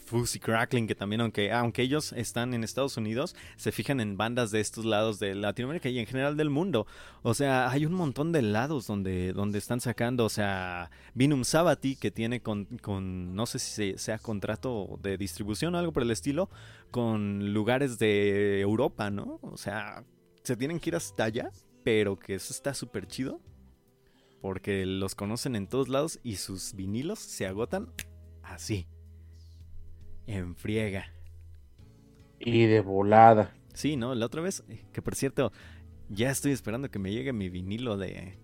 Fuzzy 0.07 0.39
Crackling, 0.39 0.87
que 0.87 0.95
también, 0.95 1.21
aunque, 1.21 1.53
aunque 1.53 1.83
ellos 1.83 2.13
están 2.13 2.55
en 2.55 2.65
Estados 2.65 2.97
Unidos, 2.97 3.35
se 3.57 3.73
fijan 3.73 4.01
en 4.01 4.17
bandas 4.17 4.51
de 4.53 4.61
estos 4.61 4.85
lados 4.85 5.19
de 5.19 5.35
Latinoamérica 5.35 5.89
y 5.89 5.99
en 5.99 6.07
general 6.07 6.37
del 6.37 6.49
mundo. 6.49 6.87
O 7.23 7.35
sea, 7.35 7.69
hay 7.71 7.85
un 7.85 7.93
montón 7.93 8.33
de 8.33 8.43
lados 8.43 8.87
donde, 8.87 9.33
donde 9.33 9.59
están 9.59 9.81
sacando, 9.81 10.25
o 10.25 10.29
sea, 10.29 10.91
Vinum 11.15 11.45
Sabati, 11.45 11.97
que 11.97 12.11
tiene 12.11 12.41
con, 12.41 12.65
con 12.81 13.35
no 13.35 13.47
sé 13.47 13.59
si 13.59 13.99
sea 13.99 14.19
contrato 14.19 14.99
de 15.03 15.19
distribución 15.19 15.75
o 15.75 15.79
algo 15.79 15.93
por 15.93 16.05
el 16.05 16.11
estilo, 16.13 16.49
con 16.91 17.53
lugares 17.53 17.99
de 17.99 18.61
Europa, 18.61 19.11
¿no? 19.11 19.41
O 19.43 19.57
sea, 19.57 20.05
se 20.45 20.57
tienen 20.57 20.79
que 20.79 20.91
ir 20.91 20.97
hasta 20.97 21.25
allá, 21.25 21.51
pero 21.83 22.17
que 22.17 22.37
eso 22.37 22.53
está 22.53 22.73
súper 22.75 23.07
chido 23.07 23.41
porque 24.41 24.87
los 24.87 25.17
conocen 25.17 25.57
en 25.57 25.67
todos 25.67 25.89
lados 25.89 26.21
y 26.23 26.37
sus 26.37 26.75
vinilos 26.75 27.19
se 27.19 27.47
agotan 27.47 27.93
así. 28.45 28.87
En 30.27 30.57
friega. 30.57 31.07
Y 32.39 32.67
de 32.67 32.81
volada. 32.81 33.55
Sí, 33.75 33.97
¿no? 33.97 34.15
La 34.15 34.27
otra 34.27 34.43
vez, 34.43 34.65
que 34.93 35.03
por 35.03 35.15
cierto, 35.15 35.53
ya 36.09 36.31
estoy 36.31 36.53
esperando 36.53 36.91
que 36.91 36.99
me 36.99 37.13
llegue 37.13 37.33
mi 37.33 37.49
vinilo 37.49 37.97
de. 37.97 38.39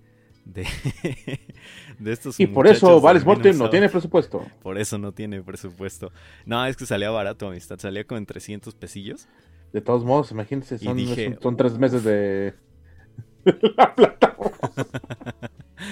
De, 0.44 0.66
de 2.00 2.12
estos. 2.12 2.38
Y 2.40 2.48
por 2.48 2.66
eso 2.66 3.00
Vales 3.00 3.24
Morten 3.24 3.56
no 3.56 3.70
tiene 3.70 3.88
presupuesto. 3.88 4.44
Por 4.60 4.76
eso 4.76 4.98
no 4.98 5.12
tiene 5.12 5.40
presupuesto. 5.42 6.12
No, 6.46 6.64
es 6.66 6.76
que 6.76 6.84
salía 6.84 7.10
barato, 7.10 7.48
amistad. 7.48 7.78
Salía 7.78 8.04
con 8.04 8.26
300 8.26 8.74
pesillos. 8.74 9.28
De 9.72 9.80
todos 9.80 10.04
modos, 10.04 10.32
imagínense, 10.32 10.78
son, 10.78 10.98
son 11.40 11.56
tres 11.56 11.78
meses 11.78 12.04
de 12.04 12.54
la 13.76 13.94
plataforma. 13.94 14.58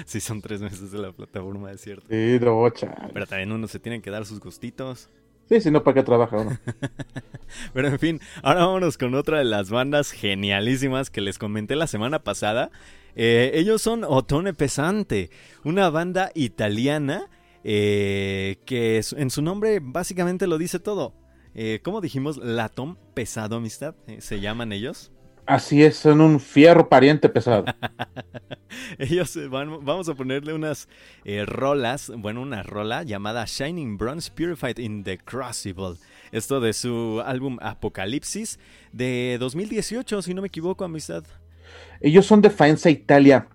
sí, 0.05 0.21
son 0.21 0.43
tres 0.43 0.61
meses 0.61 0.93
de 0.93 0.99
la 0.99 1.13
plataforma, 1.13 1.73
es 1.73 1.81
cierto. 1.81 2.07
Sí, 2.11 2.39
bocha. 2.39 3.09
Pero 3.13 3.27
también 3.27 3.53
uno 3.53 3.67
se 3.69 3.79
tiene 3.79 4.03
que 4.03 4.11
dar 4.11 4.27
sus 4.27 4.41
gustitos. 4.41 5.09
Sí, 5.51 5.61
si 5.61 5.71
no, 5.73 5.83
¿para 5.83 5.97
qué 5.97 6.03
trabaja 6.05 6.37
uno? 6.37 6.57
Pero 7.75 7.89
en 7.89 7.99
fin, 7.99 8.21
ahora 8.45 8.67
vámonos 8.67 8.97
con 8.97 9.17
otra 9.17 9.39
de 9.39 9.45
las 9.45 9.69
bandas 9.69 10.13
genialísimas 10.13 11.11
que 11.11 11.21
les 11.21 11.39
comenté 11.39 11.75
la 11.75 11.89
semana 11.89 12.23
pasada. 12.23 12.71
Eh, 13.17 13.51
ellos 13.55 13.83
son 13.83 14.05
Otone 14.05 14.55
Pesante, 14.55 15.31
una 15.65 15.91
banda 15.91 16.31
italiana 16.37 17.29
eh, 17.65 18.59
que 18.65 19.03
en 19.17 19.31
su 19.31 19.43
nombre 19.43 19.81
básicamente 19.83 20.47
lo 20.47 20.57
dice 20.57 20.79
todo. 20.79 21.15
Eh, 21.57 21.81
¿Cómo 21.83 22.01
dijimos? 22.01 22.37
Latón 22.37 22.97
pesado, 23.13 23.57
amistad. 23.57 23.97
se 24.21 24.39
llaman 24.39 24.71
ellos. 24.71 25.11
Así 25.47 25.83
es, 25.83 25.97
son 25.97 26.21
un 26.21 26.41
fierro 26.41 26.89
pariente 26.89 27.29
pesado. 27.29 27.65
Ellos 28.99 29.39
van, 29.51 29.85
vamos 29.85 30.09
a 30.09 30.15
ponerle 30.15 30.55
unas 30.55 30.89
eh, 31.25 31.45
rolas, 31.45 32.13
bueno, 32.17 32.43
una 32.43 32.63
rola 32.63 33.03
llamada 33.03 33.45
Shining 33.47 33.99
Bronze 33.99 34.31
Purified 34.31 34.79
in 34.79 35.03
the 35.03 35.19
Crucible. 35.19 35.97
Esto 36.33 36.61
de 36.61 36.73
su 36.73 37.21
álbum 37.25 37.59
Apocalipsis 37.61 38.59
de 38.93 39.37
2018, 39.41 40.23
si 40.23 40.35
no 40.35 40.43
me 40.43 40.49
equivoco, 40.49 40.85
amistad. 40.85 41.25
Ellos 42.01 42.27
son 42.27 42.41
de 42.41 42.51
Faenza, 42.51 42.91
Italia. 42.91 43.49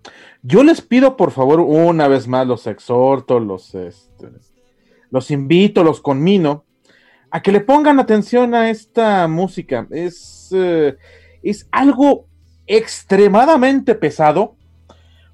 Yo 0.43 0.63
les 0.63 0.81
pido, 0.81 1.17
por 1.17 1.31
favor, 1.31 1.59
una 1.59 2.07
vez 2.07 2.27
más, 2.27 2.45
los 2.45 2.67
exhorto, 2.67 3.39
los, 3.39 3.73
este, 3.73 4.29
los 5.09 5.31
invito, 5.31 5.83
los 5.83 6.01
conmino, 6.01 6.65
a 7.31 7.41
que 7.41 7.51
le 7.51 7.61
pongan 7.61 7.99
atención 7.99 8.53
a 8.53 8.69
esta 8.69 9.27
música. 9.27 9.87
Es. 9.89 10.49
Eh, 10.53 10.97
es 11.45 11.67
algo 11.71 12.27
extremadamente 12.67 13.95
pesado, 13.95 14.55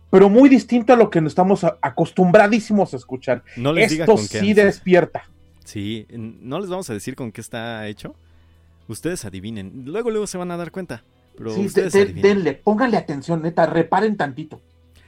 pero 0.09 0.29
muy 0.29 0.49
distinto 0.49 0.93
a 0.93 0.97
lo 0.97 1.09
que 1.09 1.19
estamos 1.19 1.63
acostumbradísimos 1.81 2.93
a 2.93 2.97
escuchar. 2.97 3.43
No 3.55 3.73
les 3.73 3.93
Esto 3.93 4.17
sí 4.17 4.53
despierta. 4.53 5.29
Sí, 5.63 6.05
no 6.11 6.59
les 6.59 6.69
vamos 6.69 6.89
a 6.89 6.93
decir 6.93 7.15
con 7.15 7.31
qué 7.31 7.39
está 7.39 7.87
hecho. 7.87 8.13
Ustedes 8.89 9.23
adivinen. 9.23 9.83
Luego, 9.85 10.09
luego 10.09 10.27
se 10.27 10.37
van 10.37 10.51
a 10.51 10.57
dar 10.57 10.71
cuenta. 10.71 11.03
Pero 11.37 11.55
sí, 11.55 11.69
denle, 11.69 12.53
pónganle 12.53 12.97
atención, 12.97 13.41
neta, 13.41 13.65
reparen 13.65 14.17
tantito. 14.17 14.61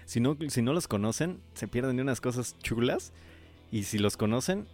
Si 0.05 0.21
no, 0.21 0.37
si 0.47 0.61
no 0.61 0.71
los 0.71 0.87
conocen, 0.87 1.39
se 1.53 1.67
pierden 1.67 1.97
de 1.97 2.01
unas 2.01 2.21
cosas 2.21 2.55
chulas. 2.59 3.11
Y 3.71 3.83
si 3.83 3.97
los 3.97 4.15
conocen, 4.15 4.67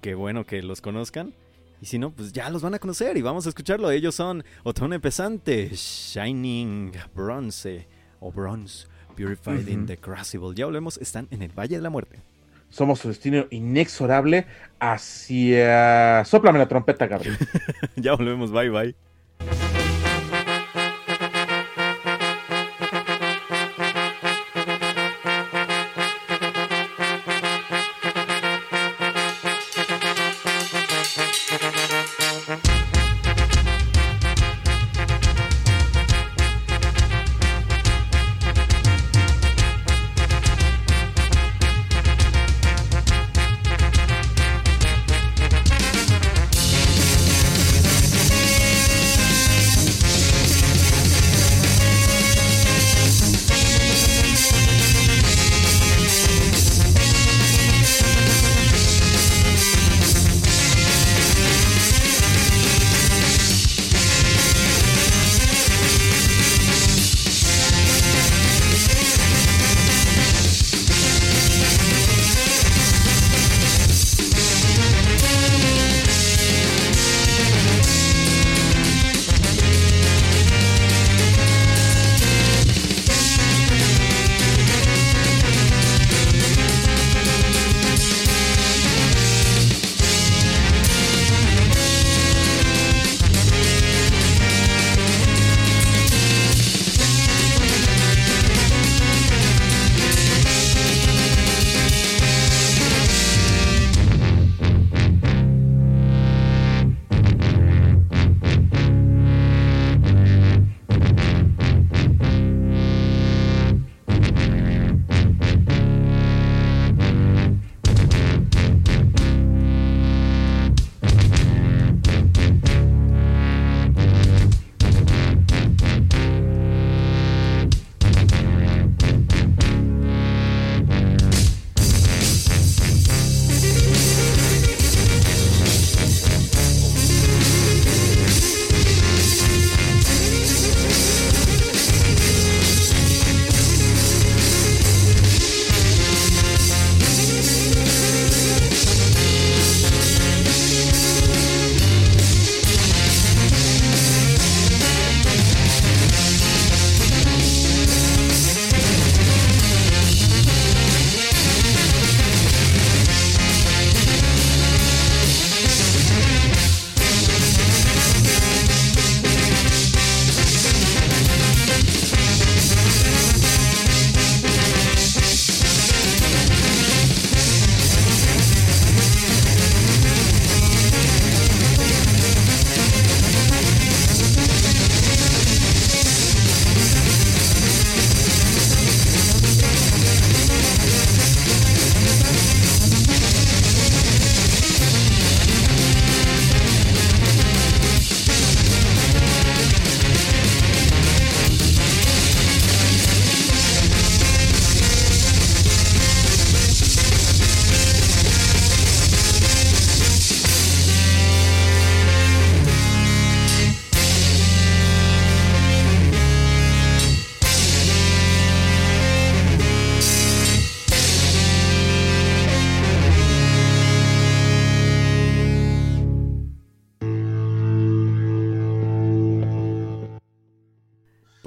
qué 0.00 0.16
bueno 0.16 0.44
que 0.44 0.62
los 0.62 0.80
conozcan. 0.80 1.34
Y 1.80 1.86
si 1.86 1.98
no, 1.98 2.10
pues 2.10 2.32
ya 2.32 2.48
los 2.50 2.62
van 2.62 2.74
a 2.74 2.78
conocer 2.78 3.16
y 3.16 3.22
vamos 3.22 3.46
a 3.46 3.50
escucharlo. 3.50 3.90
Ellos 3.90 4.14
son 4.14 4.44
Otone 4.62 4.98
Pesante, 4.98 5.70
Shining 5.70 6.92
Bronze 7.14 7.86
o 8.20 8.32
Bronze, 8.32 8.86
Purified 9.16 9.68
in 9.68 9.86
the 9.86 9.96
Crucible. 9.96 10.54
Ya 10.54 10.64
volvemos, 10.64 10.96
están 10.98 11.28
en 11.30 11.42
el 11.42 11.52
Valle 11.52 11.76
de 11.76 11.82
la 11.82 11.90
Muerte. 11.90 12.20
Somos 12.70 12.98
su 13.00 13.08
destino 13.08 13.46
inexorable 13.50 14.46
hacia... 14.80 16.24
Sóplame 16.24 16.58
la 16.58 16.68
trompeta, 16.68 17.06
Gabriel. 17.06 17.36
ya 17.96 18.14
volvemos, 18.14 18.50
bye 18.50 18.70
bye. 18.70 19.05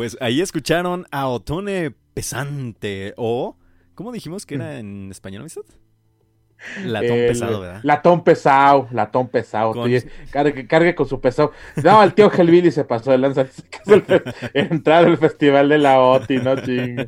Pues 0.10 0.20
ahí 0.24 0.42
escucharon 0.42 1.06
a 1.12 1.28
Otone 1.28 1.92
Pesante 2.16 3.14
o... 3.16 3.56
¿Cómo 3.94 4.12
dijimos 4.12 4.48
que 4.48 4.56
era 4.56 4.80
en 4.80 5.12
español, 5.12 5.42
amistad? 5.42 5.62
Latón 6.84 7.18
pesado, 7.28 7.60
¿verdad? 7.60 7.82
Latón 7.84 8.24
pesado, 8.24 8.88
latón 8.92 9.28
pesado. 9.28 9.72
Con... 9.74 9.92
cargue, 10.68 10.96
con 10.96 11.08
su 11.08 11.22
pesado. 11.22 11.52
No, 11.84 12.02
el 12.02 12.16
tío 12.16 12.32
Helvili 12.32 12.72
se 12.72 12.86
pasó 12.86 13.12
de 13.12 13.20
lanza. 13.20 13.46
entrar 14.56 15.06
al 15.06 15.18
festival 15.20 15.70
de 15.70 15.78
la 15.78 16.00
OTI, 16.00 16.38
no 16.38 16.56
ching. 16.56 17.08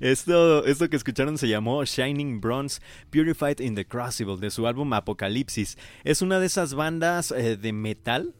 Esto, 0.00 0.64
esto 0.64 0.88
que 0.88 0.96
escucharon 0.96 1.36
se 1.36 1.48
llamó 1.48 1.84
Shining 1.84 2.40
Bronze 2.40 2.80
Purified 3.10 3.60
in 3.60 3.74
the 3.74 3.86
Crucible 3.86 4.38
de 4.38 4.50
su 4.50 4.66
álbum 4.66 4.90
Apocalipsis. 4.94 5.76
Es 6.02 6.22
una 6.22 6.40
de 6.40 6.46
esas 6.46 6.72
bandas 6.72 7.30
eh, 7.30 7.58
de 7.58 7.72
metal 7.74 8.34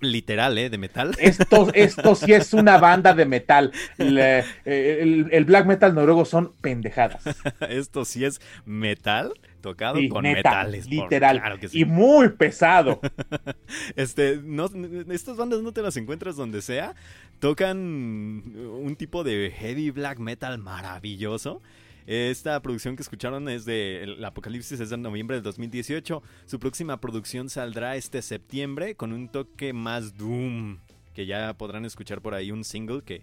Literal, 0.00 0.56
¿eh? 0.56 0.70
De 0.70 0.78
metal. 0.78 1.14
Esto, 1.18 1.68
esto 1.74 2.14
sí 2.14 2.32
es 2.32 2.54
una 2.54 2.78
banda 2.78 3.14
de 3.14 3.26
metal. 3.26 3.72
Eh, 3.98 4.44
el, 4.64 5.44
black 5.44 5.66
metal 5.66 5.94
noruego 5.94 6.24
son 6.24 6.52
pendejadas. 6.60 7.22
esto 7.68 8.04
sí 8.04 8.24
es 8.24 8.40
metal 8.64 9.32
tocado 9.60 9.98
con 10.10 10.22
metales. 10.22 10.86
Literal. 10.86 11.40
Y 11.72 11.84
muy 11.84 12.30
pesado. 12.30 13.00
este, 13.96 14.40
no, 14.42 14.70
estas 15.10 15.36
bandas 15.36 15.62
no 15.62 15.72
te 15.72 15.82
las 15.82 15.96
encuentras 15.96 16.36
donde 16.36 16.60
sea. 16.62 16.94
Tocan 17.38 17.78
un 17.78 18.94
tipo 18.96 19.24
de 19.24 19.52
heavy 19.56 19.90
black 19.90 20.18
metal 20.18 20.58
maravilloso. 20.58 21.62
Esta 22.06 22.60
producción 22.60 22.96
que 22.96 23.02
escucharon 23.02 23.48
es 23.48 23.64
de 23.64 24.02
el 24.02 24.24
Apocalipsis, 24.24 24.78
es 24.78 24.90
de 24.90 24.96
noviembre 24.98 25.36
del 25.36 25.42
2018. 25.42 26.22
Su 26.44 26.58
próxima 26.58 27.00
producción 27.00 27.48
saldrá 27.48 27.96
este 27.96 28.20
septiembre 28.20 28.94
con 28.94 29.12
un 29.14 29.28
toque 29.28 29.72
más 29.72 30.16
doom, 30.18 30.78
que 31.14 31.24
ya 31.24 31.54
podrán 31.54 31.86
escuchar 31.86 32.20
por 32.20 32.34
ahí 32.34 32.50
un 32.50 32.62
single 32.62 33.02
que 33.02 33.22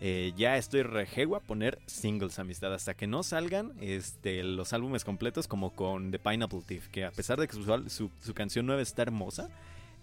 eh, 0.00 0.32
ya 0.34 0.56
estoy 0.56 0.82
rejego 0.82 1.36
a 1.36 1.40
poner 1.40 1.78
singles, 1.86 2.38
amistad, 2.38 2.72
hasta 2.72 2.94
que 2.94 3.06
no 3.06 3.22
salgan 3.22 3.74
este, 3.80 4.42
los 4.42 4.72
álbumes 4.72 5.04
completos 5.04 5.46
como 5.46 5.74
con 5.74 6.10
The 6.10 6.18
Pineapple 6.18 6.62
Thief, 6.66 6.88
que 6.88 7.04
a 7.04 7.12
pesar 7.12 7.38
de 7.38 7.46
que 7.46 7.54
su, 7.54 8.32
canción 8.34 8.64
nueva 8.64 8.80
está 8.80 9.02
hermosa, 9.02 9.50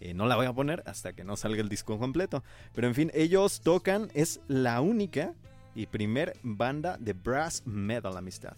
eh, 0.01 0.13
no 0.13 0.27
la 0.27 0.35
voy 0.35 0.45
a 0.45 0.53
poner 0.53 0.83
hasta 0.85 1.13
que 1.13 1.23
no 1.23 1.35
salga 1.35 1.61
el 1.61 1.67
disco 1.67 1.97
completo. 1.97 2.43
Pero 2.75 2.87
en 2.87 2.93
fin, 2.93 3.11
ellos 3.15 3.59
tocan, 3.61 4.09
es 4.13 4.39
la 4.47 4.79
única 4.81 5.33
y 5.79 5.85
primer 5.85 6.35
banda 6.43 6.97
de 6.99 7.13
brass 7.13 7.65
metal, 7.65 8.17
amistad. 8.17 8.53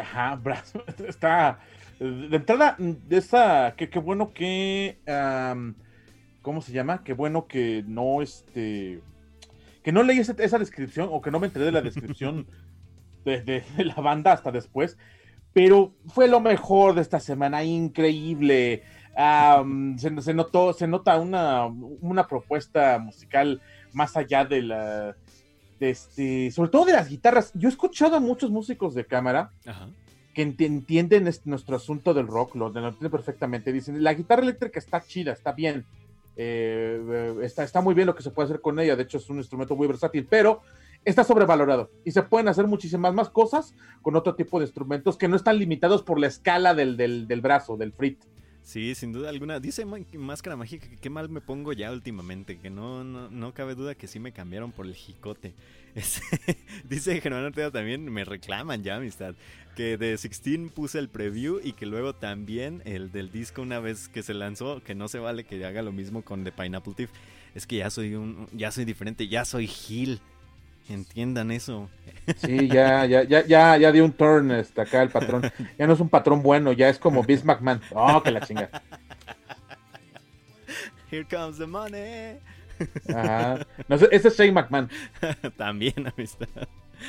Ajá, 0.00 0.36
brass 0.36 0.72
está 1.06 1.58
de 2.00 2.34
entrada 2.34 2.76
de 2.78 3.18
esa 3.18 3.74
qué 3.76 3.98
bueno 3.98 4.32
que 4.32 4.96
¿cómo 6.40 6.62
se 6.62 6.72
llama? 6.72 7.04
Qué 7.04 7.12
bueno 7.12 7.46
que 7.46 7.84
no 7.86 8.22
este 8.22 9.02
que 9.82 9.92
no 9.92 10.02
leí 10.02 10.18
esa, 10.18 10.58
descripción 10.58 11.10
o 11.12 11.20
que 11.20 11.30
no 11.30 11.38
me 11.38 11.48
enteré 11.48 11.66
de 11.66 11.72
la 11.72 11.82
descripción 11.82 12.46
de, 13.26 13.62
la 13.76 13.96
banda 13.96 14.32
hasta 14.32 14.50
después, 14.50 14.96
pero 15.52 15.92
fue 16.06 16.26
lo 16.26 16.40
mejor 16.40 16.94
de 16.94 17.02
esta 17.02 17.20
semana, 17.20 17.64
increíble. 17.64 18.82
se, 19.98 20.34
notó, 20.34 20.72
se 20.72 20.86
nota 20.86 21.18
una, 21.18 21.66
una 21.66 22.26
propuesta 22.26 22.98
musical 22.98 23.60
más 23.92 24.16
allá 24.16 24.44
de 24.46 24.62
la 24.62 25.16
este, 25.82 26.50
sobre 26.50 26.70
todo 26.70 26.84
de 26.84 26.92
las 26.92 27.08
guitarras. 27.08 27.52
Yo 27.54 27.68
he 27.68 27.72
escuchado 27.72 28.16
a 28.16 28.20
muchos 28.20 28.50
músicos 28.50 28.94
de 28.94 29.04
cámara 29.04 29.52
que 30.34 30.42
entienden 30.42 31.28
este, 31.28 31.50
nuestro 31.50 31.76
asunto 31.76 32.14
del 32.14 32.26
rock, 32.26 32.56
lo, 32.56 32.68
entienden 32.68 33.10
perfectamente. 33.10 33.72
Dicen, 33.72 34.02
la 34.02 34.14
guitarra 34.14 34.42
eléctrica 34.42 34.78
está 34.78 35.02
chida, 35.02 35.32
está 35.32 35.52
bien. 35.52 35.84
Eh, 36.36 37.36
está, 37.42 37.62
está 37.62 37.82
muy 37.82 37.94
bien 37.94 38.06
lo 38.06 38.14
que 38.14 38.22
se 38.22 38.30
puede 38.30 38.46
hacer 38.46 38.60
con 38.60 38.78
ella. 38.80 38.96
De 38.96 39.02
hecho, 39.02 39.18
es 39.18 39.28
un 39.28 39.38
instrumento 39.38 39.76
muy 39.76 39.86
versátil, 39.86 40.26
pero 40.28 40.62
está 41.04 41.24
sobrevalorado 41.24 41.90
y 42.04 42.12
se 42.12 42.22
pueden 42.22 42.48
hacer 42.48 42.66
muchísimas 42.66 43.12
más 43.12 43.28
cosas 43.28 43.74
con 44.02 44.14
otro 44.14 44.36
tipo 44.36 44.58
de 44.58 44.66
instrumentos 44.66 45.16
que 45.16 45.26
no 45.26 45.34
están 45.34 45.58
limitados 45.58 46.02
por 46.02 46.20
la 46.20 46.28
escala 46.28 46.74
del, 46.74 46.96
del 46.96 47.40
brazo, 47.40 47.76
del 47.76 47.92
frit. 47.92 48.22
Sí, 48.62 48.94
sin 48.94 49.12
duda 49.12 49.28
alguna. 49.28 49.58
Dice 49.58 49.84
Máscara 49.84 50.56
Mágica 50.56 50.88
que 50.88 50.96
qué 50.96 51.10
mal 51.10 51.28
me 51.28 51.40
pongo 51.40 51.72
ya 51.72 51.90
últimamente, 51.90 52.58
que 52.58 52.70
no, 52.70 53.02
no, 53.02 53.28
no 53.28 53.54
cabe 53.54 53.74
duda 53.74 53.94
que 53.94 54.06
sí 54.06 54.20
me 54.20 54.32
cambiaron 54.32 54.72
por 54.72 54.86
el 54.86 54.94
jicote. 54.94 55.54
dice 56.88 57.20
Germán 57.20 57.44
Ortega 57.44 57.70
también, 57.70 58.10
me 58.10 58.24
reclaman 58.24 58.82
ya, 58.82 58.96
amistad, 58.96 59.34
que 59.76 59.98
de 59.98 60.08
16 60.08 60.70
puse 60.72 60.98
el 60.98 61.08
preview 61.08 61.60
y 61.62 61.72
que 61.72 61.86
luego 61.86 62.14
también 62.14 62.82
el 62.84 63.10
del 63.10 63.30
disco 63.30 63.62
una 63.62 63.80
vez 63.80 64.08
que 64.08 64.22
se 64.22 64.32
lanzó, 64.32 64.82
que 64.82 64.94
no 64.94 65.08
se 65.08 65.18
vale 65.18 65.44
que 65.44 65.64
haga 65.64 65.82
lo 65.82 65.92
mismo 65.92 66.22
con 66.22 66.44
The 66.44 66.52
Pineapple 66.52 66.94
Thief. 66.94 67.10
Es 67.54 67.66
que 67.66 67.76
ya 67.76 67.90
soy 67.90 68.14
un, 68.14 68.48
ya 68.52 68.70
soy 68.70 68.84
diferente, 68.84 69.28
ya 69.28 69.44
soy 69.44 69.66
Gil. 69.66 70.20
Entiendan 70.88 71.50
eso. 71.50 71.88
Sí, 72.36 72.68
ya, 72.68 73.04
ya, 73.06 73.22
ya, 73.22 73.44
ya, 73.46 73.76
ya 73.76 73.92
dio 73.92 74.04
un 74.04 74.12
turn 74.12 74.50
este, 74.50 74.80
acá 74.80 75.02
el 75.02 75.10
patrón. 75.10 75.50
Ya 75.78 75.86
no 75.86 75.94
es 75.94 76.00
un 76.00 76.08
patrón 76.08 76.42
bueno, 76.42 76.72
ya 76.72 76.88
es 76.88 76.98
como 76.98 77.22
Vince 77.22 77.44
McMahon. 77.44 77.80
Oh, 77.94 78.22
que 78.22 78.30
la 78.30 78.40
chinga. 78.40 78.68
Here 81.10 81.26
comes 81.28 81.58
the 81.58 81.66
money. 81.66 82.38
Ajá. 83.14 83.66
No, 83.88 83.96
ese 83.96 84.28
es 84.28 84.36
Shane 84.36 84.52
McMahon. 84.52 84.88
También, 85.56 86.06
amistad. 86.06 86.48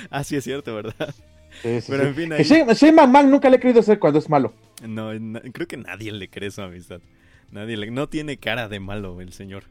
Ah, 0.09 0.23
sí 0.23 0.35
es 0.35 0.43
cierto, 0.43 0.75
¿verdad? 0.75 1.13
Sí, 1.61 1.81
sí, 1.81 1.87
Pero 1.91 2.07
en 2.07 2.15
fin, 2.15 2.33
ahí... 2.33 2.43
Shane, 2.43 2.91
McMahon 2.91 3.29
nunca 3.29 3.49
le 3.49 3.57
he 3.57 3.59
creído 3.59 3.81
ser 3.83 3.99
cuando 3.99 4.19
es 4.19 4.29
malo. 4.29 4.53
No, 4.85 5.11
creo 5.51 5.67
que 5.67 5.77
nadie 5.77 6.11
le 6.11 6.29
cree 6.29 6.49
eso, 6.49 6.63
amistad. 6.63 6.99
Nadie 7.51 7.77
le... 7.77 7.91
No 7.91 8.09
tiene 8.09 8.37
cara 8.37 8.67
de 8.67 8.79
malo 8.79 9.21
el 9.21 9.33
señor. 9.33 9.63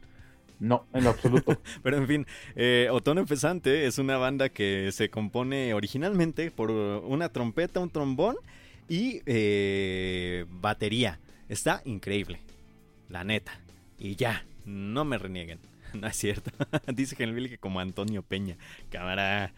No, 0.63 0.87
en 0.93 1.05
absoluto. 1.07 1.59
Pero 1.83 1.97
en 1.97 2.07
fin, 2.07 2.27
eh, 2.55 2.87
Otono 2.89 3.25
Pesante 3.25 3.85
es 3.85 3.97
una 3.97 4.15
banda 4.15 4.47
que 4.47 4.93
se 4.93 5.09
compone 5.09 5.73
originalmente 5.73 6.51
por 6.51 6.71
una 6.71 7.27
trompeta, 7.27 7.81
un 7.81 7.89
trombón 7.89 8.37
y 8.87 9.21
eh, 9.25 10.45
batería. 10.49 11.19
Está 11.49 11.81
increíble, 11.83 12.39
la 13.09 13.25
neta. 13.25 13.59
Y 13.99 14.15
ya, 14.15 14.45
no 14.63 15.03
me 15.03 15.17
renieguen. 15.17 15.59
No 15.93 16.07
es 16.07 16.15
cierto. 16.15 16.49
Dice 16.87 17.15
Genville 17.15 17.49
que 17.49 17.59
como 17.59 17.79
Antonio 17.79 18.23
Peña. 18.23 18.57
Cámara. 18.89 19.53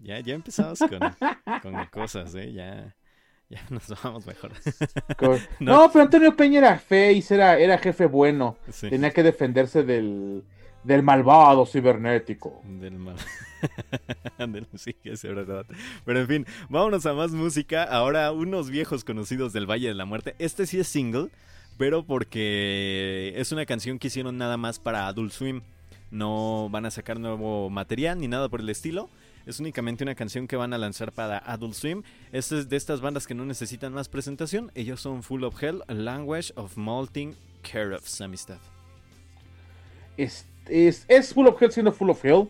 Ya, 0.00 0.20
ya 0.20 0.34
empezamos 0.34 0.78
con, 0.78 1.00
con 1.60 1.86
cosas, 1.86 2.34
¿eh? 2.34 2.52
Ya. 2.52 2.95
Ya 3.50 3.62
nos 3.70 3.88
vamos 4.02 4.26
mejor. 4.26 4.52
no. 5.60 5.90
pero 5.92 6.04
Antonio 6.04 6.36
Peña 6.36 6.58
era 6.58 6.78
face, 6.78 7.26
era, 7.30 7.58
era 7.58 7.78
jefe 7.78 8.06
bueno. 8.06 8.56
Tenía 8.80 9.12
que 9.12 9.22
defenderse 9.22 9.84
del, 9.84 10.42
del 10.82 11.02
malvado 11.02 11.64
cibernético. 11.66 12.60
Del 12.64 12.98
mal. 12.98 13.16
sí, 14.74 14.96
es 15.04 15.22
verdad. 15.22 15.64
Pero 16.04 16.20
en 16.20 16.26
fin, 16.26 16.46
vámonos 16.68 17.06
a 17.06 17.14
más 17.14 17.30
música. 17.30 17.84
Ahora, 17.84 18.32
unos 18.32 18.70
viejos 18.70 19.04
conocidos 19.04 19.52
del 19.52 19.70
Valle 19.70 19.88
de 19.88 19.94
la 19.94 20.06
Muerte. 20.06 20.34
Este 20.38 20.66
sí 20.66 20.80
es 20.80 20.88
single, 20.88 21.28
pero 21.78 22.04
porque 22.04 23.32
es 23.36 23.52
una 23.52 23.64
canción 23.64 23.98
que 23.98 24.08
hicieron 24.08 24.38
nada 24.38 24.56
más 24.56 24.78
para 24.78 25.06
Adult 25.06 25.32
Swim. 25.32 25.62
No 26.10 26.68
van 26.70 26.86
a 26.86 26.90
sacar 26.90 27.18
nuevo 27.18 27.68
material 27.70 28.18
ni 28.18 28.28
nada 28.28 28.48
por 28.48 28.60
el 28.60 28.68
estilo. 28.68 29.08
Es 29.46 29.60
únicamente 29.60 30.02
una 30.02 30.16
canción 30.16 30.48
que 30.48 30.56
van 30.56 30.72
a 30.72 30.78
lanzar 30.78 31.12
para 31.12 31.38
Adult 31.38 31.74
Swim. 31.74 32.02
Esta 32.32 32.58
es 32.58 32.68
de 32.68 32.76
estas 32.76 33.00
bandas 33.00 33.28
que 33.28 33.34
no 33.34 33.44
necesitan 33.46 33.92
más 33.92 34.08
presentación. 34.08 34.72
Ellos 34.74 35.00
son 35.00 35.22
Full 35.22 35.44
of 35.44 35.62
Hell, 35.62 35.84
Language 35.86 36.52
of 36.56 36.76
Malting 36.76 37.36
Carofs, 37.62 38.20
amistad. 38.20 38.58
Es, 40.16 40.46
es, 40.68 41.32
Full 41.32 41.46
of 41.46 41.62
Hell 41.62 41.70
siendo 41.70 41.92
Full 41.92 42.10
of 42.10 42.24
Hell. 42.24 42.48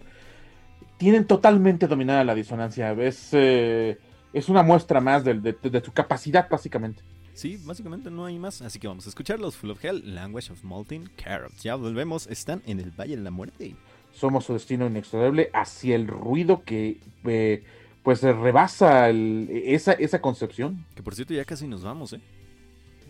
Tienen 0.97 1.27
totalmente 1.27 1.87
dominada 1.87 2.25
la 2.25 2.35
disonancia. 2.35 2.93
Es, 2.93 3.29
eh, 3.33 3.99
es 4.33 4.49
una 4.49 4.63
muestra 4.63 4.99
más 4.99 5.23
de, 5.23 5.35
de, 5.35 5.53
tu 5.53 5.93
capacidad, 5.93 6.49
básicamente. 6.49 7.03
Sí, 7.35 7.61
básicamente 7.63 8.11
no 8.11 8.25
hay 8.25 8.39
más. 8.39 8.63
Así 8.63 8.79
que 8.79 8.89
vamos 8.89 9.05
a 9.05 9.11
escucharlos. 9.11 9.55
Full 9.57 9.71
of 9.71 9.85
Hell, 9.85 10.15
Language 10.15 10.51
of 10.51 10.65
Malting 10.65 11.11
Carofs. 11.23 11.63
Ya 11.63 11.75
volvemos. 11.75 12.27
Están 12.29 12.63
en 12.65 12.81
el 12.81 12.91
Valle 12.91 13.17
de 13.17 13.23
la 13.23 13.31
Muerte 13.31 13.77
somos 14.17 14.45
su 14.45 14.53
destino 14.55 14.87
inexorable 14.87 15.51
hacia 15.53 15.95
el 15.95 16.07
ruido 16.09 16.63
que 16.65 16.99
eh, 17.25 17.65
pues 18.03 18.23
rebasa 18.23 19.11
esa, 19.11 19.93
esa 19.93 20.21
concepción. 20.21 20.85
Que 20.95 21.03
por 21.03 21.15
cierto 21.15 21.35
ya 21.35 21.45
casi 21.45 21.67
nos 21.67 21.83
vamos, 21.83 22.13
¿eh? 22.13 22.21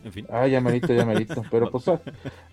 En 0.04 0.12
fin. 0.12 0.26
Ah, 0.30 0.46
ya 0.46 0.60
merito, 0.60 0.92
ya 0.92 1.04
merito. 1.04 1.42
Pero 1.50 1.70
pues 1.70 1.84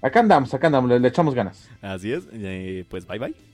acá 0.01 0.19
andamos, 0.19 0.53
acá 0.53 0.67
andamos, 0.67 0.89
le, 0.89 1.07
echamos 1.07 1.35
ganas. 1.35 1.69
Así 1.81 2.11
es, 2.11 2.27
eh, 2.31 2.85
pues 2.89 3.05
bye 3.05 3.19
bye. 3.19 3.52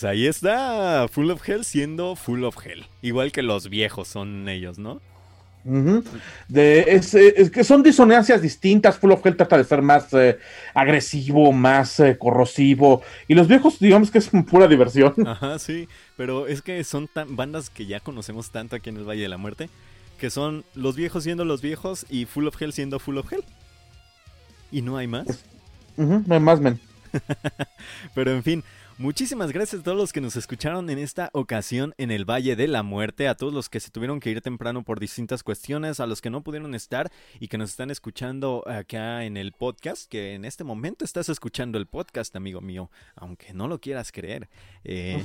Pues 0.00 0.10
ahí 0.10 0.26
está 0.26 1.08
Full 1.08 1.30
of 1.30 1.46
Hell 1.46 1.62
siendo 1.62 2.16
Full 2.16 2.44
of 2.44 2.56
Hell. 2.64 2.86
Igual 3.02 3.32
que 3.32 3.42
los 3.42 3.68
viejos 3.68 4.08
son 4.08 4.48
ellos, 4.48 4.78
¿no? 4.78 5.02
de, 6.48 6.84
es, 6.88 7.50
que 7.50 7.64
son 7.64 7.82
disonancias 7.82 8.40
distintas. 8.40 8.96
Full 8.96 9.10
of 9.12 9.26
Hell 9.26 9.36
trata 9.36 9.58
de 9.58 9.64
ser 9.64 9.82
más 9.82 10.10
eh, 10.14 10.38
agresivo, 10.72 11.52
más 11.52 12.00
eh, 12.00 12.16
corrosivo. 12.16 13.02
Y 13.28 13.34
los 13.34 13.46
viejos, 13.46 13.78
digamos 13.78 14.10
que 14.10 14.18
es 14.18 14.30
pura 14.48 14.68
diversión. 14.68 15.14
Ajá, 15.26 15.58
sí. 15.58 15.86
Pero 16.16 16.46
es 16.46 16.62
que 16.62 16.82
son 16.82 17.06
tan, 17.06 17.36
bandas 17.36 17.68
que 17.68 17.84
ya 17.84 18.00
conocemos 18.00 18.50
tanto 18.50 18.76
aquí 18.76 18.88
en 18.88 18.96
el 18.96 19.04
Valle 19.06 19.22
de 19.22 19.28
la 19.28 19.36
Muerte. 19.36 19.68
Que 20.18 20.30
son 20.30 20.64
los 20.74 20.96
viejos 20.96 21.24
siendo 21.24 21.44
los 21.44 21.60
viejos 21.60 22.06
y 22.08 22.24
Full 22.24 22.46
of 22.46 22.60
Hell 22.60 22.72
siendo 22.72 23.00
Full 23.00 23.18
of 23.18 23.30
Hell. 23.30 23.44
Y 24.72 24.80
no 24.80 24.96
hay 24.96 25.08
más. 25.08 25.44
no 25.98 26.24
hay 26.30 26.40
más, 26.40 26.58
men. 26.58 26.80
Pero 28.14 28.30
en 28.30 28.42
fin, 28.42 28.64
Muchísimas 29.00 29.50
gracias 29.50 29.80
a 29.80 29.82
todos 29.84 29.96
los 29.96 30.12
que 30.12 30.20
nos 30.20 30.36
escucharon 30.36 30.90
en 30.90 30.98
esta 30.98 31.30
ocasión 31.32 31.94
en 31.96 32.10
el 32.10 32.28
Valle 32.28 32.54
de 32.54 32.68
la 32.68 32.82
Muerte, 32.82 33.28
a 33.28 33.34
todos 33.34 33.50
los 33.50 33.70
que 33.70 33.80
se 33.80 33.90
tuvieron 33.90 34.20
que 34.20 34.28
ir 34.28 34.42
temprano 34.42 34.82
por 34.82 35.00
distintas 35.00 35.42
cuestiones, 35.42 36.00
a 36.00 36.06
los 36.06 36.20
que 36.20 36.28
no 36.28 36.42
pudieron 36.42 36.74
estar 36.74 37.10
y 37.38 37.48
que 37.48 37.56
nos 37.56 37.70
están 37.70 37.90
escuchando 37.90 38.62
acá 38.68 39.24
en 39.24 39.38
el 39.38 39.52
podcast, 39.52 40.06
que 40.06 40.34
en 40.34 40.44
este 40.44 40.64
momento 40.64 41.06
estás 41.06 41.30
escuchando 41.30 41.78
el 41.78 41.86
podcast, 41.86 42.36
amigo 42.36 42.60
mío, 42.60 42.90
aunque 43.16 43.54
no 43.54 43.68
lo 43.68 43.80
quieras 43.80 44.12
creer. 44.12 44.50
Eh, 44.84 45.24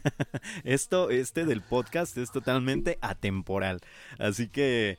esto, 0.64 1.08
este 1.08 1.46
del 1.46 1.62
podcast 1.62 2.18
es 2.18 2.30
totalmente 2.30 2.98
atemporal, 3.00 3.80
así 4.18 4.48
que... 4.48 4.98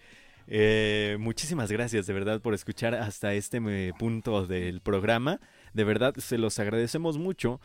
Eh, 0.49 1.17
muchísimas 1.19 1.69
gracias 1.69 2.07
de 2.07 2.13
verdad 2.13 2.39
por 2.39 2.53
escuchar 2.53 2.95
hasta 2.95 3.33
este 3.33 3.61
eh, 3.67 3.91
punto 3.99 4.47
del 4.47 4.79
programa. 4.79 5.41
De 5.73 5.83
verdad 5.83 6.15
se 6.15 6.37
los 6.37 6.57
agradecemos 6.57 7.17
mucho. 7.17 7.59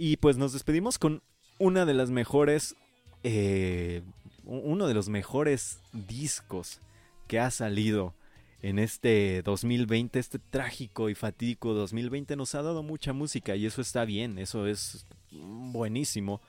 Y 0.00 0.18
pues 0.18 0.36
nos 0.36 0.52
despedimos 0.52 0.96
con 0.96 1.24
una 1.58 1.84
de 1.84 1.92
las 1.92 2.08
mejores, 2.08 2.76
eh, 3.24 4.02
uno 4.44 4.86
de 4.86 4.94
los 4.94 5.08
mejores 5.08 5.80
discos 5.92 6.80
que 7.26 7.40
ha 7.40 7.50
salido 7.50 8.14
en 8.62 8.78
este 8.78 9.42
2020, 9.42 10.20
este 10.20 10.38
trágico 10.38 11.10
y 11.10 11.16
fatídico 11.16 11.74
2020 11.74 12.36
nos 12.36 12.54
ha 12.54 12.62
dado 12.62 12.84
mucha 12.84 13.12
música 13.12 13.56
y 13.56 13.66
eso 13.66 13.80
está 13.80 14.04
bien, 14.04 14.38
eso 14.38 14.68
es 14.68 15.04
buenísimo. 15.32 16.40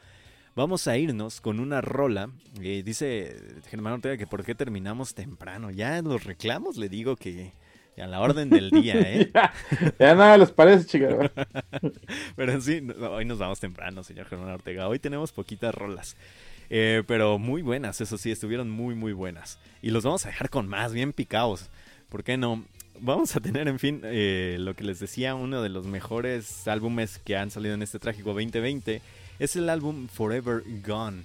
Vamos 0.55 0.87
a 0.87 0.97
irnos 0.97 1.41
con 1.41 1.59
una 1.59 1.81
rola. 1.81 2.29
Eh, 2.61 2.83
dice 2.85 3.35
Germán 3.67 3.93
Ortega 3.93 4.17
que 4.17 4.27
por 4.27 4.45
qué 4.45 4.53
terminamos 4.53 5.15
temprano. 5.15 5.71
Ya 5.71 5.97
en 5.97 6.05
los 6.05 6.23
reclamos 6.23 6.77
le 6.77 6.87
digo 6.87 7.15
que 7.15 7.53
a 8.01 8.07
la 8.07 8.19
orden 8.21 8.49
del 8.49 8.69
día, 8.69 8.95
¿eh? 8.99 9.31
ya, 9.33 10.15
nada 10.15 10.37
les 10.37 10.51
parece, 10.51 10.85
chicos. 10.85 11.31
pero 12.35 12.59
sí, 12.61 12.85
hoy 13.01 13.25
nos 13.25 13.39
vamos 13.39 13.59
temprano, 13.59 14.03
señor 14.03 14.27
Germán 14.27 14.49
Ortega. 14.49 14.87
Hoy 14.87 14.99
tenemos 14.99 15.31
poquitas 15.31 15.73
rolas. 15.73 16.15
Eh, 16.69 17.03
pero 17.07 17.39
muy 17.39 17.61
buenas, 17.61 17.99
eso 17.99 18.17
sí, 18.17 18.31
estuvieron 18.31 18.69
muy, 18.69 18.95
muy 18.95 19.13
buenas. 19.13 19.59
Y 19.81 19.89
los 19.89 20.03
vamos 20.03 20.25
a 20.25 20.29
dejar 20.29 20.49
con 20.49 20.67
más, 20.67 20.93
bien 20.93 21.13
picados. 21.13 21.69
¿Por 22.09 22.23
qué 22.23 22.37
no? 22.37 22.63
Vamos 23.01 23.35
a 23.35 23.39
tener, 23.39 23.67
en 23.67 23.79
fin, 23.79 24.01
eh, 24.03 24.57
lo 24.59 24.75
que 24.75 24.83
les 24.83 24.99
decía, 24.99 25.35
uno 25.35 25.61
de 25.61 25.69
los 25.69 25.85
mejores 25.85 26.67
álbumes 26.67 27.19
que 27.19 27.37
han 27.37 27.49
salido 27.49 27.73
en 27.73 27.81
este 27.81 27.99
trágico 27.99 28.29
2020. 28.33 29.01
Es 29.39 29.55
el 29.55 29.69
álbum 29.69 30.07
Forever 30.07 30.63
Gone. 30.85 31.23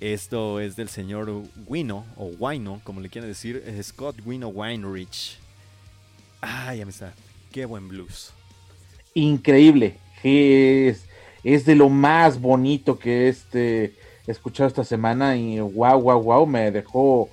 Esto 0.00 0.60
es 0.60 0.76
del 0.76 0.88
señor 0.88 1.42
Wino, 1.66 2.06
o 2.16 2.26
Wino, 2.38 2.80
como 2.84 3.00
le 3.00 3.10
quieren 3.10 3.28
decir, 3.28 3.62
Scott 3.82 4.16
Wino 4.24 4.48
Weinrich. 4.48 5.38
Ay, 6.40 6.80
amistad, 6.80 7.12
qué 7.52 7.66
buen 7.66 7.88
blues. 7.88 8.32
Increíble. 9.14 9.98
Es, 10.22 11.06
es 11.44 11.64
de 11.64 11.74
lo 11.74 11.88
más 11.88 12.40
bonito 12.40 12.98
que 12.98 13.28
este, 13.28 13.94
he 14.26 14.30
escuchado 14.30 14.68
esta 14.68 14.84
semana 14.84 15.36
y 15.36 15.60
wow, 15.60 16.00
wow, 16.00 16.22
wow, 16.22 16.46
me 16.46 16.70
dejó 16.70 17.28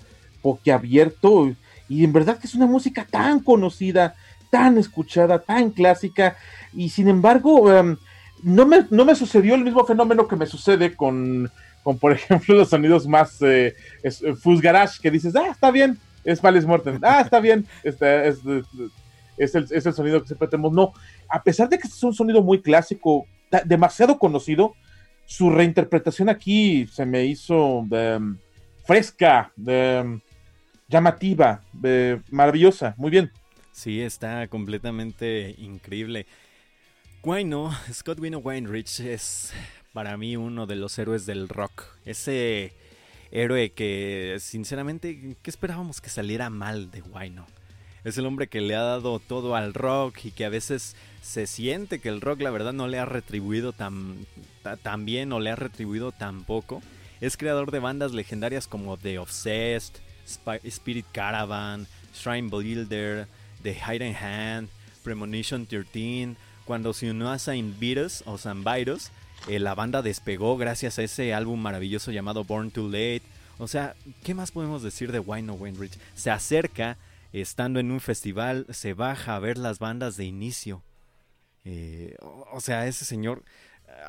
abierto 0.74 1.54
Y 1.90 2.04
en 2.04 2.14
verdad 2.14 2.38
que 2.38 2.48
es 2.48 2.56
una 2.56 2.68
música 2.68 3.06
tan 3.10 3.40
conocida, 3.40 4.16
tan 4.50 4.78
escuchada, 4.78 5.40
tan 5.40 5.72
clásica. 5.72 6.38
Y 6.74 6.90
sin 6.90 7.08
embargo, 7.08 7.72
em, 7.72 7.98
no, 8.44 8.66
me, 8.66 8.86
no 8.90 9.06
me 9.06 9.16
sucedió 9.16 9.56
el 9.56 9.64
mismo 9.64 9.86
fenómeno 9.86 10.28
que 10.28 10.36
me 10.36 10.46
sucede 10.46 10.96
con, 10.96 11.52
con 11.84 11.98
por 11.98 12.12
ejemplo, 12.14 12.56
los 12.56 12.70
sonidos 12.70 13.08
más 13.08 13.42
eh, 13.42 13.76
eh 14.04 14.36
Fuzz 14.42 14.62
Garage, 14.62 15.00
que 15.02 15.12
dices, 15.12 15.36
ah, 15.36 15.50
está 15.52 15.72
bien, 15.72 15.98
es 16.28 16.44
Malice 16.44 16.68
Morten. 16.68 17.00
Ah, 17.02 17.22
está 17.22 17.40
bien. 17.40 17.66
Este, 17.84 18.28
es, 18.28 18.40
es, 19.38 19.56
el, 19.56 19.64
es, 19.72 19.86
el, 19.86 19.94
sonido 19.94 20.22
que 20.22 20.28
siempre 20.28 20.50
tenemos. 20.50 20.74
No, 20.74 20.92
a 21.30 21.42
pesar 21.42 21.70
de 21.70 21.80
que 21.80 21.88
es 21.88 22.04
un 22.04 22.14
sonido 22.14 22.44
muy 22.44 22.62
clásico, 22.62 23.26
demasiado 23.66 24.20
conocido, 24.20 24.76
su 25.26 25.50
reinterpretación 25.50 26.28
aquí 26.28 26.86
se 26.88 27.06
me 27.06 27.26
hizo 27.26 27.86
em, 27.92 28.38
fresca, 28.84 29.54
em, 29.66 30.20
llamativa, 30.90 31.62
maravillosa. 32.30 32.94
Muy 32.98 33.10
bien. 33.10 33.32
Sí, 33.72 34.02
está 34.02 34.48
completamente 34.48 35.56
increíble. 35.58 36.26
Bueno, 37.24 37.72
Scott 37.94 38.20
Wino 38.20 38.40
Weinrich 38.40 39.00
es 39.00 39.54
para 39.94 40.18
mí 40.18 40.36
uno 40.36 40.66
de 40.68 40.76
los 40.76 41.00
héroes 41.00 41.26
del 41.26 41.48
rock. 41.48 41.86
Ese 42.04 42.74
héroe 43.32 43.72
que, 43.72 44.38
sinceramente, 44.40 45.36
¿qué 45.42 45.50
esperábamos 45.50 46.02
que 46.02 46.10
saliera 46.10 46.50
mal 46.50 46.92
de 46.92 47.02
Wino? 47.02 47.46
Es 48.04 48.18
el 48.18 48.26
hombre 48.26 48.48
que 48.48 48.62
le 48.62 48.76
ha 48.76 48.82
dado 48.82 49.20
todo 49.20 49.56
al 49.56 49.74
rock 49.74 50.26
y 50.26 50.32
que 50.32 50.46
a 50.46 50.50
veces 50.50 50.96
se 51.22 51.46
siente 51.46 52.00
que 52.00 52.08
el 52.08 52.22
rock, 52.22 52.42
la 52.42 52.52
verdad, 52.52 52.72
no 52.72 52.88
le 52.88 53.00
ha 53.00 53.06
retribuido 53.06 53.74
tan, 53.74 54.26
bien 55.00 55.34
o 55.34 55.40
le 55.42 55.50
ha 55.50 55.56
retribuido 55.58 56.14
tan 56.14 56.46
poco. 56.46 56.82
Es 57.20 57.36
creador 57.36 57.72
de 57.72 57.80
bandas 57.80 58.14
legendarias 58.14 58.68
como 58.68 58.96
The 58.96 59.20
Obsessed, 59.20 59.96
Spirit 60.64 61.06
Caravan, 61.12 61.88
Shrine 62.16 62.50
Builder, 62.50 63.28
The 63.64 63.74
Hidden 63.74 64.16
Hand, 64.16 64.70
Premonition 65.04 65.66
13. 65.66 66.36
Cuando 66.64 66.94
se 66.94 67.10
unió 67.10 67.30
a 67.30 67.40
Saint 67.40 67.78
Virus 67.80 68.24
o 68.26 68.38
Saint 68.38 68.66
Virus, 68.66 69.12
eh, 69.48 69.60
la 69.60 69.76
banda 69.76 70.02
despegó 70.02 70.58
gracias 70.58 71.00
a 71.00 71.04
ese 71.04 71.34
álbum 71.34 71.60
maravilloso 71.60 72.12
llamado 72.12 72.44
Born 72.44 72.72
Too 72.72 72.90
Late. 72.90 73.24
O 73.60 73.68
sea, 73.68 73.96
¿qué 74.24 74.34
más 74.34 74.52
podemos 74.52 74.84
decir 74.84 75.12
de 75.12 75.20
Wine 75.20 75.52
of? 75.52 75.62
Se 76.16 76.32
acerca, 76.32 76.98
estando 77.34 77.80
en 77.80 77.92
un 77.92 78.00
festival, 78.00 78.66
se 78.70 78.94
baja 78.94 79.36
a 79.36 79.40
ver 79.40 79.58
las 79.58 79.80
bandas 79.80 80.18
de 80.18 80.26
inicio. 80.26 80.84
Eh, 81.66 82.16
o 82.52 82.62
sea, 82.62 82.88
ese 82.88 83.06
señor, 83.06 83.44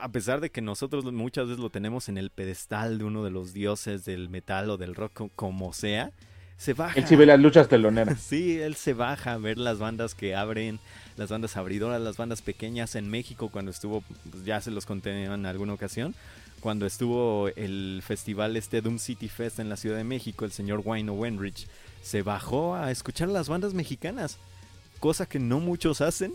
a 0.01 0.09
pesar 0.09 0.41
de 0.41 0.51
que 0.51 0.61
nosotros 0.61 1.05
muchas 1.05 1.47
veces 1.47 1.61
lo 1.61 1.71
tenemos 1.71 2.09
en 2.09 2.19
el 2.19 2.31
pedestal 2.31 2.99
de 2.99 3.05
uno 3.05 3.25
de 3.25 3.31
los 3.31 3.53
dioses 3.53 4.05
del 4.05 4.29
metal 4.29 4.71
o 4.71 4.77
del 4.77 4.95
rock, 4.95 5.31
como 5.35 5.73
sea, 5.73 6.13
se 6.59 6.75
baja. 6.75 6.99
Él 6.99 7.07
sí 7.07 7.17
ve 7.17 7.25
las 7.25 7.41
luchas 7.41 7.69
teloneras. 7.69 8.21
sí, 8.29 8.61
él 8.61 8.75
se 8.75 8.93
baja 8.93 9.33
a 9.33 9.39
ver 9.39 9.57
las 9.57 9.79
bandas 9.79 10.15
que 10.15 10.35
abren, 10.35 10.81
las 11.17 11.31
bandas 11.31 11.57
abridoras, 11.57 12.01
las 12.01 12.17
bandas 12.17 12.43
pequeñas 12.43 12.97
en 12.97 13.09
México 13.09 13.49
cuando 13.49 13.71
estuvo, 13.71 14.03
pues, 14.31 14.45
ya 14.45 14.61
se 14.61 14.71
los 14.71 14.85
conté 14.85 15.25
en 15.25 15.47
alguna 15.47 15.73
ocasión, 15.73 16.15
cuando 16.61 16.87
estuvo 16.87 17.49
el 17.57 18.03
festival 18.05 18.57
este 18.57 18.83
Doom 18.83 18.99
City 18.99 19.29
Fest 19.29 19.61
en 19.61 19.69
la 19.69 19.77
Ciudad 19.77 19.97
de 19.97 20.05
México, 20.05 20.45
el 20.45 20.51
señor 20.51 20.83
Wayne 20.85 21.13
Wenrich 21.13 21.69
se 22.03 22.23
bajó 22.23 22.75
a 22.75 22.91
escuchar 22.91 23.29
las 23.29 23.49
bandas 23.49 23.75
mexicanas, 23.75 24.39
cosa 24.99 25.27
que 25.27 25.39
no 25.39 25.61
muchos 25.61 26.01
hacen. 26.01 26.35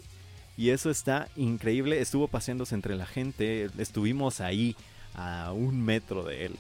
Y 0.56 0.70
eso 0.70 0.92
está 0.92 1.30
increíble. 1.36 2.00
Estuvo 2.00 2.28
paseándose 2.28 2.76
entre 2.76 2.96
la 2.96 3.08
gente. 3.08 3.72
Estuvimos 3.80 4.40
ahí 4.40 4.76
a 5.16 5.52
un 5.52 5.84
metro 5.84 6.24
de 6.24 6.46
él. 6.46 6.56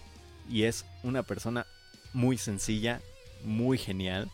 Y 0.49 0.64
es 0.64 0.84
una 1.03 1.22
persona 1.22 1.68
muy 2.11 2.40
sencilla, 2.40 3.02
muy 3.44 3.78
genial. 3.78 4.30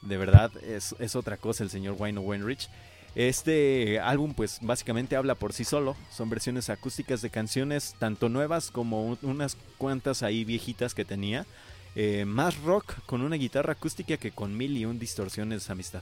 De 0.00 0.16
verdad, 0.16 0.50
es, 0.62 0.94
es 0.98 1.16
otra 1.16 1.36
cosa 1.36 1.64
el 1.64 1.70
señor 1.70 1.96
Wayne 1.98 2.20
Wenrich. 2.20 2.68
Este 3.14 4.00
álbum 4.00 4.32
pues 4.32 4.58
básicamente 4.62 5.16
habla 5.16 5.34
por 5.34 5.52
sí 5.52 5.64
solo, 5.64 5.96
son 6.10 6.30
versiones 6.30 6.70
acústicas 6.70 7.20
de 7.20 7.28
canciones 7.28 7.94
tanto 7.98 8.30
nuevas 8.30 8.70
como 8.70 9.18
unas 9.20 9.58
cuantas 9.76 10.22
ahí 10.22 10.44
viejitas 10.44 10.94
que 10.94 11.04
tenía, 11.04 11.44
eh, 11.94 12.24
más 12.24 12.58
rock 12.62 12.94
con 13.04 13.20
una 13.20 13.36
guitarra 13.36 13.74
acústica 13.74 14.16
que 14.16 14.30
con 14.30 14.56
mil 14.56 14.78
y 14.78 14.86
un 14.86 14.98
distorsiones 14.98 15.68
amistad. 15.68 16.00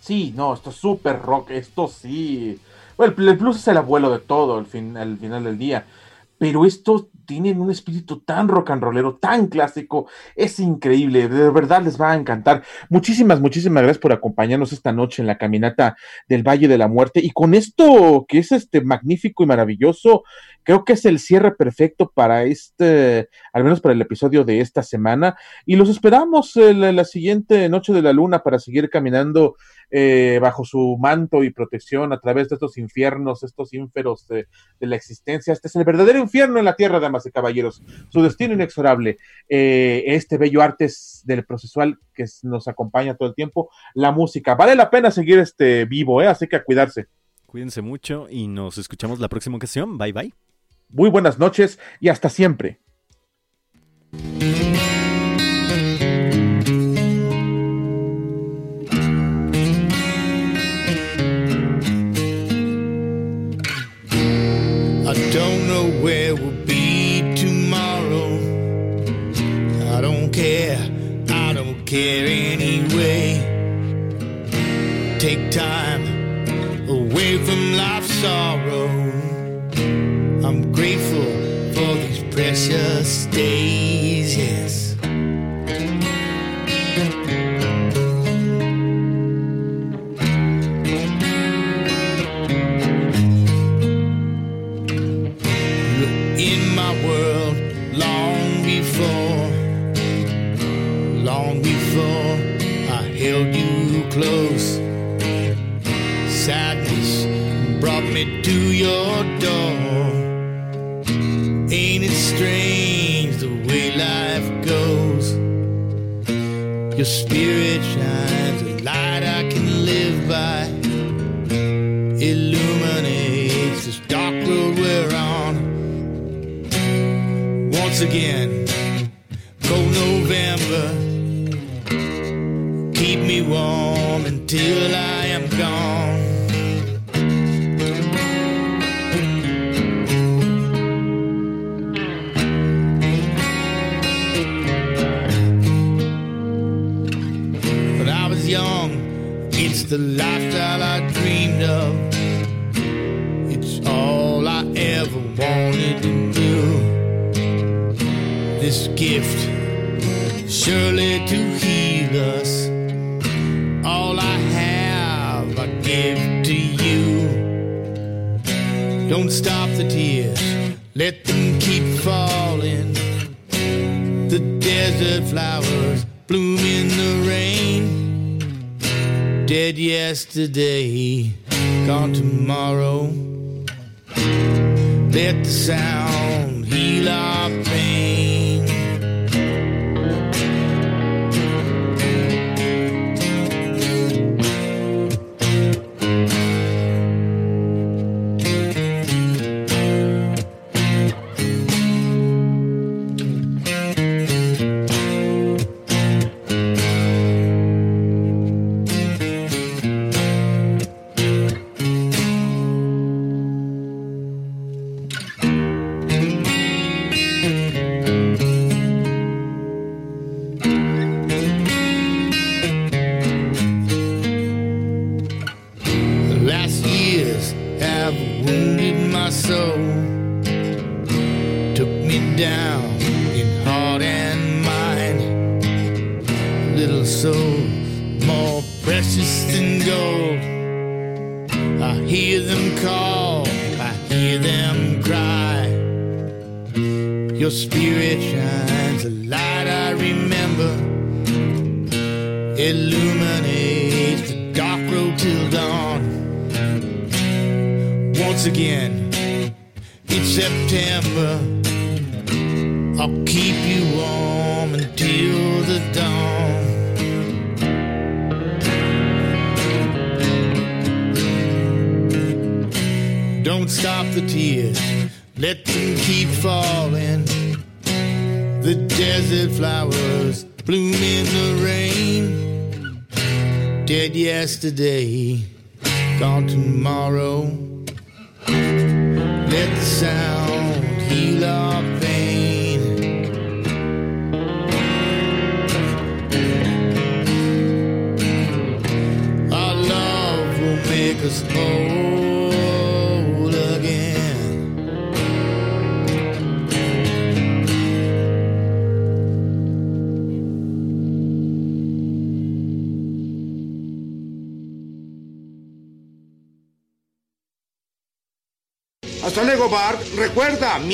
Sí, 0.00 0.32
no, 0.34 0.52
esto 0.52 0.70
es 0.70 0.76
súper 0.76 1.20
rock, 1.20 1.50
esto 1.50 1.86
sí. 1.86 2.58
Bueno, 2.96 3.14
el 3.16 3.38
plus 3.38 3.58
es 3.58 3.68
el 3.68 3.76
abuelo 3.76 4.10
de 4.10 4.18
todo 4.18 4.58
al, 4.58 4.66
fin, 4.66 4.96
al 4.96 5.18
final 5.18 5.44
del 5.44 5.56
día 5.56 5.86
pero 6.40 6.64
estos 6.64 7.04
tienen 7.30 7.60
un 7.60 7.70
espíritu 7.70 8.22
tan 8.22 8.48
rock 8.48 8.70
and 8.70 8.82
rollero, 8.82 9.16
tan 9.18 9.46
clásico, 9.46 10.08
es 10.34 10.58
increíble, 10.58 11.28
de 11.28 11.48
verdad 11.50 11.80
les 11.80 11.98
va 11.98 12.10
a 12.10 12.16
encantar. 12.16 12.64
Muchísimas, 12.88 13.40
muchísimas 13.40 13.84
gracias 13.84 14.02
por 14.02 14.12
acompañarnos 14.12 14.72
esta 14.72 14.92
noche 14.92 15.22
en 15.22 15.28
la 15.28 15.38
caminata 15.38 15.96
del 16.28 16.42
Valle 16.42 16.66
de 16.66 16.76
la 16.76 16.88
Muerte 16.88 17.20
y 17.22 17.30
con 17.30 17.54
esto 17.54 18.26
que 18.26 18.38
es 18.38 18.50
este 18.50 18.80
magnífico 18.80 19.44
y 19.44 19.46
maravilloso, 19.46 20.24
creo 20.64 20.84
que 20.84 20.94
es 20.94 21.04
el 21.04 21.20
cierre 21.20 21.54
perfecto 21.54 22.10
para 22.12 22.42
este, 22.42 23.28
al 23.52 23.62
menos 23.62 23.80
para 23.80 23.92
el 23.92 24.00
episodio 24.00 24.42
de 24.42 24.60
esta 24.60 24.82
semana 24.82 25.36
y 25.64 25.76
los 25.76 25.88
esperamos 25.88 26.56
la, 26.56 26.90
la 26.90 27.04
siguiente 27.04 27.68
noche 27.68 27.92
de 27.92 28.02
la 28.02 28.12
luna 28.12 28.40
para 28.40 28.58
seguir 28.58 28.90
caminando 28.90 29.54
eh, 29.92 30.38
bajo 30.40 30.64
su 30.64 30.96
manto 31.00 31.42
y 31.42 31.50
protección 31.50 32.12
a 32.12 32.20
través 32.20 32.48
de 32.48 32.54
estos 32.54 32.78
infiernos, 32.78 33.42
estos 33.42 33.74
ínferos 33.74 34.24
de, 34.28 34.46
la 34.78 34.94
existencia. 34.94 35.52
Este 35.52 35.66
es 35.66 35.74
el 35.74 35.84
verdadero 35.84 36.20
infierno 36.20 36.60
en 36.60 36.64
la 36.64 36.76
tierra, 36.76 37.00
damas 37.00 37.19
damas 37.20 37.26
y 37.26 37.30
caballeros, 37.30 37.82
su 38.08 38.22
destino 38.22 38.54
inexorable, 38.54 39.18
eh, 39.48 40.04
este 40.06 40.38
bello 40.38 40.62
arte 40.62 40.88
del 41.24 41.44
procesual 41.44 41.98
que 42.14 42.24
nos 42.42 42.68
acompaña 42.68 43.14
todo 43.14 43.28
el 43.28 43.34
tiempo, 43.34 43.70
la 43.94 44.12
música. 44.12 44.54
Vale 44.54 44.74
la 44.74 44.90
pena 44.90 45.10
seguir 45.10 45.38
este 45.38 45.84
vivo, 45.84 46.22
¿eh? 46.22 46.26
así 46.26 46.46
que 46.46 46.56
a 46.56 46.64
cuidarse. 46.64 47.06
Cuídense 47.46 47.82
mucho 47.82 48.26
y 48.30 48.46
nos 48.46 48.78
escuchamos 48.78 49.18
la 49.18 49.28
próxima 49.28 49.56
ocasión. 49.56 49.98
Bye 49.98 50.12
bye. 50.12 50.34
Muy 50.88 51.10
buenas 51.10 51.38
noches 51.38 51.78
y 52.00 52.08
hasta 52.08 52.28
siempre. 52.28 52.80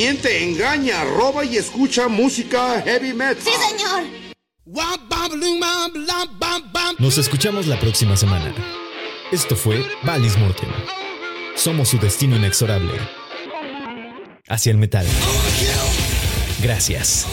miente, 0.07 0.45
engaña, 0.45 1.03
roba 1.03 1.45
y 1.45 1.57
escucha 1.57 2.07
música 2.07 2.81
heavy 2.83 3.13
metal. 3.13 3.43
¡Sí, 3.43 3.51
señor! 3.51 4.05
Nos 6.99 7.19
escuchamos 7.19 7.67
la 7.67 7.79
próxima 7.81 8.17
semana. 8.17 8.55
Esto 9.33 9.57
fue 9.57 9.85
Valis 10.05 10.39
Mortem. 10.39 10.71
Somos 11.57 11.89
su 11.89 11.99
destino 11.99 12.37
inexorable. 12.37 12.93
Hacia 14.49 14.71
el 14.71 14.79
metal. 14.79 15.07
Gracias. 16.63 17.27